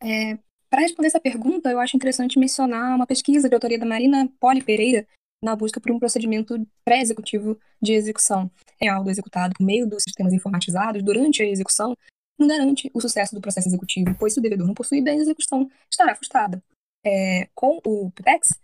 É, 0.04 0.38
Para 0.68 0.82
responder 0.82 1.08
essa 1.08 1.20
pergunta, 1.20 1.70
eu 1.70 1.80
acho 1.80 1.96
interessante 1.96 2.38
mencionar 2.38 2.94
uma 2.94 3.06
pesquisa 3.06 3.48
de 3.48 3.54
autoria 3.54 3.78
da 3.78 3.86
Marina 3.86 4.28
Poli 4.38 4.62
Pereira 4.62 5.06
na 5.42 5.54
busca 5.54 5.80
por 5.80 5.92
um 5.92 5.98
procedimento 5.98 6.66
pré-executivo 6.84 7.58
de 7.80 7.92
execução. 7.92 8.50
É 8.80 8.88
algo 8.88 9.10
executado 9.10 9.54
por 9.56 9.64
meio 9.64 9.86
dos 9.86 10.02
sistemas 10.02 10.32
informatizados 10.32 11.02
durante 11.02 11.42
a 11.42 11.46
execução 11.46 11.94
não 12.38 12.48
garante 12.48 12.90
o 12.92 13.00
sucesso 13.00 13.34
do 13.34 13.40
processo 13.40 13.68
executivo, 13.68 14.14
pois 14.18 14.32
se 14.32 14.38
o 14.38 14.42
devedor 14.42 14.66
não 14.66 14.74
possui 14.74 15.00
bens, 15.00 15.20
a 15.20 15.22
execução 15.22 15.70
estará 15.90 16.14
frustrada. 16.14 16.62
É, 17.04 17.48
com 17.54 17.80
o 17.84 18.10
PEX, 18.10 18.58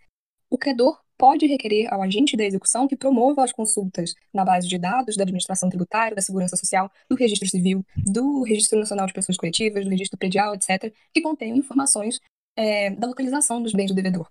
o 0.49 0.59
credor 0.59 1.01
pode 1.21 1.45
requerer 1.45 1.93
ao 1.93 2.01
agente 2.01 2.35
da 2.35 2.45
execução 2.45 2.89
que 2.89 2.97
promova 2.97 3.45
as 3.45 3.53
consultas 3.53 4.15
na 4.33 4.43
base 4.43 4.67
de 4.67 4.79
dados 4.79 5.19
da 5.19 5.23
administração 5.23 5.69
tributária, 5.69 6.17
da 6.17 6.23
segurança 6.23 6.57
social, 6.57 6.91
do 7.11 7.15
registro 7.15 7.47
civil, 7.47 7.85
do 7.95 8.43
registro 8.43 8.79
nacional 8.79 9.07
de 9.07 9.13
pessoas 9.13 9.37
coletivas, 9.37 9.85
do 9.85 9.91
registro 9.91 10.17
predial, 10.17 10.55
etc., 10.55 10.91
que 11.13 11.21
contenham 11.21 11.59
informações 11.59 12.23
é, 12.57 12.89
da 12.89 13.07
localização 13.07 13.63
dos 13.63 13.75
bens 13.75 13.89
do 13.89 13.95
devedor. 13.95 14.31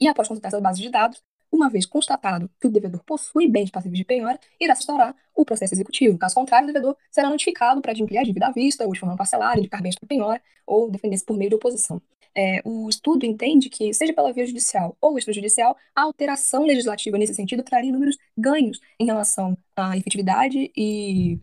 E 0.00 0.08
após 0.08 0.26
consultar 0.26 0.48
essa 0.48 0.60
base 0.60 0.82
de 0.82 0.90
dados, 0.90 1.22
Uma 1.54 1.70
vez 1.70 1.86
constatado 1.86 2.50
que 2.60 2.66
o 2.66 2.70
devedor 2.70 3.00
possui 3.04 3.46
bens 3.46 3.70
passíveis 3.70 3.96
de 3.96 4.04
penhora, 4.04 4.40
irá 4.60 4.74
se 4.74 4.80
instaurar 4.80 5.14
o 5.32 5.44
processo 5.44 5.72
executivo. 5.72 6.18
Caso 6.18 6.34
contrário, 6.34 6.64
o 6.64 6.72
devedor 6.72 6.96
será 7.12 7.30
notificado 7.30 7.80
para 7.80 7.92
adquirir 7.92 8.18
a 8.18 8.24
dívida 8.24 8.48
à 8.48 8.50
vista, 8.50 8.84
ou 8.84 8.92
de 8.92 8.98
forma 8.98 9.16
parcelada, 9.16 9.60
indicar 9.60 9.80
bens 9.80 9.94
para 9.94 10.08
penhora, 10.08 10.42
ou 10.66 10.90
defender-se 10.90 11.24
por 11.24 11.36
meio 11.36 11.50
de 11.50 11.54
oposição. 11.54 12.02
É, 12.34 12.60
o 12.64 12.88
estudo 12.88 13.24
entende 13.24 13.70
que, 13.70 13.94
seja 13.94 14.12
pela 14.12 14.32
via 14.32 14.44
judicial 14.44 14.96
ou 15.00 15.16
extrajudicial, 15.16 15.76
a 15.94 16.02
alteração 16.02 16.64
legislativa 16.64 17.16
nesse 17.16 17.36
sentido 17.36 17.62
traria 17.62 17.88
inúmeros 17.88 18.18
ganhos 18.36 18.80
em 18.98 19.06
relação 19.06 19.56
à 19.76 19.96
efetividade 19.96 20.72
e 20.76 21.38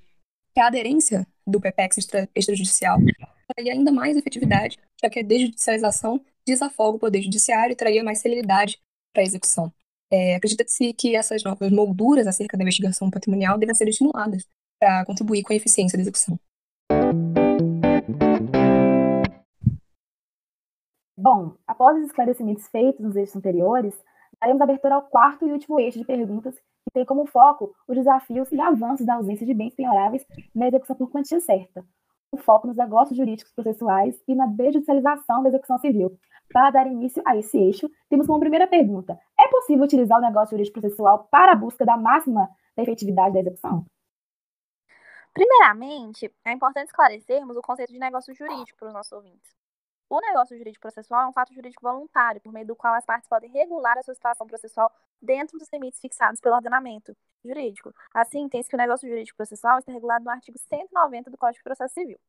a 0.58 0.68
aderência 0.68 1.26
do 1.48 1.62
PPEX 1.62 2.00
extra, 2.00 2.30
extrajudicial 2.36 3.00
traria 3.56 3.72
ainda 3.72 3.94
mais 3.94 4.18
efetividade, 4.18 4.78
já 5.02 5.10
que 5.10 5.20
a 5.20 5.24
desjudicialização 5.24 6.22
desafoga 6.46 6.98
o 6.98 7.00
poder 7.00 7.22
judiciário 7.22 7.72
e 7.72 7.78
traria 7.78 8.04
mais 8.04 8.20
celeridade 8.20 8.78
para 9.14 9.24
a 9.24 9.26
execução. 9.26 9.72
É, 10.12 10.36
Acredita-se 10.36 10.94
que 10.94 11.16
essas 11.16 11.42
novas 11.42 11.72
molduras 11.72 12.28
acerca 12.28 12.58
da 12.58 12.64
investigação 12.64 13.10
patrimonial 13.10 13.58
devem 13.58 13.74
ser 13.74 13.88
estimuladas 13.88 14.46
para 14.78 15.06
contribuir 15.06 15.42
com 15.42 15.54
a 15.54 15.56
eficiência 15.56 15.98
da 15.98 16.02
execução. 16.02 16.38
Bom, 21.18 21.54
após 21.66 21.98
os 21.98 22.08
esclarecimentos 22.08 22.68
feitos 22.68 23.00
nos 23.00 23.16
eixos 23.16 23.36
anteriores, 23.36 23.94
daremos 24.40 24.62
abertura 24.62 24.96
ao 24.96 25.04
quarto 25.04 25.48
e 25.48 25.52
último 25.52 25.80
eixo 25.80 26.00
de 26.00 26.06
perguntas, 26.06 26.56
que 26.56 26.92
tem 26.94 27.06
como 27.06 27.26
foco 27.28 27.74
os 27.88 27.96
desafios 27.96 28.52
e 28.52 28.60
avanços 28.60 29.06
da 29.06 29.14
ausência 29.14 29.46
de 29.46 29.54
bens 29.54 29.74
penhoráveis 29.76 30.26
na 30.54 30.68
execução 30.68 30.96
por 30.96 31.10
quantia 31.10 31.40
certa, 31.40 31.86
o 32.32 32.38
foco 32.38 32.68
nos 32.68 32.76
negócios 32.76 33.16
jurídicos 33.16 33.54
processuais 33.54 34.16
e 34.28 34.34
na 34.34 34.48
desjudicialização 34.48 35.44
da 35.44 35.50
execução 35.50 35.78
civil. 35.78 36.18
Para 36.52 36.72
dar 36.72 36.88
início 36.88 37.22
a 37.26 37.38
esse 37.38 37.58
eixo, 37.58 37.90
temos 38.10 38.28
como 38.28 38.40
primeira 38.40 38.68
pergunta: 38.68 39.18
é 39.42 39.48
possível 39.50 39.84
utilizar 39.84 40.18
o 40.18 40.22
negócio 40.22 40.52
jurídico 40.52 40.80
processual 40.80 41.28
para 41.32 41.54
a 41.54 41.56
busca 41.56 41.86
da 41.86 41.98
máxima 41.98 42.50
da 42.76 42.84
efetividade 42.84 43.34
da 43.34 43.40
execução? 43.40 43.86
Primeiramente, 45.34 46.34
é 46.46 46.52
importante 46.52 46.88
esclarecermos 46.88 47.56
o 47.56 47.62
conceito 47.62 47.92
de 47.92 48.00
negócio 48.00 48.34
jurídico 48.34 48.78
para 48.78 48.90
os 48.90 48.94
nossos 48.94 49.12
ouvintes. 49.12 49.50
O 50.10 50.20
negócio 50.20 50.58
jurídico 50.58 50.82
processual 50.82 51.22
é 51.24 51.28
um 51.30 51.32
fato 51.32 51.54
jurídico 51.54 51.82
voluntário, 51.82 52.42
por 52.42 52.52
meio 52.52 52.68
do 52.68 52.76
qual 52.76 52.94
as 52.96 53.06
partes 53.06 53.30
podem 53.30 53.50
regular 53.50 53.98
a 53.98 54.04
sua 54.04 54.14
situação 54.14 54.46
processual 54.46 54.92
dentro 55.22 55.58
dos 55.58 55.70
limites 55.72 56.02
fixados 56.02 56.42
pelo 56.42 56.56
ordenamento 56.56 57.16
jurídico. 57.46 57.94
Assim, 58.14 58.50
tem-se 58.50 58.70
que 58.70 58.76
o 58.76 58.78
negócio 58.78 59.08
jurídico 59.08 59.38
processual 59.38 59.80
está 59.80 59.90
regulado 59.94 60.26
no 60.26 60.32
artigo 60.32 60.58
190 60.58 61.32
do 61.32 61.38
Código 61.38 61.60
de 61.60 61.64
Processo 61.64 61.94
Civil. 61.94 62.20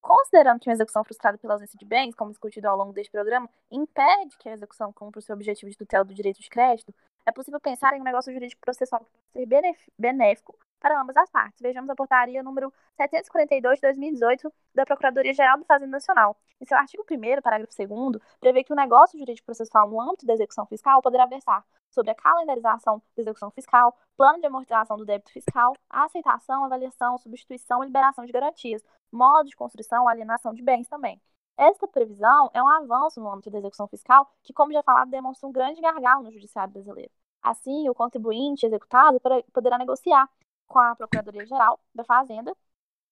Considerando 0.00 0.60
que 0.60 0.68
uma 0.68 0.74
execução 0.74 1.04
frustrada 1.04 1.36
pela 1.38 1.54
ausência 1.54 1.78
de 1.78 1.84
bens, 1.84 2.14
como 2.14 2.30
discutido 2.30 2.68
ao 2.68 2.76
longo 2.76 2.92
deste 2.92 3.10
programa, 3.10 3.48
impede 3.70 4.36
que 4.38 4.48
a 4.48 4.52
execução 4.52 4.92
cumpra 4.92 5.18
o 5.18 5.22
seu 5.22 5.34
objetivo 5.34 5.70
de 5.70 5.76
tutela 5.76 6.04
do 6.04 6.14
direito 6.14 6.40
de 6.40 6.48
crédito, 6.48 6.94
é 7.26 7.32
possível 7.32 7.60
pensar 7.60 7.94
em 7.96 8.00
um 8.00 8.04
negócio 8.04 8.32
jurídico 8.32 8.60
processual 8.60 9.04
que 9.32 9.46
pode 9.46 9.76
ser 9.76 9.76
benéfico 9.98 10.58
para 10.80 11.00
ambas 11.00 11.16
as 11.16 11.30
partes. 11.30 11.60
Vejamos 11.60 11.90
a 11.90 11.94
portaria 11.94 12.42
número 12.42 12.72
742 12.96 13.76
de 13.76 13.82
2018 13.82 14.52
da 14.74 14.86
Procuradoria-Geral 14.86 15.58
do 15.58 15.64
Fazenda 15.64 15.92
Nacional. 15.92 16.36
Em 16.60 16.64
seu 16.64 16.76
artigo 16.76 17.04
1 17.08 17.42
parágrafo 17.42 17.72
2 17.76 18.22
prevê 18.40 18.64
que 18.64 18.72
o 18.72 18.76
negócio 18.76 19.18
jurídico 19.18 19.46
processual 19.46 19.88
no 19.88 20.00
âmbito 20.00 20.26
da 20.26 20.34
execução 20.34 20.66
fiscal 20.66 21.00
poderá 21.02 21.26
versar 21.26 21.64
sobre 21.90 22.10
a 22.10 22.14
calendarização 22.14 23.02
da 23.16 23.22
execução 23.22 23.50
fiscal, 23.50 23.96
plano 24.16 24.40
de 24.40 24.46
amortização 24.46 24.96
do 24.96 25.04
débito 25.04 25.32
fiscal, 25.32 25.74
aceitação, 25.88 26.64
avaliação, 26.64 27.18
substituição 27.18 27.82
e 27.82 27.86
liberação 27.86 28.24
de 28.24 28.32
garantias, 28.32 28.82
modo 29.10 29.48
de 29.48 29.56
construção, 29.56 30.08
alienação 30.08 30.52
de 30.52 30.62
bens 30.62 30.88
também. 30.88 31.20
Esta 31.56 31.88
previsão 31.88 32.50
é 32.54 32.62
um 32.62 32.68
avanço 32.68 33.20
no 33.20 33.28
âmbito 33.28 33.50
da 33.50 33.58
execução 33.58 33.88
fiscal 33.88 34.30
que, 34.44 34.52
como 34.52 34.72
já 34.72 34.82
falado, 34.82 35.10
demonstra 35.10 35.48
um 35.48 35.52
grande 35.52 35.80
gargalo 35.80 36.22
no 36.22 36.30
judiciário 36.30 36.72
brasileiro. 36.72 37.10
Assim, 37.42 37.88
o 37.88 37.94
contribuinte 37.94 38.66
executado 38.66 39.20
poderá 39.52 39.78
negociar 39.78 40.28
com 40.68 40.78
a 40.78 40.94
Procuradoria-Geral 40.94 41.80
da 41.94 42.04
Fazenda 42.04 42.54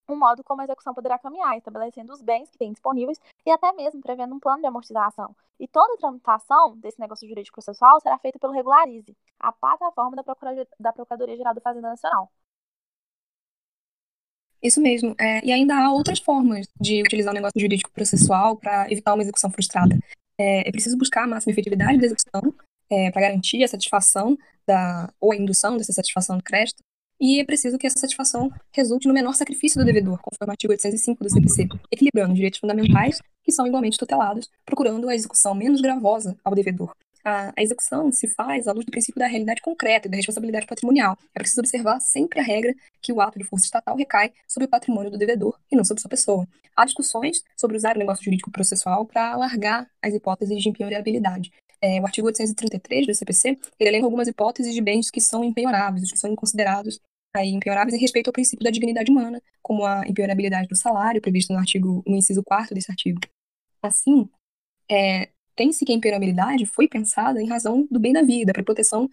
um 0.08 0.16
modo 0.16 0.42
como 0.44 0.60
a 0.60 0.64
execução 0.64 0.94
poderá 0.94 1.18
caminhar, 1.18 1.56
estabelecendo 1.56 2.12
os 2.12 2.22
bens 2.22 2.48
que 2.50 2.58
tem 2.58 2.70
disponíveis 2.70 3.18
e 3.44 3.50
até 3.50 3.72
mesmo 3.72 4.00
prevendo 4.00 4.34
um 4.34 4.40
plano 4.40 4.60
de 4.60 4.66
amortização. 4.66 5.34
E 5.58 5.66
toda 5.66 5.94
a 5.94 5.96
tramitação 5.96 6.76
desse 6.78 7.00
negócio 7.00 7.28
jurídico 7.28 7.54
processual 7.54 8.00
será 8.00 8.18
feita 8.18 8.38
pelo 8.38 8.52
Regularize, 8.52 9.16
a 9.38 9.52
plataforma 9.52 10.16
da 10.78 10.92
Procuradoria-Geral 10.92 11.54
da 11.54 11.60
Fazenda 11.60 11.88
Nacional. 11.88 12.30
Isso 14.62 14.80
mesmo. 14.80 15.14
É, 15.20 15.44
e 15.44 15.52
ainda 15.52 15.76
há 15.76 15.92
outras 15.92 16.18
formas 16.18 16.66
de 16.80 17.02
utilizar 17.02 17.32
o 17.32 17.34
negócio 17.34 17.60
jurídico 17.60 17.90
processual 17.90 18.56
para 18.56 18.90
evitar 18.90 19.14
uma 19.14 19.22
execução 19.22 19.50
frustrada. 19.50 19.98
É, 20.38 20.68
é, 20.68 20.72
preciso 20.72 20.96
buscar 20.98 21.24
a 21.24 21.26
máxima 21.26 21.52
efetividade 21.52 21.98
da 21.98 22.06
execução 22.06 22.54
é, 22.90 23.10
para 23.10 23.22
garantir 23.22 23.62
a 23.62 23.68
satisfação 23.68 24.36
da, 24.66 25.12
ou 25.20 25.32
a 25.32 25.36
indução 25.36 25.76
dessa 25.76 25.92
satisfação 25.92 26.36
do 26.36 26.44
crédito 26.44 26.82
e 27.20 27.40
é 27.40 27.44
preciso 27.44 27.78
que 27.78 27.86
essa 27.86 27.98
satisfação 27.98 28.50
resulte 28.72 29.08
no 29.08 29.14
menor 29.14 29.34
sacrifício 29.34 29.80
do 29.80 29.86
devedor, 29.86 30.18
conforme 30.22 30.50
o 30.50 30.52
artigo 30.52 30.72
805 30.72 31.24
do 31.24 31.30
CPC, 31.30 31.68
equilibrando 31.90 32.34
direitos 32.34 32.60
fundamentais, 32.60 33.20
que 33.42 33.52
são 33.52 33.66
igualmente 33.66 33.98
tutelados, 33.98 34.50
procurando 34.64 35.08
a 35.08 35.14
execução 35.14 35.54
menos 35.54 35.80
gravosa 35.80 36.36
ao 36.44 36.54
devedor. 36.54 36.94
A, 37.28 37.52
execução 37.58 38.12
se 38.12 38.28
faz 38.28 38.68
à 38.68 38.72
luz 38.72 38.84
do 38.86 38.90
princípio 38.92 39.18
da 39.18 39.26
realidade 39.26 39.60
concreta 39.60 40.06
e 40.06 40.10
da 40.10 40.16
responsabilidade 40.16 40.64
patrimonial. 40.64 41.18
É 41.34 41.40
preciso 41.40 41.60
observar 41.60 41.98
sempre 41.98 42.38
a 42.38 42.42
regra 42.42 42.72
que 43.02 43.12
o 43.12 43.20
ato 43.20 43.36
de 43.36 43.44
força 43.44 43.64
estatal 43.64 43.96
recai 43.96 44.32
sobre 44.46 44.66
o 44.66 44.68
patrimônio 44.68 45.10
do 45.10 45.18
devedor 45.18 45.58
e 45.68 45.74
não 45.74 45.84
sobre 45.84 46.00
sua 46.00 46.08
pessoa. 46.08 46.46
Há 46.76 46.84
discussões 46.84 47.42
sobre 47.56 47.76
usar 47.76 47.96
o 47.96 47.98
negócio 47.98 48.22
jurídico 48.22 48.50
processual 48.50 49.04
para 49.06 49.32
alargar 49.32 49.90
as 50.00 50.14
hipóteses 50.14 50.62
de 50.62 50.68
impenhorabilidade. 50.68 51.50
É, 51.80 52.00
o 52.00 52.06
artigo 52.06 52.26
833 52.26 53.06
do 53.06 53.14
CPC, 53.14 53.58
ele 53.78 53.90
elenca 53.90 54.06
algumas 54.06 54.28
hipóteses 54.28 54.74
de 54.74 54.80
bens 54.80 55.10
que 55.10 55.20
são 55.20 55.44
impenhoráveis, 55.44 56.10
que 56.10 56.18
são 56.18 56.34
considerados 56.34 57.00
aí, 57.34 57.50
impenhoráveis 57.50 57.94
em 57.94 58.00
respeito 58.00 58.28
ao 58.28 58.32
princípio 58.32 58.64
da 58.64 58.70
dignidade 58.70 59.10
humana, 59.10 59.42
como 59.62 59.84
a 59.84 60.06
impenhorabilidade 60.06 60.68
do 60.68 60.76
salário, 60.76 61.20
previsto 61.20 61.52
no 61.52 61.58
artigo, 61.58 62.02
no 62.06 62.16
inciso 62.16 62.42
4 62.42 62.74
desse 62.74 62.90
artigo. 62.90 63.20
Assim, 63.82 64.28
é, 64.90 65.28
tem-se 65.54 65.84
que 65.84 65.92
a 65.92 65.94
impenhorabilidade 65.94 66.66
foi 66.66 66.88
pensada 66.88 67.40
em 67.42 67.48
razão 67.48 67.86
do 67.90 68.00
bem 68.00 68.12
da 68.12 68.22
vida, 68.22 68.52
para 68.52 68.62
proteção 68.62 69.08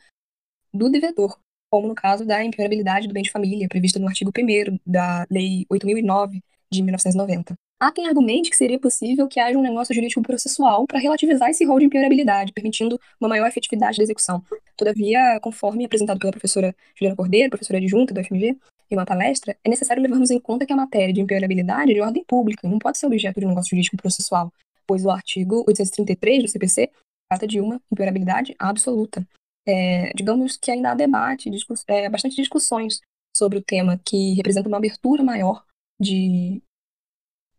do 0.74 0.90
devedor, 0.90 1.38
como 1.70 1.88
no 1.88 1.96
caso 1.96 2.26
da 2.26 2.44
impenhorabilidade 2.44 3.08
do 3.08 3.14
bem 3.14 3.24
de 3.24 3.32
família, 3.32 3.68
prevista 3.68 4.00
no 4.00 4.08
artigo 4.08 4.32
1 4.36 4.80
da 4.86 5.26
Lei 5.30 5.66
8009 5.70 6.42
de 6.72 6.82
1990. 6.82 7.56
Há 7.84 7.92
quem 7.92 8.08
argumente 8.08 8.50
que 8.50 8.56
seria 8.56 8.80
possível 8.80 9.28
que 9.28 9.42
haja 9.42 9.60
um 9.60 9.62
negócio 9.62 9.94
jurídico 9.94 10.22
processual 10.22 10.88
para 10.88 11.00
relativizar 11.00 11.50
esse 11.50 11.66
rol 11.66 11.80
de 11.80 11.86
impenhorabilidade, 11.86 12.54
permitindo 12.54 12.98
uma 13.20 13.28
maior 13.28 13.46
efetividade 13.46 13.98
da 13.98 14.04
execução. 14.04 14.42
Todavia, 14.78 15.38
conforme 15.42 15.84
apresentado 15.84 16.18
pela 16.18 16.32
professora 16.32 16.74
Juliana 16.96 17.18
Cordeiro, 17.18 17.50
professora 17.50 17.80
adjunta 17.80 18.14
do 18.14 18.24
FMG, 18.24 18.58
em 18.90 18.96
uma 18.96 19.06
palestra, 19.06 19.58
é 19.62 19.70
necessário 19.70 20.02
levarmos 20.02 20.32
em 20.32 20.40
conta 20.40 20.66
que 20.66 20.72
a 20.72 20.78
matéria 20.78 21.14
de 21.14 21.20
impenhorabilidade 21.20 21.92
é 21.92 21.94
de 21.94 22.00
ordem 22.00 22.24
pública 22.24 22.66
e 22.66 22.70
não 22.70 22.80
pode 22.80 22.98
ser 22.98 23.06
objeto 23.06 23.42
de 23.42 23.46
um 23.46 23.50
negócio 23.50 23.72
jurídico 23.72 23.98
processual, 23.98 24.50
pois 24.88 25.04
o 25.04 25.10
artigo 25.10 25.66
833 25.68 26.44
do 26.44 26.48
CPC 26.48 26.90
trata 27.30 27.46
de 27.46 27.60
uma 27.60 27.82
impenhorabilidade 27.92 28.56
absoluta. 28.58 29.28
É, 29.68 30.14
digamos 30.16 30.56
que 30.56 30.72
ainda 30.72 30.92
há 30.92 30.96
debate, 30.96 31.50
discuss 31.50 31.84
é, 31.90 32.10
bastante 32.10 32.38
discussões 32.38 33.02
sobre 33.36 33.58
o 33.58 33.62
tema, 33.62 34.00
que 34.06 34.36
representa 34.36 34.70
uma 34.70 34.78
abertura 34.78 35.22
maior 35.22 35.66
de 36.00 36.62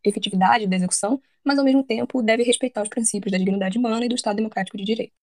efetividade 0.05 0.67
da 0.67 0.77
execução, 0.77 1.21
mas 1.45 1.59
ao 1.59 1.65
mesmo 1.65 1.83
tempo 1.83 2.23
deve 2.23 2.43
respeitar 2.43 2.83
os 2.83 2.89
princípios 2.89 3.33
da 3.33 3.39
dignidade 3.39 3.79
humana 3.79 4.05
e 4.05 4.09
do 4.09 4.15
Estado 4.15 4.37
democrático 4.37 4.77
de 4.77 4.85
direito. 4.85 5.15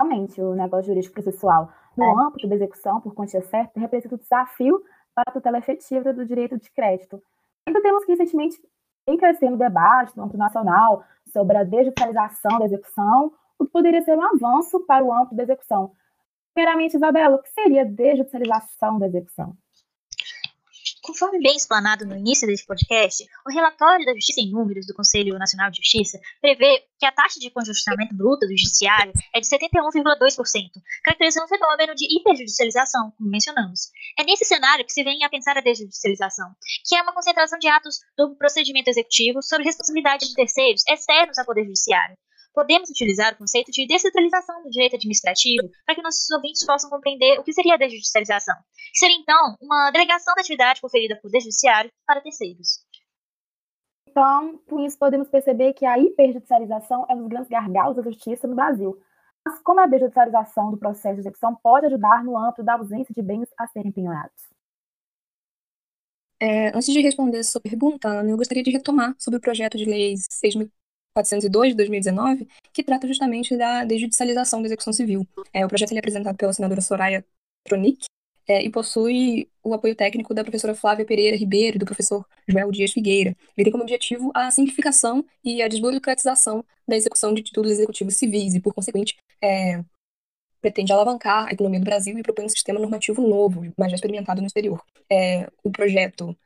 Realmente, 0.00 0.40
o 0.40 0.54
negócio 0.54 0.86
jurídico 0.86 1.14
processual 1.14 1.72
no 1.96 2.04
é. 2.04 2.26
âmbito 2.26 2.48
da 2.48 2.54
execução 2.56 3.00
por 3.00 3.14
quantia 3.14 3.42
certa 3.42 3.78
representa 3.78 4.14
um 4.14 4.18
desafio 4.18 4.82
para 5.14 5.24
a 5.28 5.32
tutela 5.32 5.58
efetiva 5.58 6.12
do 6.12 6.26
direito 6.26 6.58
de 6.58 6.70
crédito. 6.72 7.22
Ainda 7.66 7.80
temos 7.80 8.04
que 8.04 8.12
recentemente 8.12 8.60
vem 9.06 9.16
crescendo 9.16 9.54
o 9.54 9.58
debate 9.58 10.16
no 10.16 10.24
âmbito 10.24 10.38
nacional 10.38 11.04
sobre 11.32 11.56
a 11.56 11.64
digitalização 11.64 12.58
da 12.58 12.64
execução, 12.64 13.32
o 13.58 13.64
que 13.64 13.70
poderia 13.70 14.02
ser 14.02 14.16
um 14.18 14.22
avanço 14.22 14.80
para 14.86 15.04
o 15.04 15.12
âmbito 15.12 15.36
da 15.36 15.44
execução. 15.44 15.92
Primeiramente, 16.52 16.96
Isabela, 16.96 17.36
o 17.36 17.42
que 17.42 17.50
seria 17.50 17.82
a 17.82 17.84
digitalização 17.84 18.98
da 18.98 19.06
execução? 19.06 19.56
Conforme 21.04 21.38
bem 21.38 21.54
explanado 21.54 22.06
no 22.06 22.16
início 22.16 22.48
desse 22.48 22.64
podcast, 22.64 23.28
o 23.46 23.52
relatório 23.52 24.06
da 24.06 24.14
Justiça 24.14 24.40
em 24.40 24.50
Números 24.50 24.86
do 24.86 24.94
Conselho 24.94 25.38
Nacional 25.38 25.70
de 25.70 25.76
Justiça 25.76 26.18
prevê 26.40 26.82
que 26.98 27.04
a 27.04 27.12
taxa 27.12 27.38
de 27.38 27.50
congestionamento 27.50 28.16
bruto 28.16 28.46
do 28.46 28.56
judiciário 28.56 29.12
é 29.34 29.38
de 29.38 29.46
71,2%, 29.46 30.80
caracterizando 31.04 31.44
um 31.44 31.48
fenômeno 31.48 31.94
de 31.94 32.06
hiperjudicialização, 32.06 33.12
como 33.18 33.28
mencionamos. 33.28 33.90
É 34.18 34.24
nesse 34.24 34.46
cenário 34.46 34.82
que 34.86 34.92
se 34.94 35.04
vem 35.04 35.22
a 35.22 35.28
pensar 35.28 35.58
a 35.58 35.60
desjudicialização, 35.60 36.48
que 36.88 36.96
é 36.96 37.02
uma 37.02 37.12
concentração 37.12 37.58
de 37.58 37.68
atos 37.68 37.98
do 38.16 38.34
procedimento 38.36 38.88
executivo 38.88 39.42
sobre 39.42 39.66
responsabilidade 39.66 40.26
de 40.26 40.34
terceiros 40.34 40.82
externos 40.88 41.38
ao 41.38 41.44
Poder 41.44 41.64
Judiciário, 41.64 42.16
podemos 42.54 42.88
utilizar 42.88 43.34
o 43.34 43.36
conceito 43.36 43.72
de 43.72 43.86
descentralização 43.86 44.62
do 44.62 44.70
direito 44.70 44.94
administrativo 44.94 45.68
para 45.84 45.96
que 45.96 46.02
nossos 46.02 46.30
ouvintes 46.30 46.64
possam 46.64 46.88
compreender 46.88 47.38
o 47.40 47.42
que 47.42 47.52
seria 47.52 47.74
a 47.74 47.76
desjudicialização, 47.76 48.54
que 48.92 48.98
seria, 48.98 49.16
então, 49.16 49.56
uma 49.60 49.90
delegação 49.90 50.34
da 50.34 50.40
atividade 50.40 50.80
conferida 50.80 51.18
por 51.20 51.30
judiciário 51.30 51.90
para 52.06 52.20
terceiros. 52.20 52.84
Então, 54.08 54.58
com 54.68 54.78
isso, 54.86 54.96
podemos 54.96 55.28
perceber 55.28 55.72
que 55.72 55.84
a 55.84 55.98
hiperjudicialização 55.98 57.04
é 57.10 57.14
um 57.14 57.22
dos 57.22 57.28
grandes 57.28 57.50
gargalos 57.50 57.96
da 57.96 58.02
justiça 58.02 58.46
no 58.46 58.54
Brasil. 58.54 58.96
Mas 59.44 59.60
como 59.60 59.80
a 59.80 59.86
desjudicialização 59.86 60.70
do 60.70 60.78
processo 60.78 61.16
de 61.16 61.20
execução 61.22 61.54
pode 61.60 61.86
ajudar 61.86 62.22
no 62.22 62.38
âmbito 62.38 62.62
da 62.62 62.74
ausência 62.74 63.12
de 63.12 63.20
bens 63.20 63.48
a 63.58 63.66
serem 63.66 63.90
penhorados? 63.90 64.54
É, 66.40 66.68
antes 66.68 66.92
de 66.92 67.00
responder 67.00 67.38
essa 67.38 67.52
sua 67.52 67.60
pergunta, 67.60 68.08
Ana, 68.08 68.30
eu 68.30 68.36
gostaria 68.36 68.62
de 68.62 68.70
retomar 68.70 69.14
sobre 69.18 69.38
o 69.38 69.40
projeto 69.40 69.76
de 69.76 69.84
lei 69.84 70.14
6.402 71.16 71.68
de 71.68 71.74
2019, 71.74 72.48
que 72.72 72.82
trata 72.82 73.06
justamente 73.06 73.56
da 73.56 73.84
desjudicialização 73.84 74.60
da 74.60 74.66
execução 74.66 74.92
civil. 74.92 75.26
É, 75.52 75.64
o 75.64 75.68
projeto 75.68 75.92
é 75.92 75.98
apresentado 75.98 76.36
pela 76.36 76.52
senadora 76.52 76.80
Soraya 76.80 77.24
Tronic 77.64 78.04
é, 78.48 78.62
e 78.62 78.70
possui 78.70 79.48
o 79.62 79.72
apoio 79.72 79.94
técnico 79.94 80.34
da 80.34 80.42
professora 80.42 80.74
Flávia 80.74 81.04
Pereira 81.04 81.36
Ribeiro 81.36 81.76
e 81.76 81.78
do 81.78 81.86
professor 81.86 82.26
Joel 82.46 82.70
Dias 82.70 82.92
Figueira. 82.92 83.36
Ele 83.56 83.64
tem 83.64 83.72
como 83.72 83.84
objetivo 83.84 84.30
a 84.34 84.50
simplificação 84.50 85.24
e 85.42 85.62
a 85.62 85.68
desburocratização 85.68 86.64
da 86.86 86.96
execução 86.96 87.32
de 87.32 87.42
títulos 87.42 87.70
executivos 87.70 88.16
civis 88.16 88.54
e, 88.54 88.60
por 88.60 88.74
consequente, 88.74 89.16
é, 89.42 89.82
pretende 90.60 90.92
alavancar 90.92 91.46
a 91.48 91.52
economia 91.52 91.78
do 91.78 91.84
Brasil 91.84 92.18
e 92.18 92.22
propõe 92.22 92.46
um 92.46 92.48
sistema 92.48 92.80
normativo 92.80 93.26
novo, 93.26 93.62
mas 93.76 93.90
já 93.90 93.96
experimentado 93.96 94.40
no 94.40 94.46
exterior. 94.46 94.82
É, 95.10 95.48
o 95.62 95.70
projeto 95.70 96.36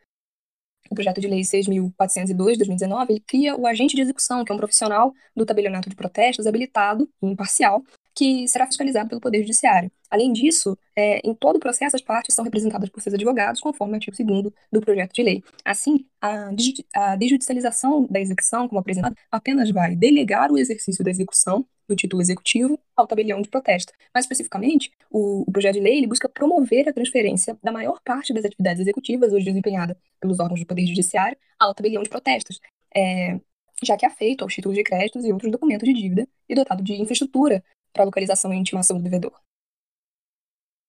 o 0.90 0.94
projeto 0.94 1.20
de 1.20 1.28
lei 1.28 1.40
6.402 1.40 2.52
de 2.52 2.58
2019, 2.58 3.12
ele 3.12 3.20
cria 3.26 3.56
o 3.56 3.66
agente 3.66 3.94
de 3.94 4.02
execução, 4.02 4.44
que 4.44 4.52
é 4.52 4.54
um 4.54 4.58
profissional 4.58 5.12
do 5.34 5.44
tabelionato 5.44 5.88
de 5.88 5.96
protestos 5.96 6.46
habilitado 6.46 7.08
e 7.22 7.26
imparcial, 7.26 7.82
que 8.14 8.48
será 8.48 8.66
fiscalizado 8.66 9.08
pelo 9.08 9.20
Poder 9.20 9.40
Judiciário. 9.40 9.92
Além 10.10 10.32
disso, 10.32 10.76
é, 10.96 11.20
em 11.22 11.34
todo 11.34 11.56
o 11.56 11.60
processo, 11.60 11.94
as 11.94 12.02
partes 12.02 12.34
são 12.34 12.44
representadas 12.44 12.88
por 12.88 13.00
seus 13.00 13.14
advogados, 13.14 13.60
conforme 13.60 13.92
o 13.92 13.96
artigo 13.96 14.16
2 14.16 14.52
do 14.72 14.80
projeto 14.80 15.12
de 15.12 15.22
lei. 15.22 15.44
Assim, 15.64 16.04
a, 16.20 16.50
a 16.94 17.16
desjudicialização 17.16 18.06
da 18.10 18.18
execução, 18.18 18.66
como 18.68 18.80
apresentado, 18.80 19.14
apenas 19.30 19.70
vai 19.70 19.94
delegar 19.94 20.50
o 20.50 20.58
exercício 20.58 21.04
da 21.04 21.10
execução 21.10 21.64
do 21.88 21.96
título 21.96 22.22
executivo 22.22 22.78
ao 22.94 23.06
tabelião 23.06 23.40
de 23.40 23.48
protesto. 23.48 23.92
Mais 24.14 24.24
especificamente, 24.24 24.92
o, 25.10 25.42
o 25.48 25.52
projeto 25.52 25.74
de 25.74 25.80
lei 25.80 25.98
ele 25.98 26.06
busca 26.06 26.28
promover 26.28 26.88
a 26.88 26.92
transferência 26.92 27.58
da 27.62 27.72
maior 27.72 28.00
parte 28.04 28.32
das 28.32 28.44
atividades 28.44 28.80
executivas 28.80 29.32
hoje 29.32 29.46
desempenhada 29.46 29.98
pelos 30.20 30.38
órgãos 30.38 30.60
do 30.60 30.66
Poder 30.66 30.86
Judiciário 30.86 31.36
ao 31.58 31.74
tabelião 31.74 32.02
de 32.02 32.10
protestos. 32.10 32.60
É, 32.94 33.40
já 33.82 33.96
que 33.96 34.04
é 34.04 34.10
feito 34.10 34.42
aos 34.42 34.54
títulos 34.54 34.76
de 34.76 34.84
créditos 34.84 35.24
e 35.24 35.32
outros 35.32 35.50
documentos 35.50 35.88
de 35.88 35.94
dívida 35.94 36.28
e 36.48 36.54
dotado 36.54 36.82
de 36.82 36.94
infraestrutura 36.94 37.62
para 37.92 38.04
localização 38.04 38.52
e 38.52 38.56
intimação 38.56 38.98
do 38.98 39.02
devedor. 39.02 39.32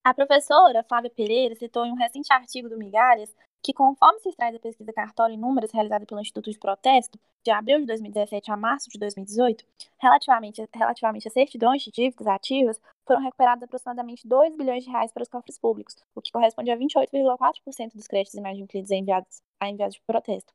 A 0.02 0.14
professora 0.14 0.82
Flávia 0.82 1.10
Pereira 1.10 1.54
citou 1.54 1.84
em 1.84 1.92
um 1.92 1.94
recente 1.94 2.32
artigo 2.32 2.70
do 2.70 2.78
Migalhas 2.78 3.34
que, 3.62 3.74
conforme 3.74 4.18
se 4.20 4.30
extrai 4.30 4.50
da 4.50 4.58
pesquisa 4.58 4.94
Cartório 4.94 5.34
em 5.34 5.38
Números 5.38 5.70
realizada 5.72 6.06
pelo 6.06 6.22
Instituto 6.22 6.50
de 6.50 6.58
Protesto, 6.58 7.20
de 7.44 7.50
abril 7.50 7.80
de 7.80 7.84
2017 7.84 8.50
a 8.50 8.56
março 8.56 8.88
de 8.88 8.98
2018, 8.98 9.62
relativamente, 9.98 10.66
relativamente 10.74 11.28
a 11.28 11.30
certidões 11.30 11.82
de 11.82 11.90
dívidas 11.90 12.26
ativas, 12.26 12.80
foram 13.06 13.20
recuperados 13.20 13.62
aproximadamente 13.62 14.26
2 14.26 14.56
bilhões 14.56 14.84
de 14.84 14.90
reais 14.90 15.12
para 15.12 15.22
os 15.22 15.28
cofres 15.28 15.58
públicos, 15.58 15.94
o 16.14 16.22
que 16.22 16.32
corresponde 16.32 16.70
a 16.70 16.78
28,4% 16.78 17.92
dos 17.92 18.06
créditos 18.06 18.38
inadimplidos 18.38 18.90
enviados 18.90 19.42
a 19.60 19.68
enviados 19.68 19.96
de 19.96 20.02
protesto, 20.06 20.54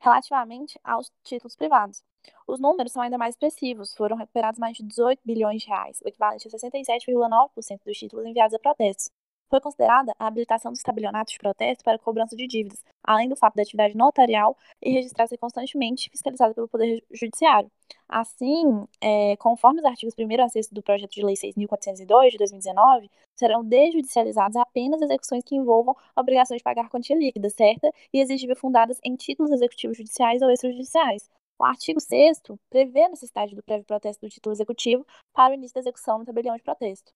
relativamente 0.00 0.80
aos 0.82 1.12
títulos 1.22 1.54
privados. 1.54 2.02
Os 2.46 2.60
números 2.60 2.92
são 2.92 3.02
ainda 3.02 3.18
mais 3.18 3.34
expressivos, 3.34 3.94
foram 3.94 4.16
recuperados 4.16 4.58
mais 4.58 4.76
de 4.76 4.82
18 4.82 5.20
bilhões 5.24 5.62
de 5.62 5.68
reais, 5.68 6.00
o 6.04 6.08
equivalente 6.08 6.48
a 6.48 6.50
67,9% 6.50 7.80
dos 7.84 7.96
títulos 7.96 8.26
enviados 8.26 8.54
a 8.54 8.58
protestos. 8.58 9.10
Foi 9.50 9.60
considerada 9.60 10.14
a 10.16 10.28
habilitação 10.28 10.70
dos 10.70 10.80
tabelionatos 10.80 11.32
de 11.32 11.38
protesto 11.40 11.82
para 11.82 11.98
cobrança 11.98 12.36
de 12.36 12.46
dívidas, 12.46 12.84
além 13.02 13.28
do 13.28 13.34
fato 13.34 13.56
da 13.56 13.62
atividade 13.62 13.96
notarial 13.96 14.56
e 14.80 14.92
registrar 14.92 15.26
ser 15.26 15.38
constantemente 15.38 16.08
fiscalizada 16.08 16.54
pelo 16.54 16.68
Poder 16.68 17.02
Judiciário. 17.10 17.68
Assim, 18.08 18.86
é, 19.00 19.36
conforme 19.38 19.80
os 19.80 19.84
artigos 19.84 20.14
1 20.16 20.44
a 20.44 20.48
6 20.48 20.68
do 20.70 20.80
projeto 20.82 21.10
de 21.10 21.24
lei 21.24 21.34
6.402 21.34 22.30
de 22.30 22.38
2019, 22.38 23.10
serão 23.34 23.64
desjudicializadas 23.64 24.54
apenas 24.54 25.02
execuções 25.02 25.42
que 25.42 25.56
envolvam 25.56 25.96
obrigações 26.14 26.58
de 26.58 26.64
pagar 26.64 26.88
quantia 26.88 27.16
líquida 27.16 27.50
certa 27.50 27.90
e 28.12 28.20
exigível 28.20 28.54
fundadas 28.54 29.00
em 29.02 29.16
títulos 29.16 29.50
executivos 29.50 29.96
judiciais 29.96 30.42
ou 30.42 30.50
extrajudiciais, 30.50 31.28
o 31.60 31.64
artigo 31.64 32.00
6 32.00 32.40
prevê 32.70 33.02
a 33.02 33.08
necessidade 33.10 33.54
do 33.54 33.62
prévio 33.62 33.84
protesto 33.84 34.26
do 34.26 34.30
título 34.30 34.54
executivo 34.54 35.06
para 35.32 35.52
o 35.52 35.54
início 35.54 35.74
da 35.74 35.80
execução 35.80 36.18
no 36.18 36.24
tabelião 36.24 36.56
de 36.56 36.62
protesto. 36.62 37.12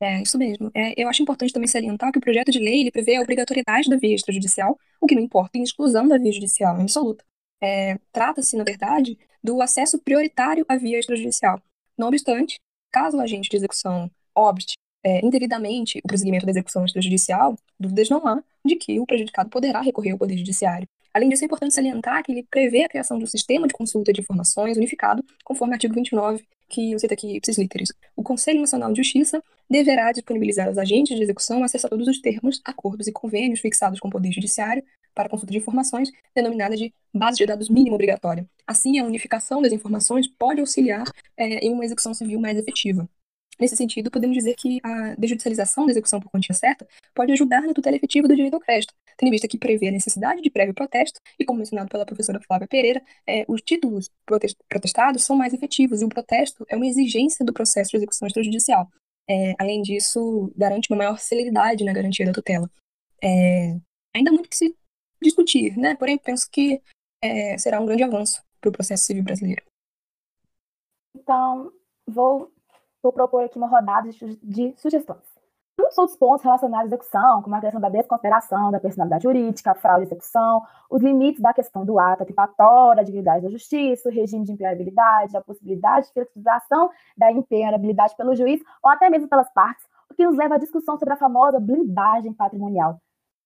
É, 0.00 0.22
isso 0.22 0.38
mesmo. 0.38 0.70
É, 0.74 1.00
eu 1.00 1.08
acho 1.08 1.22
importante 1.22 1.52
também 1.52 1.66
salientar 1.66 2.12
que 2.12 2.18
o 2.18 2.20
projeto 2.20 2.50
de 2.50 2.58
lei 2.58 2.80
ele 2.80 2.90
prevê 2.90 3.16
a 3.16 3.20
obrigatoriedade 3.20 3.88
da 3.88 3.96
via 3.96 4.14
extrajudicial, 4.14 4.78
o 5.00 5.06
que 5.06 5.14
não 5.14 5.22
importa, 5.22 5.58
em 5.58 5.62
exclusão 5.62 6.06
da 6.06 6.18
via 6.18 6.32
judicial, 6.32 6.78
em 6.78 6.82
absoluta. 6.82 7.24
É, 7.60 7.98
Trata-se, 8.12 8.56
na 8.56 8.64
verdade, 8.64 9.18
do 9.42 9.60
acesso 9.60 9.98
prioritário 9.98 10.64
à 10.68 10.76
via 10.76 10.98
extrajudicial. 10.98 11.60
Não 11.96 12.08
obstante, 12.08 12.58
caso 12.92 13.16
o 13.16 13.20
agente 13.20 13.48
de 13.48 13.56
execução 13.56 14.10
obste 14.34 14.74
é, 15.02 15.24
indevidamente 15.24 15.98
o 15.98 16.08
prosseguimento 16.08 16.46
da 16.46 16.52
execução 16.52 16.84
extrajudicial, 16.84 17.56
dúvidas 17.78 18.08
não 18.08 18.26
há 18.26 18.42
de 18.64 18.76
que 18.76 18.98
o 18.98 19.06
prejudicado 19.06 19.50
poderá 19.50 19.80
recorrer 19.80 20.12
ao 20.12 20.18
Poder 20.18 20.36
Judiciário. 20.38 20.88
Além 21.14 21.28
disso, 21.28 21.44
é 21.44 21.46
importante 21.46 21.72
salientar 21.72 22.24
que 22.24 22.32
ele 22.32 22.42
prevê 22.50 22.82
a 22.82 22.88
criação 22.88 23.18
de 23.18 23.24
um 23.24 23.26
sistema 23.28 23.68
de 23.68 23.72
consulta 23.72 24.12
de 24.12 24.20
informações 24.20 24.76
unificado, 24.76 25.24
conforme 25.44 25.72
o 25.72 25.74
artigo 25.74 25.94
29, 25.94 26.44
que 26.68 26.90
eu 26.90 26.98
cito 26.98 27.14
aqui 27.14 27.36
ipsis 27.36 27.56
literis. 27.56 27.92
O 28.16 28.22
Conselho 28.22 28.60
Nacional 28.60 28.92
de 28.92 29.00
Justiça 29.00 29.40
deverá 29.70 30.10
disponibilizar 30.10 30.66
aos 30.66 30.76
agentes 30.76 31.16
de 31.16 31.22
execução 31.22 31.62
acesso 31.62 31.86
a 31.86 31.90
todos 31.90 32.08
os 32.08 32.20
termos, 32.20 32.60
acordos 32.64 33.06
e 33.06 33.12
convênios 33.12 33.60
fixados 33.60 34.00
com 34.00 34.08
o 34.08 34.10
Poder 34.10 34.32
Judiciário 34.32 34.82
para 35.14 35.28
consulta 35.28 35.52
de 35.52 35.58
informações, 35.58 36.10
denominada 36.34 36.76
de 36.76 36.92
base 37.14 37.38
de 37.38 37.46
dados 37.46 37.68
mínima 37.68 37.94
obrigatória. 37.94 38.44
Assim, 38.66 38.98
a 38.98 39.04
unificação 39.04 39.62
das 39.62 39.72
informações 39.72 40.26
pode 40.26 40.58
auxiliar 40.58 41.04
é, 41.36 41.64
em 41.64 41.72
uma 41.72 41.84
execução 41.84 42.12
civil 42.12 42.40
mais 42.40 42.58
efetiva. 42.58 43.08
Nesse 43.60 43.76
sentido, 43.76 44.10
podemos 44.10 44.36
dizer 44.36 44.56
que 44.56 44.80
a 44.82 45.14
desjudicialização 45.16 45.86
da 45.86 45.92
execução 45.92 46.18
por 46.18 46.28
quantia 46.28 46.54
certa 46.54 46.86
pode 47.14 47.30
ajudar 47.32 47.62
na 47.62 47.72
tutela 47.72 47.94
efetiva 47.94 48.26
do 48.26 48.34
direito 48.34 48.54
ao 48.54 48.60
crédito, 48.60 48.92
tendo 49.16 49.28
em 49.28 49.32
vista 49.32 49.48
que 49.48 49.58
prevê 49.58 49.88
a 49.88 49.92
necessidade 49.92 50.42
de 50.42 50.50
prévio 50.50 50.74
protesto 50.74 51.20
e, 51.38 51.44
como 51.44 51.58
mencionado 51.58 51.88
pela 51.88 52.06
professora 52.06 52.40
Flávia 52.40 52.68
Pereira, 52.68 53.02
é, 53.26 53.44
os 53.48 53.60
títulos 53.62 54.10
protestados 54.68 55.24
são 55.24 55.36
mais 55.36 55.52
efetivos 55.52 56.02
e 56.02 56.04
o 56.04 56.08
protesto 56.08 56.64
é 56.68 56.76
uma 56.76 56.86
exigência 56.86 57.44
do 57.44 57.52
processo 57.52 57.90
de 57.90 57.98
execução 57.98 58.26
extrajudicial. 58.26 58.88
É, 59.28 59.54
além 59.58 59.82
disso, 59.82 60.52
garante 60.56 60.90
uma 60.90 60.98
maior 60.98 61.18
celeridade 61.18 61.84
na 61.84 61.92
garantia 61.92 62.26
da 62.26 62.32
tutela. 62.32 62.70
É, 63.22 63.76
ainda 64.14 64.30
muito 64.30 64.48
que 64.48 64.56
se 64.56 64.76
discutir, 65.22 65.76
né? 65.76 65.94
porém 65.96 66.18
penso 66.18 66.48
que 66.50 66.80
é, 67.22 67.56
será 67.56 67.80
um 67.80 67.86
grande 67.86 68.02
avanço 68.02 68.42
para 68.60 68.68
o 68.68 68.72
processo 68.72 69.04
civil 69.04 69.24
brasileiro. 69.24 69.62
Então, 71.16 71.72
vou 72.06 72.52
vou 73.02 73.12
propor 73.12 73.44
aqui 73.44 73.58
uma 73.58 73.68
rodada 73.68 74.08
de 74.42 74.74
sugestões. 74.78 75.33
Muitos 75.78 75.98
outros 75.98 76.16
pontos 76.16 76.44
relacionados 76.44 76.84
à 76.84 76.94
execução, 76.94 77.42
como 77.42 77.56
a 77.56 77.60
questão 77.60 77.80
da 77.80 77.88
desconsideração 77.88 78.70
da 78.70 78.78
personalidade 78.78 79.24
jurídica, 79.24 79.72
a 79.72 79.74
fraude 79.74 80.06
de 80.06 80.12
execução, 80.12 80.62
os 80.88 81.02
limites 81.02 81.42
da 81.42 81.52
questão 81.52 81.84
do 81.84 81.98
ato 81.98 82.22
antecipatório, 82.22 83.00
a 83.00 83.04
dignidade 83.04 83.42
da 83.42 83.50
justiça, 83.50 84.08
o 84.08 84.12
regime 84.12 84.44
de 84.44 84.52
impenhabilidade, 84.52 85.36
a 85.36 85.40
possibilidade 85.40 86.06
de 86.06 86.12
flexibilização 86.12 86.90
da 87.16 87.32
impenhabilidade 87.32 88.16
pelo 88.16 88.36
juiz 88.36 88.60
ou 88.82 88.90
até 88.90 89.10
mesmo 89.10 89.28
pelas 89.28 89.52
partes, 89.52 89.84
o 90.08 90.14
que 90.14 90.24
nos 90.24 90.36
leva 90.36 90.54
à 90.54 90.58
discussão 90.58 90.96
sobre 90.96 91.14
a 91.14 91.16
famosa 91.16 91.58
blindagem 91.58 92.32
patrimonial. 92.32 93.00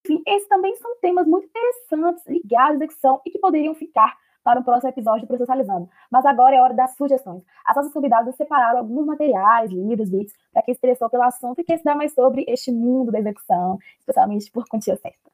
Enfim, 0.05 0.23
esses 0.27 0.49
também 0.49 0.77
são 0.77 0.99
temas 1.01 1.27
muito 1.27 1.47
interessantes 1.47 2.27
ligados 2.27 2.73
à 2.73 2.85
execução 2.85 3.21
e 3.27 3.31
que 3.31 3.39
poderiam 3.39 3.75
ficar 3.75 4.15
para 4.43 4.61
um 4.61 4.63
próximo 4.63 4.91
episódio 4.91 5.23
do 5.23 5.27
Processualizando. 5.27 5.89
Mas 6.11 6.25
agora 6.25 6.57
é 6.57 6.61
hora 6.61 6.75
das 6.75 6.95
sugestões. 6.97 7.43
As 7.67 7.77
nossas 7.77 7.93
convidadas 7.93 8.35
separaram 8.37 8.79
alguns 8.79 9.07
materiais, 9.07 9.71
livros, 9.71 10.11
vídeos, 10.11 10.33
para 10.53 10.63
quem 10.63 10.75
se 10.75 10.79
interessou 10.79 11.11
pelo 11.11 11.23
assunto 11.25 11.61
e 11.61 11.65
quer 11.65 11.75
estudar 11.75 11.95
mais 11.95 12.13
sobre 12.15 12.45
este 12.49 12.73
mundo 12.73 13.13
da 13.13 13.19
execução, 13.19 13.79
especialmente 13.99 14.51
por 14.51 14.65
quantia 14.69 14.97
certa. 14.97 15.29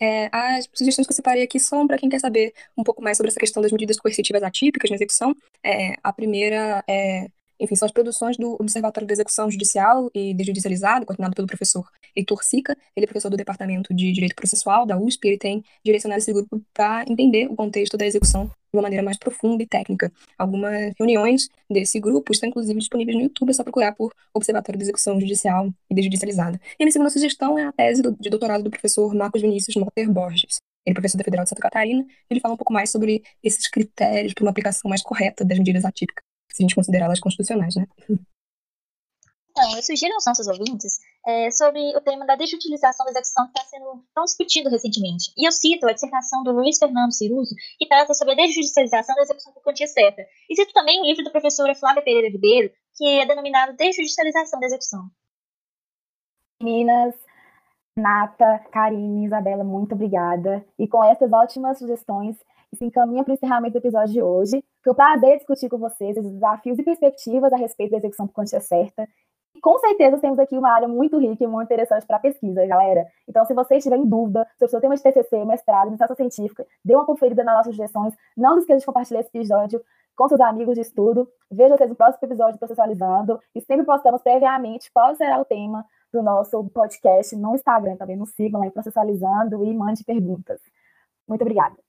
É, 0.00 0.28
as 0.32 0.68
sugestões 0.74 1.06
que 1.06 1.12
eu 1.12 1.16
separei 1.16 1.42
aqui 1.42 1.58
são 1.58 1.86
para 1.86 1.96
quem 1.96 2.10
quer 2.10 2.18
saber 2.18 2.52
um 2.76 2.82
pouco 2.82 3.00
mais 3.00 3.16
sobre 3.16 3.30
essa 3.30 3.40
questão 3.40 3.62
das 3.62 3.72
medidas 3.72 3.98
coercitivas 3.98 4.42
atípicas 4.42 4.90
na 4.90 4.96
execução. 4.96 5.34
É, 5.62 5.94
a 6.02 6.12
primeira 6.12 6.84
é 6.86 7.28
enfim, 7.64 7.74
são 7.74 7.86
as 7.86 7.92
produções 7.92 8.36
do 8.36 8.56
Observatório 8.60 9.06
de 9.06 9.12
Execução 9.12 9.50
Judicial 9.50 10.10
e 10.14 10.34
Desjudicializado, 10.34 11.06
coordenado 11.06 11.34
pelo 11.34 11.48
professor 11.48 11.84
Heitor 12.14 12.44
Sica. 12.44 12.76
Ele 12.94 13.04
é 13.04 13.06
professor 13.06 13.30
do 13.30 13.36
Departamento 13.36 13.92
de 13.94 14.12
Direito 14.12 14.36
Processual 14.36 14.86
da 14.86 14.98
USP. 14.98 15.28
Ele 15.28 15.38
tem 15.38 15.64
direcionado 15.84 16.18
esse 16.18 16.32
grupo 16.32 16.62
para 16.72 17.04
entender 17.08 17.46
o 17.50 17.56
contexto 17.56 17.96
da 17.96 18.06
execução 18.06 18.46
de 18.46 18.52
uma 18.76 18.82
maneira 18.82 19.02
mais 19.02 19.18
profunda 19.18 19.62
e 19.62 19.66
técnica. 19.66 20.12
Algumas 20.38 20.92
reuniões 20.98 21.48
desse 21.70 21.98
grupo 21.98 22.32
estão, 22.32 22.48
inclusive, 22.48 22.78
disponíveis 22.78 23.16
no 23.16 23.22
YouTube, 23.24 23.50
é 23.50 23.52
só 23.52 23.62
procurar 23.62 23.92
por 23.92 24.12
Observatório 24.34 24.78
de 24.78 24.84
Execução 24.84 25.20
Judicial 25.20 25.72
e 25.90 25.94
Desjudicializada. 25.94 26.60
E 26.78 26.82
a 26.82 26.84
minha 26.84 26.92
segunda 26.92 27.10
sugestão 27.10 27.58
é 27.58 27.64
a 27.64 27.72
tese 27.72 28.02
de 28.02 28.30
doutorado 28.30 28.62
do 28.62 28.70
professor 28.70 29.14
Marcos 29.14 29.40
Vinícius 29.40 29.76
Motter 29.76 30.10
Borges. 30.10 30.58
Ele 30.86 30.92
é 30.92 30.94
professor 30.94 31.16
da 31.16 31.24
Federal 31.24 31.44
de 31.44 31.48
Santa 31.48 31.62
Catarina, 31.62 32.04
ele 32.28 32.40
fala 32.40 32.54
um 32.54 32.58
pouco 32.58 32.72
mais 32.72 32.90
sobre 32.90 33.22
esses 33.42 33.68
critérios 33.68 34.34
para 34.34 34.44
uma 34.44 34.50
aplicação 34.50 34.86
mais 34.88 35.02
correta 35.02 35.42
das 35.42 35.58
medidas 35.58 35.82
atípicas 35.82 36.33
se 36.54 36.62
a 36.62 36.64
gente 36.64 36.74
considerar 36.74 37.06
elas 37.06 37.18
constitucionais, 37.18 37.74
né? 37.74 37.86
Então, 39.50 39.76
eu 39.76 39.82
sugiro 39.82 40.14
aos 40.14 40.24
nossos 40.26 40.48
ouvintes 40.48 40.98
é, 41.26 41.50
sobre 41.50 41.80
o 41.96 42.00
tema 42.00 42.26
da 42.26 42.34
desutilização 42.34 43.04
da 43.06 43.12
execução 43.12 43.44
que 43.46 43.58
está 43.58 43.64
sendo 43.70 44.04
tão 44.14 44.24
discutido 44.24 44.68
recentemente. 44.68 45.32
E 45.36 45.46
eu 45.46 45.52
cito 45.52 45.86
a 45.86 45.92
dissertação 45.92 46.42
do 46.42 46.52
Luiz 46.52 46.76
Fernando 46.78 47.12
Ciruso, 47.12 47.54
que 47.78 47.86
trata 47.86 48.14
sobre 48.14 48.34
a 48.34 48.36
desjudicialização 48.36 49.14
da 49.14 49.22
execução 49.22 49.52
por 49.52 49.62
quantia 49.62 49.86
certa. 49.86 50.22
E 50.50 50.56
cito 50.56 50.72
também 50.72 51.00
o 51.00 51.04
livro 51.04 51.24
da 51.24 51.30
professora 51.30 51.74
Flávia 51.74 52.02
Pereira 52.02 52.28
Ribeiro, 52.28 52.72
que 52.96 53.06
é 53.06 53.26
denominado 53.26 53.76
Desjudicialização 53.76 54.58
da 54.58 54.66
Execução. 54.66 55.08
Meninas, 56.60 57.14
Nata, 57.96 58.58
Karine, 58.72 59.26
Isabela, 59.26 59.62
muito 59.62 59.94
obrigada. 59.94 60.64
E 60.78 60.88
com 60.88 61.02
essas 61.04 61.32
ótimas 61.32 61.78
sugestões, 61.78 62.36
se 62.74 62.84
encaminha 62.84 63.24
para 63.24 63.32
o 63.32 63.34
encerramento 63.34 63.72
do 63.72 63.78
episódio 63.78 64.12
de 64.12 64.22
hoje. 64.22 64.64
Foi 64.82 64.92
um 64.92 64.96
prazer 64.96 65.36
discutir 65.38 65.68
com 65.68 65.78
vocês 65.78 66.16
os 66.16 66.24
desafios 66.24 66.78
e 66.78 66.82
perspectivas 66.82 67.52
a 67.52 67.56
respeito 67.56 67.92
da 67.92 67.98
execução 67.98 68.26
por 68.26 68.34
quantia 68.34 68.60
certa 68.60 69.08
com 69.64 69.78
certeza 69.78 70.18
temos 70.18 70.38
aqui 70.38 70.58
uma 70.58 70.70
área 70.70 70.86
muito 70.86 71.18
rica 71.18 71.42
e 71.42 71.46
muito 71.46 71.64
interessante 71.68 72.06
para 72.06 72.18
pesquisa, 72.18 72.66
galera. 72.66 73.06
Então, 73.26 73.46
se 73.46 73.54
vocês 73.54 73.82
tiverem 73.82 74.06
dúvida 74.06 74.46
sobre 74.58 74.66
o 74.66 74.68
seu 74.68 74.78
tema 74.78 74.94
de 74.94 75.02
TCC, 75.02 75.42
mestrado, 75.46 75.88
iniciação 75.88 76.14
científica, 76.14 76.66
dê 76.84 76.94
uma 76.94 77.06
conferida 77.06 77.42
nas 77.42 77.54
nossas 77.56 77.74
sugestões. 77.74 78.14
Não 78.36 78.56
se 78.56 78.60
esqueça 78.60 78.80
de 78.80 78.84
compartilhar 78.84 79.20
esse 79.20 79.30
episódio 79.34 79.82
com 80.14 80.28
seus 80.28 80.40
amigos 80.42 80.74
de 80.74 80.82
estudo. 80.82 81.26
Vejo 81.50 81.76
vocês 81.76 81.88
no 81.88 81.96
próximo 81.96 82.28
episódio 82.28 82.56
do 82.56 82.58
Processualizando. 82.58 83.40
E 83.54 83.60
sempre 83.62 83.86
postamos 83.86 84.20
previamente 84.20 84.92
qual 84.92 85.14
será 85.14 85.40
o 85.40 85.46
tema 85.46 85.86
do 86.12 86.22
nosso 86.22 86.62
podcast 86.64 87.34
no 87.34 87.54
Instagram 87.54 87.96
também. 87.96 88.16
Nos 88.16 88.32
sigam 88.32 88.60
lá 88.60 88.66
em 88.66 88.70
Processualizando 88.70 89.64
e 89.64 89.74
mande 89.74 90.04
perguntas. 90.04 90.60
Muito 91.26 91.40
obrigada. 91.40 91.83